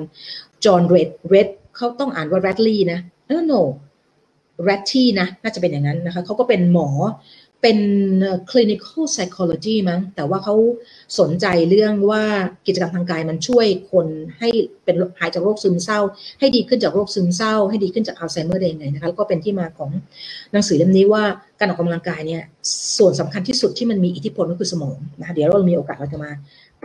[0.65, 3.61] จอห์นเรดเรดเขาต้องอ่านว่า Radley นะ no no
[4.69, 6.89] Ratty นะน่าจะเป็นอย่างนั้นนะคะเขาก็เป็นหมอ
[7.67, 7.83] เป็น
[8.51, 10.55] clinical psychology มั้ง แต่ว่าเขา
[11.21, 12.23] สนใจเรื่องว่า
[12.67, 14.07] กิจกรรมทางกายมันช่วยคน
[14.39, 14.49] ให้
[14.85, 16.01] เป็นหายจากโรคซึมเศร้า
[16.41, 19.91] ให้ดีขึ้นจากโรคซึมเศร้า ให้ดีขึ้นจากอัลไซเมอร์ได้ยังไงนะคะแล้วก็เป็นที่มาของ
[20.53, 21.23] หนังสือเล่มนี้ว่า
[21.59, 22.43] การออกกำลังกายเนี่ย
[22.99, 26.31] ส่วนสำคัญที่สุดที่มันมีอิทธิพลก็คือสมองนะคะเดี๋ยวเรามีโอกาสเราจะมา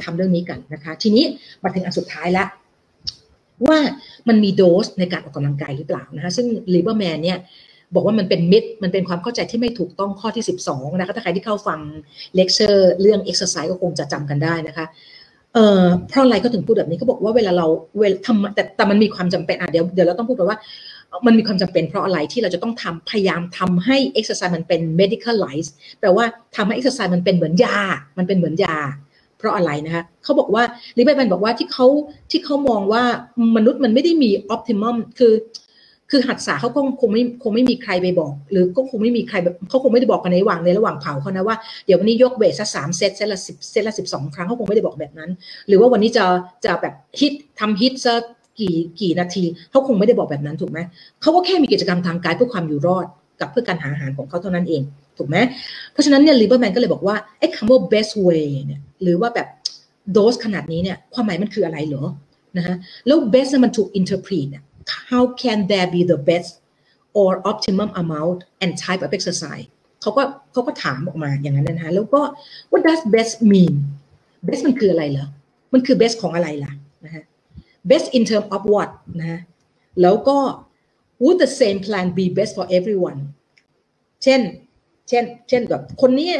[0.05, 1.25] ทำเรื่องนี้กันนะคะ ทีนี้
[1.63, 2.47] มาถึงอันสุดท้ายแล้ว
[3.67, 3.77] ว่า
[4.27, 7.38] มันมีโดสในการออกกำลังกายหรือเปล่านะคะซึ่งลิเบอร์แมนเนี่ย
[7.95, 11.79] บอกว่ามันเป็น myth มันเป็นความเข้าใจที่ไม่ถูกต้องข้อที่ 12 นะคะถ้าใครที่เข้าฟัง
[12.35, 14.85] เลคเชอร์เรื่องเอ็กซ์ไซส์ก็คงจะจำกันได้นะคะ
[15.53, 17.67] เอ่อเพราะอะไรก็ถึงพูดแบบนี้เขาบอกว่าเวลาเรา
[17.99, 20.57] เวลทำแต่แต่มันมีความจำเป็นอะเดี๋ยวเดี๋ยวเราต้องพูดกันว่า
[21.25, 25.69] มันมีความจำเป็นเพราะอะไรที่เราจะต้องทำพยายามทำให้เอ็กซ์ไซส์มันเป็น medicalize
[25.99, 26.25] แปลว่า
[26.55, 27.77] ทำให้เอ็กซ์ไซส์มันเป็นเหมือนยา
[28.17, 28.77] มันเป็นเหมือนยา
[29.37, 30.63] เพราะอะไรนะคะเขาบอกว่า
[30.97, 31.87] ลิเบอร์แมนบอกว่าที่เขา
[32.31, 33.03] ที่เขามองว่า
[33.55, 35.33] มนุษย์มันไม่ได้มี optimum คือ
[36.12, 45.30] คือ Hadza เขาก็คงไม่คงไม่มีใครไปบอก หรือก็คงไม่มีใครแบบเขาคงไม่ได้บอกกันในระหว่างในระหว่างเผ่าเขานะว่าเดี๋ยววันนี้ยก weight สักสามเซตเซตละสิบเซตละสิบสองครั้งเขาคงไม่ได้บอกแบบนั้น
[45.68, 46.26] หรือว่าวันนี้จะ
[46.66, 48.22] จะแบบฮิตทำฮิตสัก
[48.60, 50.80] กี่กี่นาทีเขาคงไม่ได้บอกแบบนั้นถูกไหม
[51.22, 53.05] เขาก็แค่มีกิจกรรมทางกายเพื่อความอยู่รอด
[53.39, 54.82] กับเพื่อการหาอาหารของเขาเท่านั้นเอง
[55.18, 55.38] ถูกไหม
[55.91, 59.47] เพราะฉะนั้นเนี่ยลิเบอร์แมนก็เลยบอกว่าไอ้คำว่า best way เนี่ยหรือว่าแบบ
[60.14, 62.05] โดสขนาดนี้เนี่ยความหมายมันคืออะไรเหรอ
[62.57, 64.64] นะฮะแล้ว best มันถูก interpret เนี่ย
[65.11, 66.51] how can there be the best
[67.19, 69.67] or optimum amount and type of exercise
[70.01, 72.21] เขาก็เขาก็ถามออกมาอย่างนั้นนะคะแล้วก็
[72.71, 73.73] what does best mean
[74.47, 75.27] best มันคืออะไรเหรอ
[75.73, 76.71] มันคือ best ของอะไรล่ะ
[77.05, 77.23] นะฮะ
[77.89, 79.41] best in term of what นะฮะ
[80.01, 80.37] แล้วก็
[81.23, 83.19] would the same plan be best for everyone
[84.23, 84.41] เช่น
[85.09, 86.31] เช่น เช่นแบบคนนี้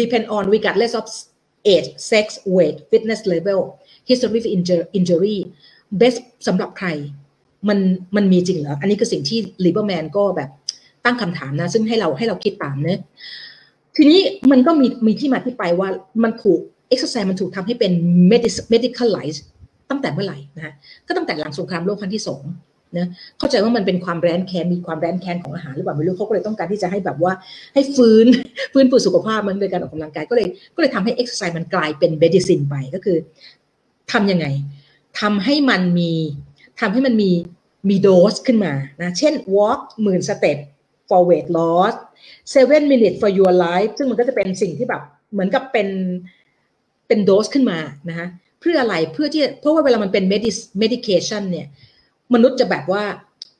[0.00, 1.06] depend on regardless of
[1.74, 3.60] age sex weight fitness level
[4.08, 4.46] history of
[4.98, 5.38] injury
[6.00, 6.88] best สำหรับใคร
[7.68, 7.78] มัน
[8.16, 10.50] มันมีจริงเหรอ อันนี้คือสิ่งที่ลิเบอร์แมนก็แบบ
[11.04, 13.00] ตั้งคำถามนะ ซึ่งให้เราให้เราคิดตามเนะ
[13.96, 15.88] ทีนี้มันก็มีมีที่มาที่ไปว่า
[16.22, 17.92] มันถูกเอ็กซ์ไซส์มันถูกทำให้เป็น
[18.72, 19.38] medicalize
[19.90, 20.74] ตั้งแต่เมื่อไหร่นะฮะ
[21.06, 22.42] ก็ตั้งแต่หลังสงครามโลกครั้งที่สอง
[22.96, 27.32] นะเข้าใจว่ามันเป็นความแร้นแค้นมีความแร้นแค้นของอาหารหรือเปล่าไม่รู้เขาก็เลยต้องการที่จะให้แบบว่า
[27.74, 28.26] ให้ฟื้น
[28.72, 33.16] ฟื้นฟูสุขภาพมันโดยการออกกำลังกายก็เลยก็เลยทำให้ exercise มันกลายเป็น medicine ไปก็คือ
[34.12, 34.46] ทำยังไง
[35.20, 36.12] ทำให้มันมี
[36.80, 37.30] ทำให้มันมี
[37.88, 38.72] มีโดสขึ้นมา
[39.02, 40.58] นะเช่น walk หมื่นสเต็ป
[41.08, 41.94] for weight loss
[42.54, 45.02] seven minutes for your life ซึ่งมันก็จะเป็นสิ่งที่แบบ
[45.32, 45.88] เหมือนกับเป็น
[47.08, 48.26] เป็นโดสขึ้นมานะคะ
[48.60, 50.24] เพื่ออะไรเพื่อที่เพราะว่าเวลามันเป็น
[50.82, 51.66] medication เนี่ย
[52.34, 53.04] มนุษย์จะแบบว่า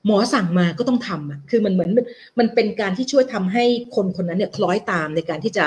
[0.07, 1.91] หมอสั่งมาก็ต้องทำอะคือมันเหมือน
[2.39, 3.65] มันเป็นการที่ช่วยทำให้
[3.95, 5.67] คนคนนั้นเนี่ยคล้อยตามในการที่จะ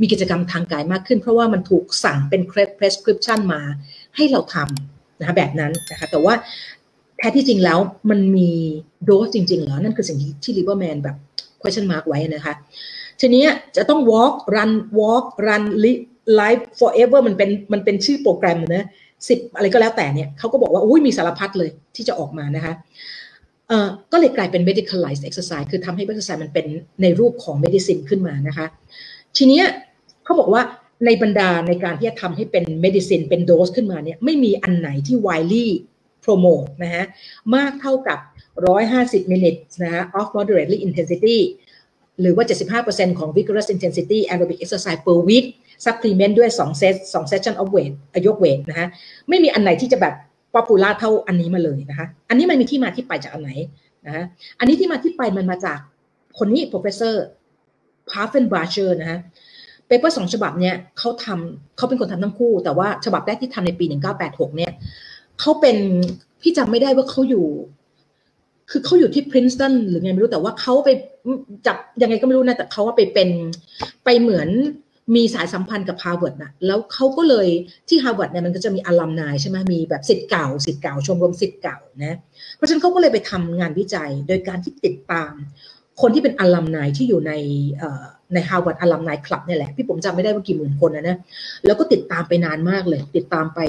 [0.00, 2.42] มีกิจกรรมทางกายมากขึ้น เพราะว่ามันถูกสั่งเป็น
[2.78, 3.60] prescription มา
[4.16, 6.34] ให้เราทำนะคะแบบนั้นนะคะแต่ว่า
[7.18, 7.78] แท้ที่จริงแล้ว
[8.10, 8.50] มันมี
[9.04, 11.16] โดสจริงๆเหรอ นั่นคือสิ่งที่ลิเบอร์แมนแบบ
[11.60, 12.54] question mark ไว้นะคะ
[13.20, 13.44] ทีนี้
[13.76, 14.70] จะต้อง walk run
[15.00, 15.62] walk run
[16.38, 18.86] live forever มันเป็นมันเป็นชื่อโปรแกรมนะ
[19.28, 22.72] สิบอะไรก็แล้วแต่เนี่ยเขาก็บอกว่าอุ้ยมีสารพัดเลยที่จะออกมานะคะ
[23.68, 26.66] เอ่อก็เลยกลายเป็น medicalized exercise คือทำให้ exercise มันเป็น
[27.02, 28.66] ในรูปของ medicine ขึ้นมานะคะ
[29.36, 29.62] ทีนี้
[30.24, 30.62] เขาบอกว่า
[31.06, 35.66] ในบรรดาในการที่จะทำให้เป็น medicine เป็นโดสขึ้นมาเนี่ยไม่มีอันไหนที่ wily
[36.28, 37.04] โปรโมทนะฮะ
[37.56, 38.18] มากเท่ากับ
[38.74, 41.38] 150 minutes นะฮะ of moderately intensity
[42.20, 42.44] หรือว่า
[42.86, 45.46] 75%ของ vigorous intensity aerobic exercise per week
[45.84, 47.94] supplement ด้วย2 set 2 session of weight
[48.26, 48.88] ยกเวทนะฮะ
[49.28, 50.14] ไม่มีอันไหนที่จะแบบ
[50.54, 53.50] popular เท่าอันนี้มาเลยนะคะ อันนี้มันมีที่มาที่ไปจากอันไหน
[54.06, 54.24] นะฮะ
[54.58, 55.78] อันนี้ที่มาที่ไปมันมาจาก
[56.38, 57.14] คนนี้ professor
[58.10, 59.18] p a f f e n b a c h e r นะฮะ
[59.86, 63.84] paper สองฉบับเนี่ยเขาทำเขาเป็นคนทำทั้งคู่ แต่ว่าฉบับแรกที่ทำในปี
[64.20, 64.72] 1986 เนี่ย
[65.40, 65.76] เขาเป็น
[66.42, 67.46] พี่จำไม่ได้ว่าเขาอยู่
[68.70, 70.90] คือเขาอยู่ที่พรินสตันหรือไงไม่รู้แต่ว่าเขาไป
[71.66, 73.30] จับยังไงก็ไม่รู้นะแต่เขาว่าไปเป็น
[74.04, 74.48] ไปเหมือน
[75.16, 77.48] มีสายสัมพันธ์กับฮาร์วาร์ดนะแล้วเขาก็เลย
[77.88, 82.16] ที่ฮาร์วาร์ดเนี่ยมันก็จะมี alumni ใช่ไหมมีแบบสิทธิ์เก่าสิทธิ์เก่าชมรมสิทธิ์เก่านะ
[82.56, 85.32] เพราะฉะนั้นเขาก็เลยไปทำงานวิจัย โดยการที่ติดตาม
[86.00, 87.32] คนที่เป็นอลัมนายที่อยู่ใน
[88.34, 91.16] ใน Harvard Alumni Club เนี่ยแหละพี่ผมจำไม่ได้ว่ากี่หมื่นคนนะนะ
[91.66, 93.60] แล้วก็ติดตามไปนานมากเลย ติดตามไป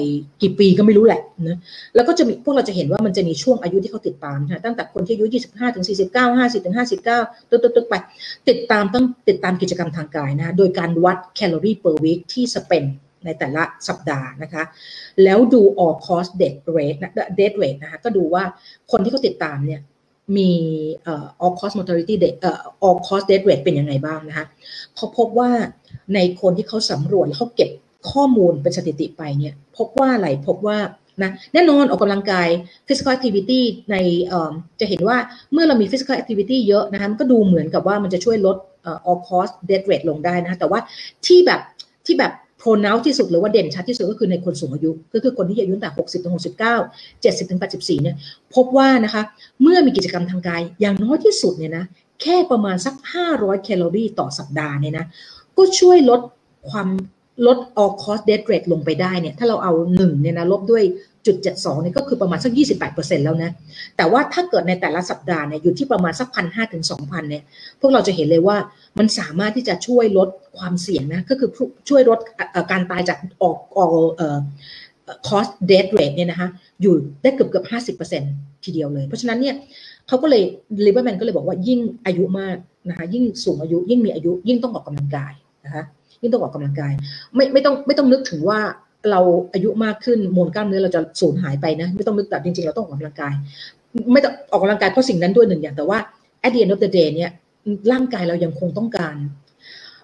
[0.42, 1.58] กี่ปีก็ไม่รู้แหละนะ
[1.94, 7.94] แล้วก็จะมีพวกเราจะเห็นว่ามันจะมีช่วงอายุที่เขาติดตามนะตั้งแต่คนที่อายุ 25 ถึง 49 50 ถึง 59 ตึ๊กๆไป
[8.48, 12.84] ติดตามตั้งติดตามกิจกรรมทางกายนะโดยการวัดแคลอรี่ per week ที่สเปน
[13.24, 14.62] ในแต่ละสัปดาห์นะคะ
[15.24, 18.44] แล้วดู all cost death rate นะ death rate นะคะก็ดูว่า
[18.90, 19.80] คนที่เขาติดตามเนี่ย
[20.36, 20.50] มี
[21.42, 22.14] all cost mortality
[22.84, 24.46] all cost death rate เป็นยังไงบ้างนะคะ
[24.96, 25.50] เขาพบว่า
[26.14, 27.70] ในคนที่เขาสำรวจเขาเก็บ
[28.12, 30.78] ข้อมูลเป็นสถิติไปเนี่ยพบว่าอะไรพบว่า
[31.22, 32.48] นะแน่นอนออกกำลังกาย
[32.86, 33.96] physical activity ใน
[34.80, 35.16] จะเห็นว่า
[35.52, 38.56] เมื่อเรามี physical activity เยอะนะคะมันก็ดูเหมือนกับว่ามันจะช่วยลด
[39.08, 40.80] all cost death rate ลงได้นะคะแต่ว่า
[41.26, 41.60] ที่แบบ
[42.06, 42.32] ที่แบบ
[42.62, 48.16] pronounce ที่สุดหรือว่าเด่นชัดที่สุดก็คือในคนสูงอายุ ก็คือคนที่อายุตั้งแต่60ถึง69 70ถึง84เนี่ย
[48.54, 49.22] พบว่านะคะ
[49.62, 51.84] เมื่อมีกิจกรรมทางกายอย่างน้อยที่สุดเนี่ยนะ
[52.22, 52.94] แค่ประมาณสัก
[53.28, 55.06] 500 แคลอรี่ต่อสัปดาห์เนี่ยนะ
[55.56, 56.20] ก็ช่วยลด
[56.70, 56.88] ความ
[57.46, 60.84] ลด all cost death rate ลงไปได้เนี่ยถ้าเราเอา1เนี่ยนะลบด้วย
[61.26, 62.52] จุด72นี่ก็คือประมาณสัก
[62.88, 63.50] 28%แล้วนะ
[63.96, 67.42] แต่ว่าถ้าเกิดในแต่ละสัปดาห์เนี่ยอยู่ที่ประมาณสักพันห้าถึงสองพันเนี่ย
[67.80, 68.56] พวกเราจะเห็นเลยว่า
[68.98, 71.50] มันสามารถที่จะช่วยลดความเสี่ยงนะ ก็คือ
[71.88, 72.18] ช่วยลด
[72.70, 74.38] การตายจากออกออกเอ่อ
[75.28, 76.48] cost death rate เนี่ยนะคะ
[76.82, 78.22] อยู่ได้เกือบเกือบห้าสิบเปอร์เซ็น
[78.64, 79.54] ทีเดียวเลย เพราะฉะนั้นเนี่ย
[80.08, 80.42] เขาก็เลย
[80.86, 82.56] ลิเบอร์แมนก็เลยบอกว่ายิ่งอายุมาก
[82.88, 85.32] นะคะยิ่งสูงอายุยิ่งมีอายุยิ่งต้องออกกำลังกาย
[85.64, 85.84] นะคะ
[86.22, 86.92] ยิ่งต้องออกกำลังกาย
[87.34, 88.60] ไม่ไม่ต้องไม่ต้องนึกถึงว่า
[89.10, 89.20] เรา
[89.52, 93.34] อายุมากขึ้นมวลกล้ามเนื้อเราจะสูญหายไปนะ ไม่ต้องนึกแต่จริงๆ เราต้องออกกำลังกาย
[94.12, 95.98] ไม่ต้องออกกำลังกายเพราะสิ่งนั้นด้วยหนึ่งอย่างแต่ว่า
[96.46, 97.30] at the end of the day เนี่ย
[97.92, 99.16] ร่างกายเรายังคงต้องการ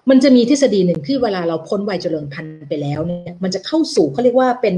[0.09, 4.75] มันจะมีทฤษฎีหนึ่งที่เวลาเราพ้นวัยเจริญพันธุ์ไปแล้วเนี่ยมันจะเข้าสู่เขาเรียกว่าเป็น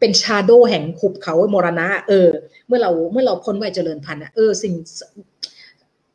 [0.00, 2.28] เป็นชาโดแห่งขุบเขามรณะ เออ
[2.66, 4.74] เมื่อเราเมื่อเราพ้นวัยเจริญพันธุ์อะเออสิ่ง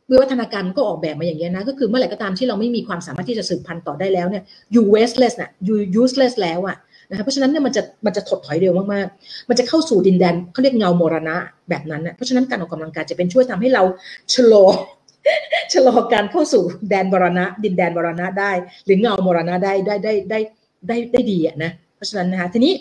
[0.10, 4.44] วิวัฒนาการก็ออกแบบมาอย่างนี้นะ ก็คือเมื่อไหร่ก็ตามที่เราไม่มีความสามารถที่จะสืบพันธุ์ต่อได้แล้วเนี่ย
[4.76, 6.78] you wasteless น่ะ you useless แล้วอะ
[7.10, 11.36] นะคะเพราะฉะนั้นเนี่ยมันจะมันจะถดถอยเร็วมากๆ มันจะเข้าสู่ดินแดนเขาเรียกเงามรณะ
[11.70, 13.84] แบบนั้นนะเพราะฉะนั้นการออกกำลังกายจะเป็นช่วยทำให้เรา
[14.34, 14.66] ชะลอ
[15.74, 18.52] ชะลอการเข้าสู่แดนบรณะ ดินแดนบรณะได้
[18.86, 20.40] หรือเงามรณะได้ได้ได้ได้
[20.88, 22.74] ได้ได้ดีอะนะเพราะฉะนั้นนะคะทีนี้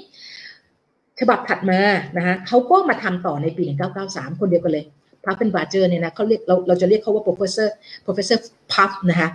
[1.20, 1.80] ฉบับถัดมา
[2.16, 3.62] นะคะเขาก็มาทำต่อในปี
[4.02, 4.84] 1993 คนเดียวกันเลย
[5.24, 7.68] พัฟเป็นบาเจอร์เนี่ยนะเขาเรียกเราเราจะเรียกเขาว่า professor
[8.04, 8.38] professor
[8.72, 9.28] puf นะคะ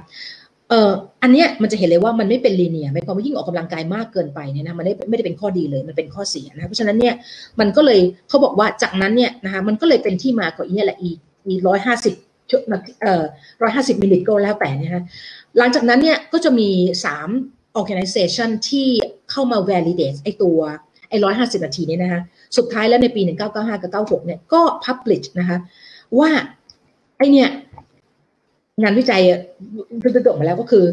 [0.69, 0.91] เอ่อ
[1.23, 7.13] อันเนี้ยมันจะเห็นเลยว่ามันไม่เป็นลีเนียไม่ความว่ายิ่งออกกำลังกายมากเกินไปเนี่ยนะมันไม่ไม่ได้เป็นข้อดีเลยมันเป็นข้อเสียนะเพราะฉะนั้นเนี่ย
[7.59, 7.99] มันก็เลย
[8.29, 11.09] เขาบอกว่าจากนั้นเนี่ยนะคะมันก็เลยเป็นที่มาของอีนี่แหละอี
[11.45, 12.13] อีร้อยห้าสิบ
[13.01, 13.23] เอ่อ
[13.61, 15.05] ร้อยห้าสิบมิลลิก็แล้วแต่เนี่ยนะ
[15.57, 16.69] หลังจากนั้นเนี่ยก็จะมี
[17.05, 17.29] สาม
[17.79, 18.87] organization ที่
[19.31, 20.59] เข้ามา validate ไอตัว
[21.09, 22.21] ไอร้อยห้าสิบนาทีนี้นะคะ
[22.57, 25.57] สุดท้ายแล้วในปี 1995 กับ 96 เนี่ยก็ publish นะคะ
[26.19, 26.29] ว่า
[27.17, 27.49] ไอเนี่ย
[28.81, 29.21] งานวิจัย
[30.03, 30.85] พิจารณามาแล้วก็คือ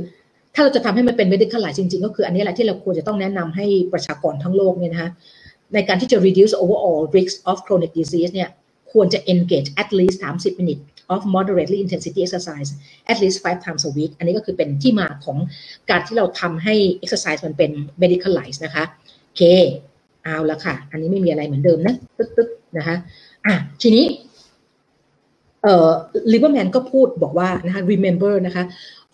[0.55, 5.11] ถ้าเราจะทำให้มันเป็น medical จริง ๆ ก็คืออันนี้แหละที่เราควรจะต้องแนะนำให้ประชากรทั้งโลกเนี่ยนะคะ
[5.74, 8.49] ในการที่จะ reduce overall risk of chronic disease เนี่ย
[8.93, 10.82] ควรจะ engage at least 30 minutes
[11.15, 12.70] of moderately intensity exercise
[13.12, 15.39] at least five times a week อันนี้ก็คือเป็นที่มาของ
[15.91, 16.74] การที่เราทำให้
[17.05, 17.70] exercise มันเป็น
[18.03, 18.85] medicalized นะคะ
[19.24, 19.43] โอเค
[20.25, 22.97] เอาละค่ะ อันนี้ไม่มีอะไรเหมือนเดิมนะตึ๊ดๆนะคะ
[23.47, 24.05] อะทีนี้
[25.63, 25.91] เอ่อ
[26.33, 28.65] ลิเบอร์แมนก็พูดบอกว่านะคะ remember นะคะ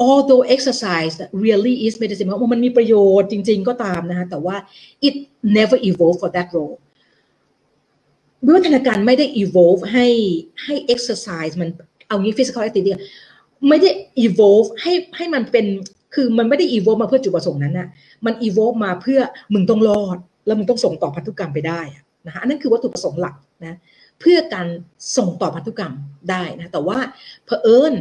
[0.08, 1.14] although exercise
[1.44, 4.56] really is medicine มันมีประโยชน์จริงๆก็ตามนะคะแต่ว่า
[5.06, 5.14] it
[5.56, 6.76] never evolved for that role
[8.46, 10.06] วิวัฒนาการไม่ได้ evolve ให้
[10.64, 11.68] ให้ exercise มัน
[12.08, 12.90] เอางี้ physical activity
[13.68, 13.90] ไม่ได้
[14.24, 15.66] evolve ให้ให้มันเป็น
[16.14, 17.88] คือมันไม่ได้ evolve มาเพื่อจุดประสงค์นั้นนะ
[18.26, 19.20] มัน evolve มาเพื่อ
[19.52, 21.80] มึงต้องรอด แล้วมึงต้องส่งต่อพันธุกรรมไปได้
[22.26, 23.78] นะคะอันนั้นคือวัตถุประสงค์หลักนะ
[24.20, 24.66] เพื่อการ
[25.16, 25.92] ส่งต่อพันธุกรรม
[26.30, 26.98] ได้นะแต่ว่า
[27.44, 27.94] เผอิญ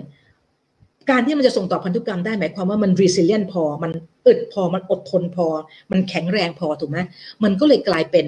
[1.09, 3.91] การที่มันจะส่งต่อพันธุกรรมได้หมายความว่ามัน resilient พอ มัน
[4.26, 5.47] อึดพอ มันอดทนพอ
[5.91, 6.97] มันแข็งแรงพอถูกไหม
[7.43, 8.27] มันก็เลยกลายเป็น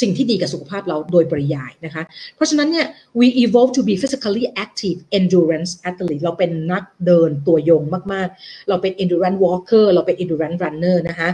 [0.00, 2.02] สิ่งที่ดีกับสุขภาพเราโดยปริยายนะคะ
[2.34, 2.86] เพราะฉะนั้นเนี่ย
[3.18, 7.82] we evolve to be physically active endurance athlete เราเป็นนักเดินตัวยง
[8.12, 11.30] มาก ๆ เราเป็น endurance walker เราเป็น endurance runner นะคะ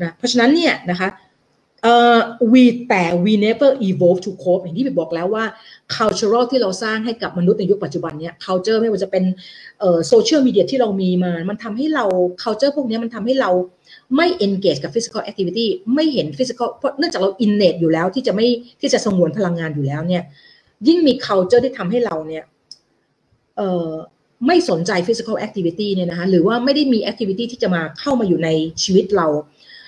[0.00, 1.08] นะเพราะฉะนั้นเนี่ยนะคะ
[1.82, 2.18] เอ่อ
[2.52, 5.44] we แต่ we never evolve to cope อย่างที่พี่บอกแล้วว่า
[5.96, 9.24] cultural ที่เราสร้างให้กับมนุษย์ในยุคปัจจุบันเนี่ย culture ไม่ว่าจะเป็น
[9.80, 12.04] เอ่อ social media ที่เรามีมา มันทำให้เรา
[12.42, 13.50] culture พวกนี้มันทำให้เรา
[14.16, 18.46] ไม่ engage กับ physical activity ไม่เห็น physical เพราะเนื่องจากเรา innate อยู่แล้วที่จะไม่
[18.80, 20.22] ที่จะสงวนพลังงานอยู่แล้วเนี่ย
[20.88, 22.44] ยิ่งมี culture ที่ทำให้เราเนี่ย
[23.56, 23.92] เอ่อ
[24.46, 28.48] ไม่สนใจ physical activity เนี่ยนะคะหรือว่าไม่ได้มี activity ที่จะมาเข้ามาอยู่ใน
[28.82, 29.28] ชีวิตเรา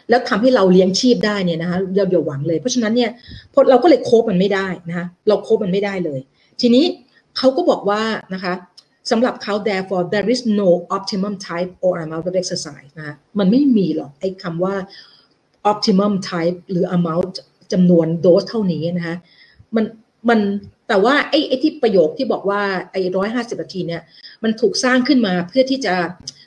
[0.09, 3.11] แล้วทำให้เราเลี้ยงชีพได้เนี่ยนะคะเราอย่าหวังเลยเพราะฉะนั้นเนี่ย
[3.53, 6.21] พเราก็เลยโคบมันไม่ได้นะคะเราโคบมันไม่ได้เลย
[6.61, 6.85] ทีนี้
[7.39, 8.03] เขาก็บอกว่า
[8.35, 8.55] นะคะ
[9.11, 14.75] สำหรับเขา therefore there is no optimum type or amount of exercise นะมันไม่มีหรอกไอ้คำว่า
[15.71, 17.35] optimum type หรือ amount
[17.73, 19.17] จำนวนโดสเท่านี้นะคะ
[19.77, 19.85] มัน
[20.29, 20.41] มัน
[20.89, 22.63] แต่ว่าไอ้ไอ้ที่ประโยคที่บอกว่า
[22.93, 24.03] ไอ้ร้อยห้าสิบนาทีเนี่ย
[24.43, 25.95] มันถูกสร้างขึ้นมาเพื่อที่จะ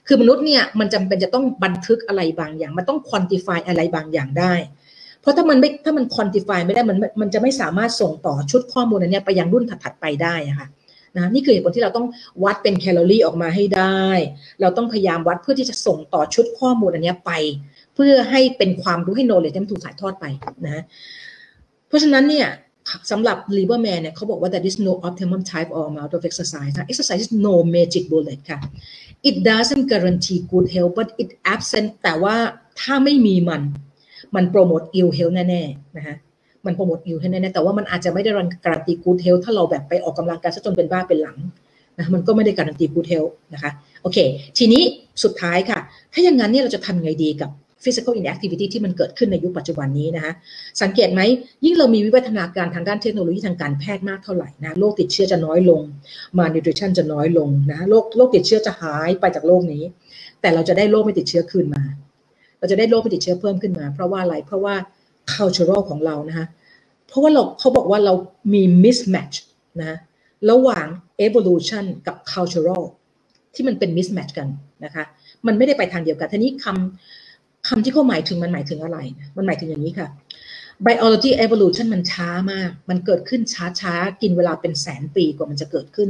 [0.08, 4.54] คือมนุษย์เนี่ยมันจำเป็นจะต้องบันทึกอะไรบางอย่าง มันต้อง quantify อะไรบางอย่างได้
[5.22, 10.68] เพราะถ้ามันไม่ถ้ามัน quantify ไม่ได้มันมันจะไม่สามารถส่งต่อชุดข้อมูลอันนี้ไปยังรุ่นถัดๆไปได้ะค่ะ
[11.18, 12.08] นะนี่คือเหตุผลที่เราต้อง
[12.44, 14.06] วัดเป็นแคลอรี่ออกมาให้ได้
[14.62, 17.32] เราต้องพยายามวัดเพื่อที่จะส่งต่อชุดข้อมูลอันนี้ไป
[17.96, 20.26] เพื่อให้เป็นความรู้ให้ knowledge ที่มันถูกถ่ายทอดไป
[20.66, 20.84] นะ
[21.88, 22.48] เพราะฉะนั้นเนี่ย
[23.12, 27.32] สำหรับ Lieberman เนี่ยเขาบอกว่า there is no optimum type or amount of exercise นะ exercise is
[27.48, 28.60] no magic bullet ค่ะ
[29.30, 32.36] it doesn't guarantee good health but it absent แต่ว่า
[32.82, 33.62] ถ้าไม่มีมัน
[34.36, 36.16] มันโปรโมท ill health แน่ๆนะคะ
[36.66, 41.38] มันโปรโมท ill health แน่ๆแต่ว่ามันอาจจะไม่ได้รันการันตี good health ถ้าเราแบบไปออกกำลังกายซะจนเป็นบ้าเป็นหลัง
[41.98, 44.18] นะมันก็ไม่ได้การันตี good health นะคะโอเค
[44.58, 44.84] ทีนี้
[45.24, 45.80] สุดท้ายค่ะ
[46.14, 47.52] ถ้าอย่างนั้นเนี่ยเราจะทำไงดีกับ
[47.84, 50.34] physical inactivity ที่มันเกิดขึ้นในยุคปัจจุบันนี้นะคะ
[50.82, 51.22] สังเกตไหม
[51.66, 55.82] ยิ่งเรามีวิวัฒนาการทางด้านเทคโนโลยีทางการแพทย์มากเท่าไหร่นะโรคติดเชื้อจะน้อยลง
[56.38, 59.84] มา nutrition จะน้อยลงนะโรคโรคติดเชื้อจะหายไปจากโลกนี้
[60.42, 61.84] แต่เราจะได้โรคไม่ติดเชื้อคืนมา
[62.60, 64.76] เราจะได้โรคไม่ติดเชื้อเพิ่มขึ้นมา เพราะว่าอะไรเพราะว่า
[65.34, 66.46] cultural ของเรานะคะ
[67.08, 68.14] เพราะว่าเราเขาบอกว่าเรา
[68.54, 69.36] มี mismatch
[69.82, 69.98] นะ
[70.50, 70.88] ระหว่าง
[71.28, 72.84] evolution กับ cultural
[73.56, 74.48] ที่มันเป็น mismatch กัน
[74.86, 75.04] นะคะ
[75.48, 77.27] มันไม่ได้ไปทางเดียวกันทีนี้คำ
[77.68, 78.98] คำที่เขาหมายถึงมันหมายถึงอะไร
[79.38, 80.10] มันหมายถึงอย่างนี้ค่ะ
[80.86, 83.42] biology evolution มันช้ามาก มันเกิดขึ้น
[83.82, 86.10] ช้าๆกินเวลาเป็นแสนปีกว่ามันจะเกิดขึ้น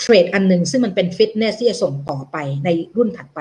[0.00, 3.40] เทรดอันหนึ่งซึ่งมันเป็นฟิตเนสที่จะส่งต่อไปในรุ่นถัดไป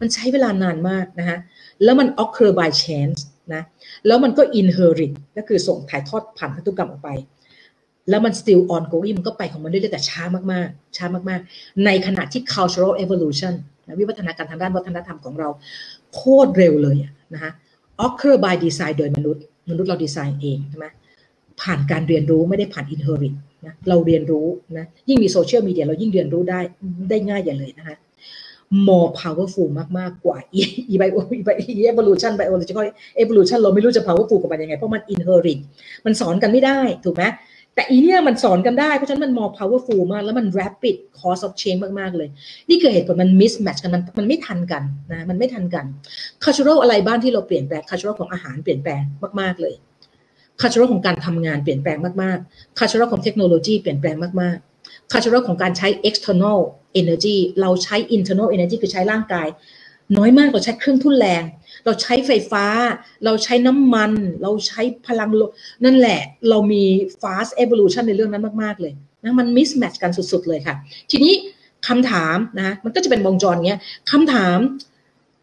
[0.00, 1.38] มันใช้เวลานานมากนะคะ
[1.84, 3.18] แล้วมัน occur by chance
[3.54, 3.62] นะ
[4.06, 7.10] แล้วมันก็ inherit ก็คือส่งถ่ายทอดผ่านพันธุกรรมออกไป
[8.10, 10.22] แล้วมัน still ongoing มันก็ไปของมันเรื่อยๆแต่ช้า
[10.52, 13.54] มากๆ ช้ามากๆ ในขณะที่ cultural evolution
[13.98, 15.48] วิวัฒนาการทางด้านวัฒนธรรมของเรา
[16.14, 16.96] โคตรเร็วเลย
[17.34, 17.50] นะคะ
[18.04, 20.86] occur by design โดยมนุษย์ มนุษย์เราดีไซน์เองใช่ไหม
[21.60, 23.34] ผ่านการเรียนรู้ไม่ได้ผ่าน inherit
[23.66, 24.46] นะเราเรียนรู้
[24.78, 26.60] นะยิ่งมีโซเชียลมีเดียเรายิ่งเรียนรู้ได้
[27.10, 27.96] ได้ง่ายอย่างเลยนะคะ
[28.88, 30.62] more powerful มากมากกว่า e
[31.00, 31.20] bio
[31.92, 32.84] evolution biological
[33.22, 35.58] evolution เราไม่รู้จะ powerful กับมันยังไง เพราะมัน inherit
[36.04, 37.24] มันสอนกันไม่ได้ ถูกไหม
[37.78, 42.28] แต่อีเนี่ยมันสอนกันได้ เพราะฉะนั้นมัน more powerful มาก แล้วมัน rapid cost of change มาก ๆ เลย
[42.70, 44.82] นี่คือเหตุผลมัน mismatch กันมันมันไม่ทันกัน
[45.12, 45.84] นะมันไม่ทันกัน
[46.44, 49.02] cultural อะไรบ้างที่เราเปลี่ยนแปลง cultural ของอาหารเปลี่ยนแปลง
[49.40, 49.74] มาก ๆ เลย
[50.60, 56.58] cultural ของการทำงานเปลี่ยนแปลงมากๆ cultural ของเทคโนโลยีเปลี่ยนแปลงมากๆ cultural ของการใช้ external
[57.00, 59.48] energy เราใช้ internal energy คือใช้ร่างกาย
[60.16, 61.42] น้อยมากเราใช้เครื่องทุ่นแรง
[61.84, 62.64] เราใช้ไฟฟ้า
[63.24, 65.42] เราใช้น้ำมัน เราใช้พลังล
[65.84, 66.84] นั่นแหละเรามี
[67.22, 68.92] fast evolution ในเรื่องนั้นมาก ๆ เลย
[69.24, 70.74] นะมัน mismatch กันสุด ๆ เลยค่ะ
[71.10, 71.34] ทีนี้
[71.88, 73.80] คำถามนะมันก็จะเป็นวงจรเงี้ย
[74.12, 74.58] คำถาม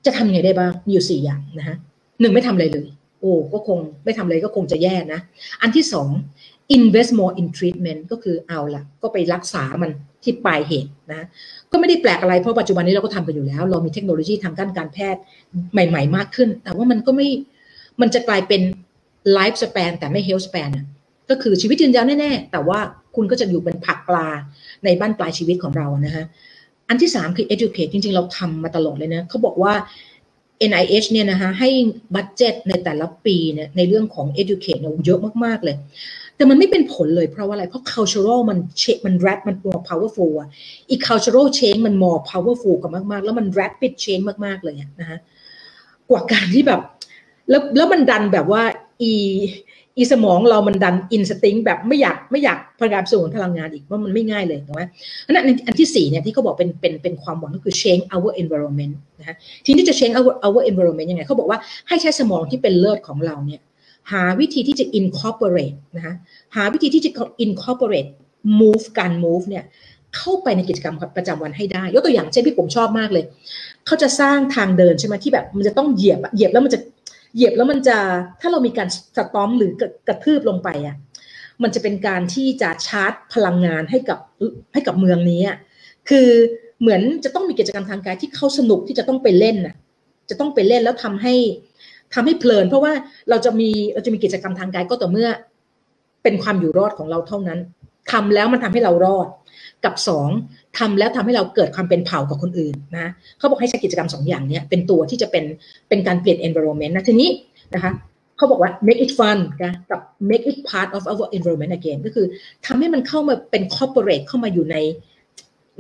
[0.06, 1.78] จะทำยังไงได้บ้างมีอยู่สี่อย่างนะฮะ
[2.20, 2.88] หนึ่งไม่ทำอะไรเลย
[3.20, 5.20] โอ้ก็คงไม่ทำอะไรก็คงจะแย่นะ
[5.62, 6.10] อันที่สอง
[6.78, 9.92] invest more in treatment ก็คือเอาละก็ไปรักษามัน
[10.26, 11.28] ที่ปลายเหตุนะ
[11.72, 15.22] ก็ไม่ได้แปลกอะไรเพราะปัจจุบันนี้เราก็ทำกันอยู่แล้ว เรามีเทคโนโลยีทางด้านการแพทย์
[15.74, 17.30] ใหม่ ๆ มากขึ้น แต่ว่ามันก็ไม่
[18.02, 18.62] มันจะกลายเป็น
[19.34, 20.70] ไลฟ์สเปนแต่ไม่เฮลสเปน
[21.30, 22.80] ก็คือชีวิตยืนยาวแน่ๆ แต่ว่า
[23.16, 24.28] คุณก็จะอยู่เป็นผักปลา
[24.86, 26.26] ในบ้านปลายชีวิตของเรานะฮะ
[26.90, 29.74] อันที่สามคือ educate จริงๆ เราทำมาตลอดเลยนะเขาบอกว่า
[30.70, 31.70] NIH เนี่ยนะคะให้
[32.16, 35.76] บัตเจตในแต่ละปีเนี่ยในเรื่องของ educate เนี่ยเยอะมากๆเลย
[36.38, 40.50] แต่มันไม่เป็นผลเลยเพราะว่าอะไร เพราะ cultural มันเชมัน rap มัน more powerful อะ
[40.90, 45.20] อีก cultural change มัน more powerful กว่ามาก ๆ แล้วมัน rapid change มาก ๆ เลยนะฮะ
[46.10, 46.82] กว่าการที่แบบ
[47.50, 48.64] แล้วแล้วมันดันแบบว่า
[49.02, 49.14] อี
[49.98, 54.82] อีสมองเรามันดันอินสติ้งแบบไม่อยากไม่อยากพลังงานสูงพลังงานอีกว่ามันไม่ง่ายเลยถูกไหม
[55.26, 59.36] อันนั้นอันที่สี่เนี่ยที่เขาบอกเป็นเป็นเป็นความหวังก็คือ change our environment นะฮะ
[59.66, 63.62] ทีนี้จะ change our our environment ยังไงเขาบอกว่าให้ใช้สมองที่เป็นเลิศของเราเนี่ย
[64.12, 66.14] หาวิธีที่จะ incorporate นะคะ
[66.56, 67.12] หาวิธีที่จะ
[67.46, 68.10] incorporate
[68.60, 69.64] move การ move เนี่ย
[70.16, 73.24] เข้าไปในกิจกรรมประจำวันให้ได้ ยกตัวอย่างเช่นพี่ผมชอบมากเลย
[73.86, 76.80] เขาจะสร้างทางเดินใช่ไหมที่แบบมันจะต้องเหยียบเหยียบแล้วมันจะ
[77.36, 77.98] เหยียบแล้วมันจะ
[78.42, 78.88] ถ้าเรามีการ
[79.18, 79.72] สตอมหรือ
[80.08, 80.96] กระทืบลงไปอะ
[81.64, 84.20] มันจะเป็นการที่จะชาร์จพลังงานให้กับ
[84.74, 85.42] ให้กับเมืองนี้
[86.10, 86.30] คือ
[86.82, 89.76] เหมือนจะต้องมีกิจกรรมทางกายที่เขาสนุกที่จะต้องไปเล่นน่ะ
[90.30, 91.34] จะต้องไปเล่นแล้วทำให้
[92.14, 92.94] ทำให้เพลิน เพราะว่า
[93.30, 95.30] เราจะมีเราจะมีกิจกรรมทางกายก็ต่อเมื่อ
[96.24, 97.60] เป็นความอยู่รอดของเราเท่านั้น
[98.12, 99.28] ทำแล้วมันทำให้เรารอด
[99.86, 100.30] กับสอง
[100.80, 103.08] ทำแล้วทำให้เราเกิดความเป็นเผ่ากับคนอื่นนะ
[103.38, 105.44] เขาบอกให้ใช้กิจกรรมสองอย่างนี้เป็นตัวที่จะเป็น
[105.90, 107.30] เป็นการเปลี่ยน environment นะทีนี้
[107.74, 107.92] นะคะ
[108.38, 110.00] เขาบอกว่า make it fun นะกับ
[110.30, 112.26] make it part of our environment again ก็คือ
[112.66, 114.76] ทำให้มันเข้ามาเป็น corporate เข้ามาอยู่ใน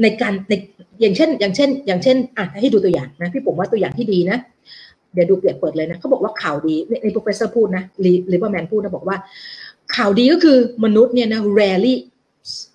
[0.01, 0.53] ในการใน
[1.01, 4.37] อย่างเช่น อย่างเช่น อย่างเช่นอะให้ดูตัวอย่างนะพี่ผมว่าตัวอย่างที่ดีนะ
[5.15, 7.83] เดี๋ยวดูเปียกเปิดเลยนะเขาบอกว่าข่าวดีใน professor พูดนะ
[8.31, 9.17] ลิเบอร์แมนพูดนะบอกว่า
[9.95, 11.95] ข่าวดีก็คือมนุษย์เนี่ยนะ rarely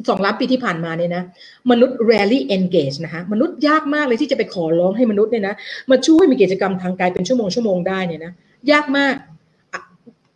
[0.08, 1.22] สองล้านปีที่ผ่านมาเนี่ยนะ
[1.70, 5.54] มนุษย์ rarely engage นะคะมนุษย์ยากมากเลยที่จะไปขอร้องให้มนุษย์เนี่ยนะ
[5.90, 8.32] มาช่วยมีกิจกรรมทางกายเป็นชั่วโมงชั่วโมงได้เนี่ยนะ
[8.72, 9.14] ยากมาก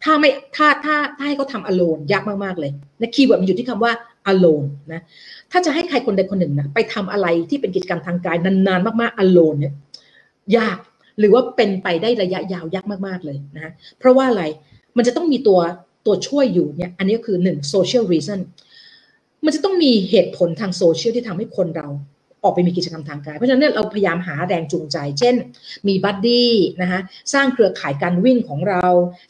[0.04, 2.70] ถ้าไม่ถ้าถ้าถ้าให้เขาทำ alone ยากมากๆเลย
[3.00, 3.92] นะ keyword มันอยู่ที่คำว่า
[4.32, 5.00] alone นะ
[5.52, 9.72] ถ้าจะให้ใครคนใดคนหนึ่งนะไปทำอะไรที่เป็นกิจกรรมทางกายนานๆ มากๆ alone เนี่ย
[10.56, 10.78] ยาก
[11.18, 14.44] หรือว่าเป็นไปได้ระยะยาวยากมากๆเลยนะเพราะว่าอะไร
[14.96, 15.60] มันจะต้องมีตัว
[16.06, 18.40] ตัวช่วยอยู่เนี่ยอันนี้ก็คือหนึ่ง social reason
[19.44, 21.88] มันจะต้องมีเหตุผลทางโซเชียลที่ทำให้คนเรา
[22.42, 25.34] ออกไปมีกิจกรรมทางกาย เพราะฉะนั้นเราพยายามหาแรงจูงใจ เช่น
[25.88, 26.52] มี buddy
[26.82, 27.00] นะคะ
[27.34, 28.84] สร้างเครือข่ายการวิ่งของเรา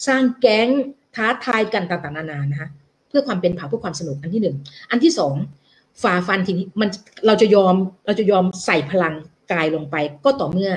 [0.07, 0.69] สร้างแก๊ง
[1.17, 2.69] ท้าทายกันต่างๆนานานะคะ
[3.09, 4.57] เพื่อความเป็นเผ่าเพื่อความสนุกอันที่หนึ่ง
[4.91, 5.35] อันที่สอง
[6.03, 6.89] ฝ่าฟันทีนี้มัน
[7.27, 7.75] เราจะยอม
[8.07, 9.15] เราจะยอมใส่พลัง
[9.53, 10.71] กายลงไปก็ต่อเมื่อ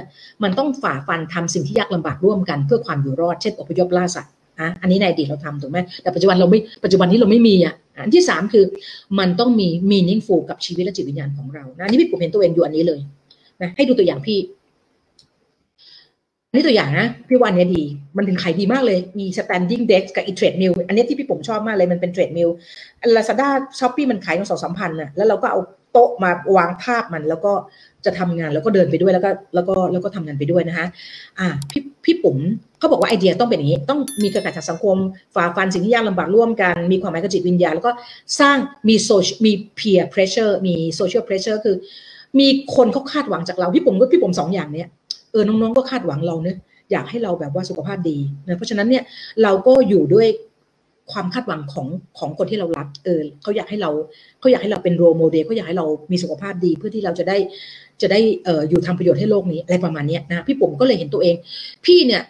[0.43, 7.73] มันต้องฝ่าฟันทำสิ่งที่ยากลำบากร่วมกันเพื่อความอยู่รอดเช่นอพยพล่าสัตว์อะอันนี้ในอดีตเราทำถูกไหมแต่ปัจจุบันเราไม่ปัจจุบันนี้เราไม่มีอะ
[8.03, 8.65] อันที่สามคือ
[9.19, 12.99] มันต้องมี meaningful กับชีวิตและจิตวิญญาณของเรานะนี่พี่ผมเห็นตัวเองอยู่อันนี้เลย
[13.61, 14.39] นะให้ดูตัวอย่างพี่
[16.53, 17.83] นี่ตัวอย่างนะพี่วันเนี้ยดี
[18.17, 22.51] มันถึงขายดีมากเลย มี standing desk กับ e trade mill อันนี้ที่พี่ผมชอบมากเลยมันเป็น trade mill
[23.15, 23.47] Lazada
[23.79, 25.59] Shopee มันขายกันสองสามพันน่ะแล้วเราก็เอา
[25.97, 27.53] โต๊ะมาวางทาบมัน แล้วก็
[28.05, 30.87] จะทำงานแล้วก็เดินไปด้วยแล้วก็แล้วก็แล้วก็ทำงานไปด้วยนะคะ
[31.39, 32.37] อ่าพี่พี่ปุ๋ม
[32.79, 34.97] เขาบอกว่าไอเดียต้องเป็นอย่างนี้ ต้องมีกระจายสังคม
[35.35, 37.91] ฝ่าฟันสิ่งที่ยากลำบากร่วมกัน มีความหมายกับจิตวิญญาณแล้วก็
[38.39, 38.57] สร้าง
[38.87, 39.09] มีโซ
[39.45, 41.75] มี peer pressure มี social pressure คือ
[42.39, 44.87] มีคนเขาคาดหวังจากเราพี่ปุ๋มก็พี่ปุ๋มสองอย่างเนี้ย
[45.31, 46.57] เออน้องๆก็คาดหวังเราเนะ
[46.91, 48.17] อยากให้เราแบบว่าสุขภาพดี
[48.47, 49.03] นะเพราะฉะนั้นเนี่ย
[49.43, 50.27] เราก็อยู่ด้วย
[51.11, 51.87] ความคาดหวังของ
[52.19, 53.91] ของคนที่เรารักเออเขาอยากให้เรา
[54.39, 57.37] เขาอยากให้เราเป็นโรโมเดลเขาอยากให้เรามีสุขภาพดี เพื่อที่เราจะได้
[58.01, 61.35] จะได้เอออยู่ทำประโยชน์ให้โลกนี้อะไรประมาณนี้นะพี่ผมก็เลยเห็นตัวเอง
[61.85, 62.21] พี่เนี่ย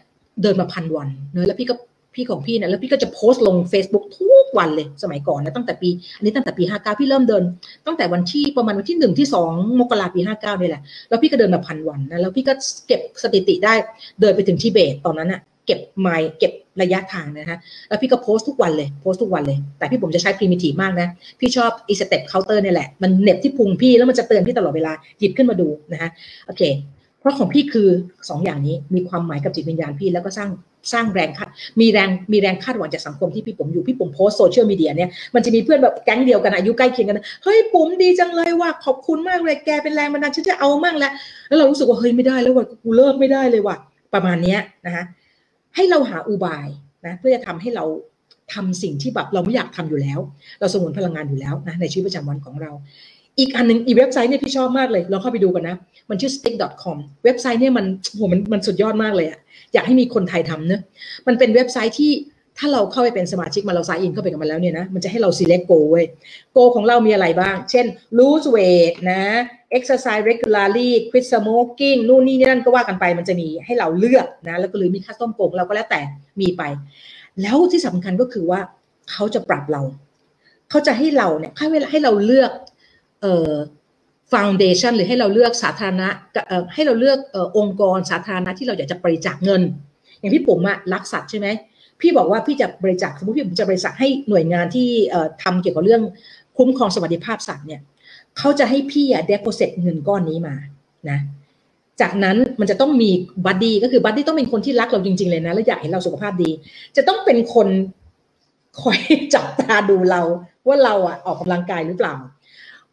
[0.42, 1.76] เดินมาพันวันเนอะแล้วพี่ก็
[2.16, 7.44] พี่ของพี่เนี่ยแล้วพี่ก็จะโพสต์ลง Facebook ทุกวันเลยสมัยก่อนนะตั้งแต่ปี อันนี้ตั้งแต่ปี 59 พี่เริ่มเดิน
[7.86, 12.54] ตั้งแต่วันที่ประมาณวันที่หนึ่งที่สองมกราปี 59นี่แหละ แล้วพี่ก็เดินมาพันวันนะแล้วพี่ก็
[12.88, 13.74] เก็บสถิติได้
[14.22, 21.08] เดินไปถึงทิเบตตอนนั้นอะเก็บไมล์เก็บ ระยะทางนะฮะแล้วพี่ก็โพสต์ทุกวันเลยโพสต์ทุกวันเลย แต่พี่ปุ๋มจะใช้ primitive มากนะ
[21.40, 26.10] พี่ชอบอี step counter นี่แหละ มันเหน็บที่พุงพี่แล้วมันจะเตือนพี่ตลอดเวลาหยิบขึ้นมาดูนะฮะ
[26.48, 26.62] โอเค
[27.20, 30.50] เพราะของพี่คือ2 อย่างนี้มีความหมายกับจิตวิญญาณพี่แล้วก็สร้าง
[30.94, 31.50] สร้างแรงคาด
[31.80, 41.12] มีแรงมีแรงคาดหวังจากสังคมที่พี่ปุ๋มอยู่พี่ปุ๋มโพสต์ social media เนี่ยมันจะมีเพื่อนแบบแก๊งเดียวกันอายุใกล้เคียงกันเฮ้ยปุ๋มดีจังเลยว่ะขอบคุณมากเลยแกเป็นแรงบันดาลฉันจะเอามั่งแล้ว
[41.48, 43.76] แล้วเรารู้สึกว่าเฮ้ยไม่ได้แล้วว่ะกูเลิกไม่ได้เลยว่ะ
[44.14, 45.04] ประมาณนี้นะคะ
[45.78, 46.68] ให้เราหาอุบาย
[47.06, 47.86] นะเพื่อจะทำให้เรา
[48.54, 50.20] ทำสิ่งที่แบบเราไม่อยากทำอยู่แล้ว
[50.60, 52.72] เราสงวนพลังงานอยู่แล้วนะในชีวิตประจำวันของเรา
[53.40, 55.76] อีกอันหนึ่งอีเว็บไซต์เนี่ยพี่ชอบมากเลยลองเข้าไปดูกันนะ
[56.10, 57.86] มันชื่อ stick.com เว็บไซต์เนี่ยมัน
[58.16, 59.40] โหมันมันสุดยอดมากเลยอะ
[59.74, 60.82] อยากให้มีคนไทยทำเนะ
[61.28, 62.12] มันเป็นเว็บไซต์ที่
[62.58, 66.06] ถ้าเราเข้าไปเป็นสมาชิกมาเราซายอินเข้าไปกับมันแล้วเนี่ยนะมันจะให้เรา select goal เว้ย
[66.56, 67.86] goal ของเรามีอะไรบ้าง เช่น
[68.18, 69.22] lose weight นะ
[69.78, 76.02] exercise regularly quit smoking นู่นนี่นั่นก็ว่ากันไปมันจะมีให้เราเลือกนะ แล้วก็หรือมีค่าต้มโกงเราก็แล้วแต่
[76.42, 76.64] มีไป
[77.42, 78.60] แล้วที่สำคัญก็คือว่า
[79.12, 79.82] เขาจะปรับเรา
[80.70, 82.52] เขาจะให้เราเนี่ยให้เวลาให้เราเลือก
[83.22, 83.54] เอ่อ
[84.34, 86.10] foundation หรือให้เราเลือกสาธารณะ
[86.48, 89.62] เอ่อให้เราเลือกเอ่อองค์กรสาธารณะที่เราอยากจะบริจาคเงิน
[90.20, 91.48] อย่างพี่ผมอะรักสัตว์ใช่ไหม
[92.02, 94.90] พี่บอกว่าพี่จะบริจาคสมมติพี่ปุ๋มจะบริจาคให้หน่วยงานที่
[95.44, 96.02] ทำเกี่ยวกับเรื่อง
[96.58, 97.82] คุ้มครองสวัสดิภาพสัตว์เนี่ย
[98.38, 100.56] เขาจะให้พี่อะ deposit เงินก้อนนี้มา
[101.10, 101.20] นะ
[102.02, 103.10] จากนั้นมันจะต้องมี
[103.46, 106.50] buddy ก็คือ buddy ต้องเป็นคนที่รักเราจริงๆเลยนะ และอยากเห็นเราสุขภาพดี
[106.96, 107.68] จะต้องเป็นคน
[108.82, 109.00] คอย
[109.34, 110.22] จับตาดูเรา
[110.68, 112.16] ว่าเราอะออกกำลังกายหรือเปล่า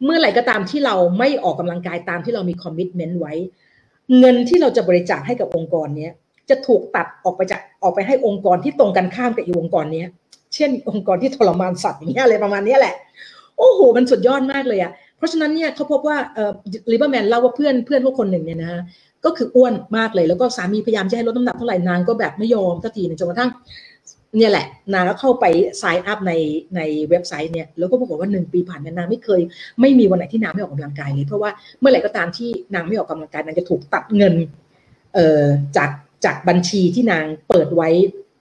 [0.03, 3.33] เมื่อไหร่ก็ตามที่เราไม่ออกกำลังกายตามที่เรามี commitment ไว้
[4.19, 6.13] เงินที่เราจะบริจาคให้กับองค์กรเนี้ย
[6.49, 10.03] จะถูกตัดออกไปจากออกไปให้องค์กรที่ตรงกันข้ามกับอีองค์กรนี้
[10.55, 12.95] เช่น องค์กรที่ทรมานสัตว์อย่างเงี้ยอะไรประมาณนี้แหละ
[13.57, 16.51] โอ้โห มันสุดยอดมากเลยอะเพราะฉะนั้นเนี่ยเขาพบว่าเอ่อ
[16.91, 18.83] ลิเบอร์แมนเล่าว่าเพื่อนเพื่อนพวกคนหนึ่งเนี่ยนะ
[19.25, 23.51] ก็คืออ้วนมากเลยแล้วก็สามีพยายามจะให้ลดน้ำหนักเท่าไหร่นางก็แบบไม่ยอมสักทีจนกระทั่ง
[24.37, 25.45] เนี่ยแหละ นางก็เข้าไป
[25.77, 26.33] sign up ใน
[26.75, 29.41] ในเว็บไซต์เนี่ยแล้วก็ปรากฏว่าหนึ่งปีผ่านมานางไม่เคย
[29.81, 34.33] ไม่มีวันไหนที่นางไม่ออกกำลังกายเลย เพราะว่าเมื่อไหร่ก็ตามที่นางไม่ออกกำลังกายนางจะถูกตัดเงิน
[35.13, 35.43] เอ่อ
[35.77, 35.89] จาก
[36.25, 37.89] จากบัญชีที่นางเปิดไว้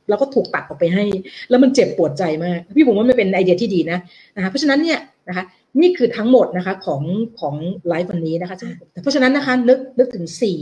[0.09, 1.05] แล้วก็ถูกตัดออกไปให้
[1.51, 3.99] แล้วมันเจ็บปวดใจมาก พี่ผมว่ามันเป็นไอเดียที่ดีนะ
[4.37, 4.99] นะคะเพราะฉะนั้นเนี่ย
[5.29, 5.45] นะคะ
[5.81, 7.03] นี่คือทั้งหมดนะคะของ
[7.41, 7.55] ของ
[7.89, 8.57] ไลฟ์วันนี้นะคะ
[9.03, 10.59] เพราะฉะนั้นนะคะนึกนึกถึงสี่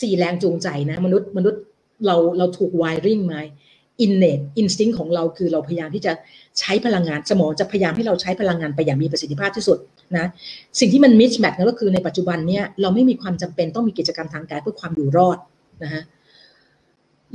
[0.00, 1.60] สี่แรงจูงใจนะมนุษย์มนุษย์
[2.06, 3.40] เราเราถูกวายริ่งมา
[4.04, 6.12] innate instinct ของเราคือเราพยายามที่จะ
[6.58, 9.78] ใช้พลังงานสมองจะพยายามให้เราใช้พลังงานไปอย่างมีประสิทธิภาพที่สุด
[10.16, 10.26] นะ
[10.80, 15.38] สิ่งที่มัน mismatch ก็คือในปัจจุบันเนี่ยเราไม่มีความจำเป็นต้องมีกิจกรรมทางกายเพื่อความอยู่รอด
[15.82, 16.02] นะฮะ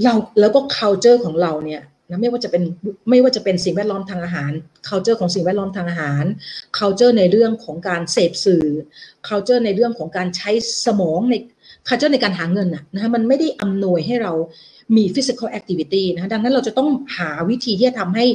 [0.04, 2.64] เราแล้วก็ culture ของเราเนี่ยนะไม่ว่าจะเป็น
[3.10, 4.52] ไม่ว่าจะเป็นสิ่งแวดล้อมทางอาหาร
[4.88, 6.24] culture ของสิ่งแวดล้อมทางอาหาร
[6.78, 8.66] culture ในเรื่องของการเสพสื่อ
[9.28, 10.52] culture ในเรื่องของการใช้
[10.86, 11.36] สมองใน
[11.88, 14.34] culture ในการหาเงินนะนะมันไม่ได้อำนวยให้เรา
[14.96, 18.26] มี physical activity นะดังนั้นเราจะต้องหาวิธีที่จะทำให้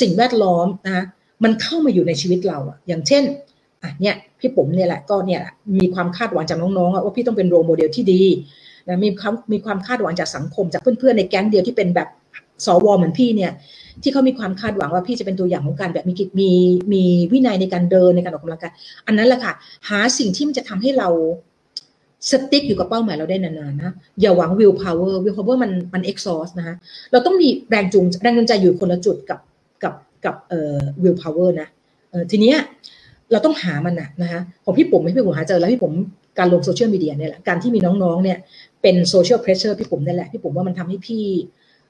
[0.00, 1.04] สิ่งแวดล้อมนะ
[1.44, 3.22] มันเข้ามาอยู่ในชีวิตเราอะอย่างเช่น
[3.82, 5.40] อะเนี่ยพี่ปุ๋มเนี่ยแหละก็เนี่ย
[5.76, 8.22] มีความคาดหวังจากน้องๆว่าพี่ต้องเป็นโรโมเดลที่ดี
[8.88, 12.08] นะมีความมีความคาดหวังจากสังคม จากเพื่อนๆในแก๊งเดียวที่เป็นแบบ
[12.66, 13.52] สวเหมือนพี่เนี่ย
[14.02, 16.50] ที่เขามีความคาดหวังว่าพี่จะเป็นตัวอย่างของการแบบมีกิจมี
[16.92, 17.02] มี
[17.32, 18.72] วินัยในการเดินในการออกกำลังกาย
[19.06, 19.52] อันนั้นแหละค่ะ
[19.88, 21.08] หาสิ่งที่มันจะทำให้เรา
[22.30, 26.74] stick อยู่กับเป้าหมายเราได้นานๆนะอย่าหวัง willpower willpower มันมัน exhaust นะคะ
[27.12, 29.40] เราต้องมีแรงจูงแรงจูงใจอยู่คนละจุดกับ
[29.82, 29.94] กับ
[30.24, 31.68] กับเอ่อ willpower นะ
[32.10, 32.58] เออทีเนี้ย
[33.32, 35.94] เราต้องหามันนะนะคะของพี่ปุ๋มพี่ปุ๋มหาเจอแล้วพี่ปุ๋ม
[36.38, 38.38] การลง social media เนี่ยแหละการที่มีน้องๆเนี่ย
[38.82, 41.24] เป็น social pressure พี่ปุ๋มนั่นแหละพี่ปุ๋มว่ามันทำให้พี่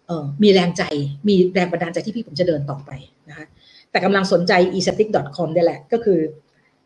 [0.06, 0.82] เออมีแรงใจ
[1.28, 2.90] มีแรงบันดาลใจที่พี่ปุ๋มจะเดินต่อไป
[3.28, 3.46] นะคะ
[3.90, 6.20] แต่กำลังสนใจ e s t i c c o m นี่แหละก็คือ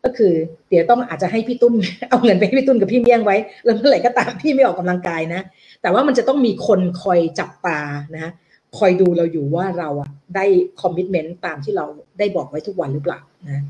[0.03, 0.33] ก็คือ
[0.69, 1.73] เดี๋ยวต้องอาจจะให้พี่ตุ้น
[2.09, 5.41] เอาเงินไปให้พี่ตุ้นกับพี่เมี่ยงไว้ แล้วเมื่อไหร่ก็ตามพี่ไม่ออกกำลังกายนะ
[5.81, 7.79] แต่ว่ามันจะต้องมีคนคอยจับตา
[8.15, 8.31] นะ
[8.77, 10.45] คอยดูเราอยู่ว่าเราอะได้
[10.81, 11.85] คอมมิชเมนต์ตามที่เรา
[12.19, 13.63] ได้บอกไว้ทุกวันหรือเปล่านะ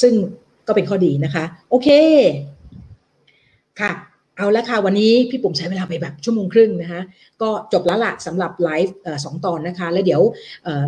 [0.00, 0.12] ซึ่ง
[0.66, 1.88] ก็เป็นข้อดีนะคะ โอเค
[3.80, 3.92] ค่ะ
[4.40, 7.02] เอาละค่ะ วันนี้พี่ปุ่มใช้เวลาไปแบบชั่วโมงครึ่งนะคะ
[7.42, 8.94] ก็จบแล้วละสำหรับไลฟ์
[9.24, 10.22] สองตอนนะคะ แล้วเดี๋ยว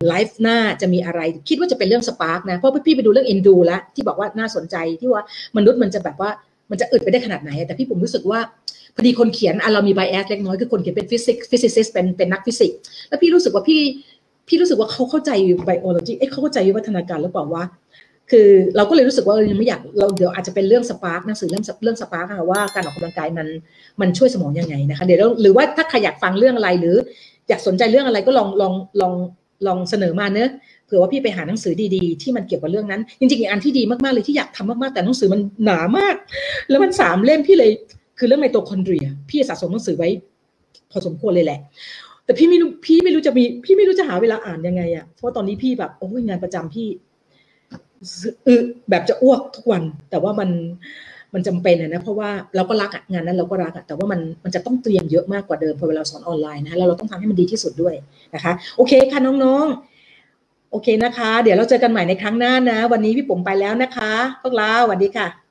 [0.08, 5.22] ไลฟ์หน้าจะมีอะไรคิดว่าจะเป็นเรื่อง Spark นะ เพราะพี่ไปดูเรื่อง Endure แล้ว ที่บอกว่าน่าสนใจที่ว่า
[5.56, 6.30] มนุษย์มันจะแบบว่า
[6.70, 8.40] มันจะอึดไปได้ขนาดไหน แต่พี่ปุ๋มรู้สึกว่า
[8.94, 13.80] พอดีคนเขียนอะเรามี bias เล็กน้อยคือคนเขียนเป็นฟิสิกส์ physicist เป็นเป็นนักฟิสิกส์แล้วพี่รู้สึกว่าพี่
[14.48, 15.30] พี่รู้สึกว่าเขาเข้าใจ
[15.64, 17.64] biology เอ๊ะเขาเข้าใจวิวัฒนาการหรือเปล่าว่า
[18.32, 23.46] คือเราก็เลยรู้สึกว่าเรายังไม่อยากเราเดี๋ยวอาจจะเป็นเรื่อง Spark หนังสือเรื่องเรื่อง Spark ค่ะว่าการออกกำลังกายมัน
[24.00, 26.96] มันช่วยสมองยังไงนะคะเดี๋ยวหรือว่าถ้าใครอยากฟังเรื่องอะไรหรือ
[27.48, 29.12] อยากสนใจเรื่องอะไรก็ลองลองลอง
[29.66, 30.50] ลองเสนอมาเนอะ
[30.86, 36.16] เผื่อว่าพี่ไปหาหนังสือดีๆ ที่มันเกี่ยวกับเรื่องนั้น จริงๆอีกอันที่ดีมากๆเลยที่อยากทำมากๆแต่หนังสือมันหนามาก
[36.70, 37.70] แล้วมันสามเล่มพี่เลย
[38.18, 40.08] คือเรื่องไมโตคอนเดรีย พี่สะสมหนังสือไว้
[40.90, 41.60] พอสมควรเลยแหละ
[42.24, 46.88] แต่พี่ไม่รู้พี่ไม่รู้จะมี พี่ไม่รู้จะหาเวลาอ่านยังไงอะเพราะตอนนี้พี่แบบโอ้ยงานประจำพี่
[48.46, 48.54] อึ
[48.90, 50.50] แบบจะอ้วกทุกวัน แต่ว่ามัน
[51.34, 57.94] มันจำเป็นนะเพราะว่าเราก็รักงานนั้นเราก็รักแต่ว่ามันมันจะต้องเตรียมเยอะมากกว่าเดิมพอเวลาสอนออนไลน์นะแล้วเราต้องทำให้มันดีที่สุดด้วย
[58.34, 64.12] นะคะ โอเคค่ะน้องๆ โอเคนะคะ เดี๋ยวเราเจอกันใหม่ในครั้งหน้านะ วันนี้พี่ปุ๋มไปแล้วนะคะ
[64.42, 65.41] พวกเราสวัสดีค่ะ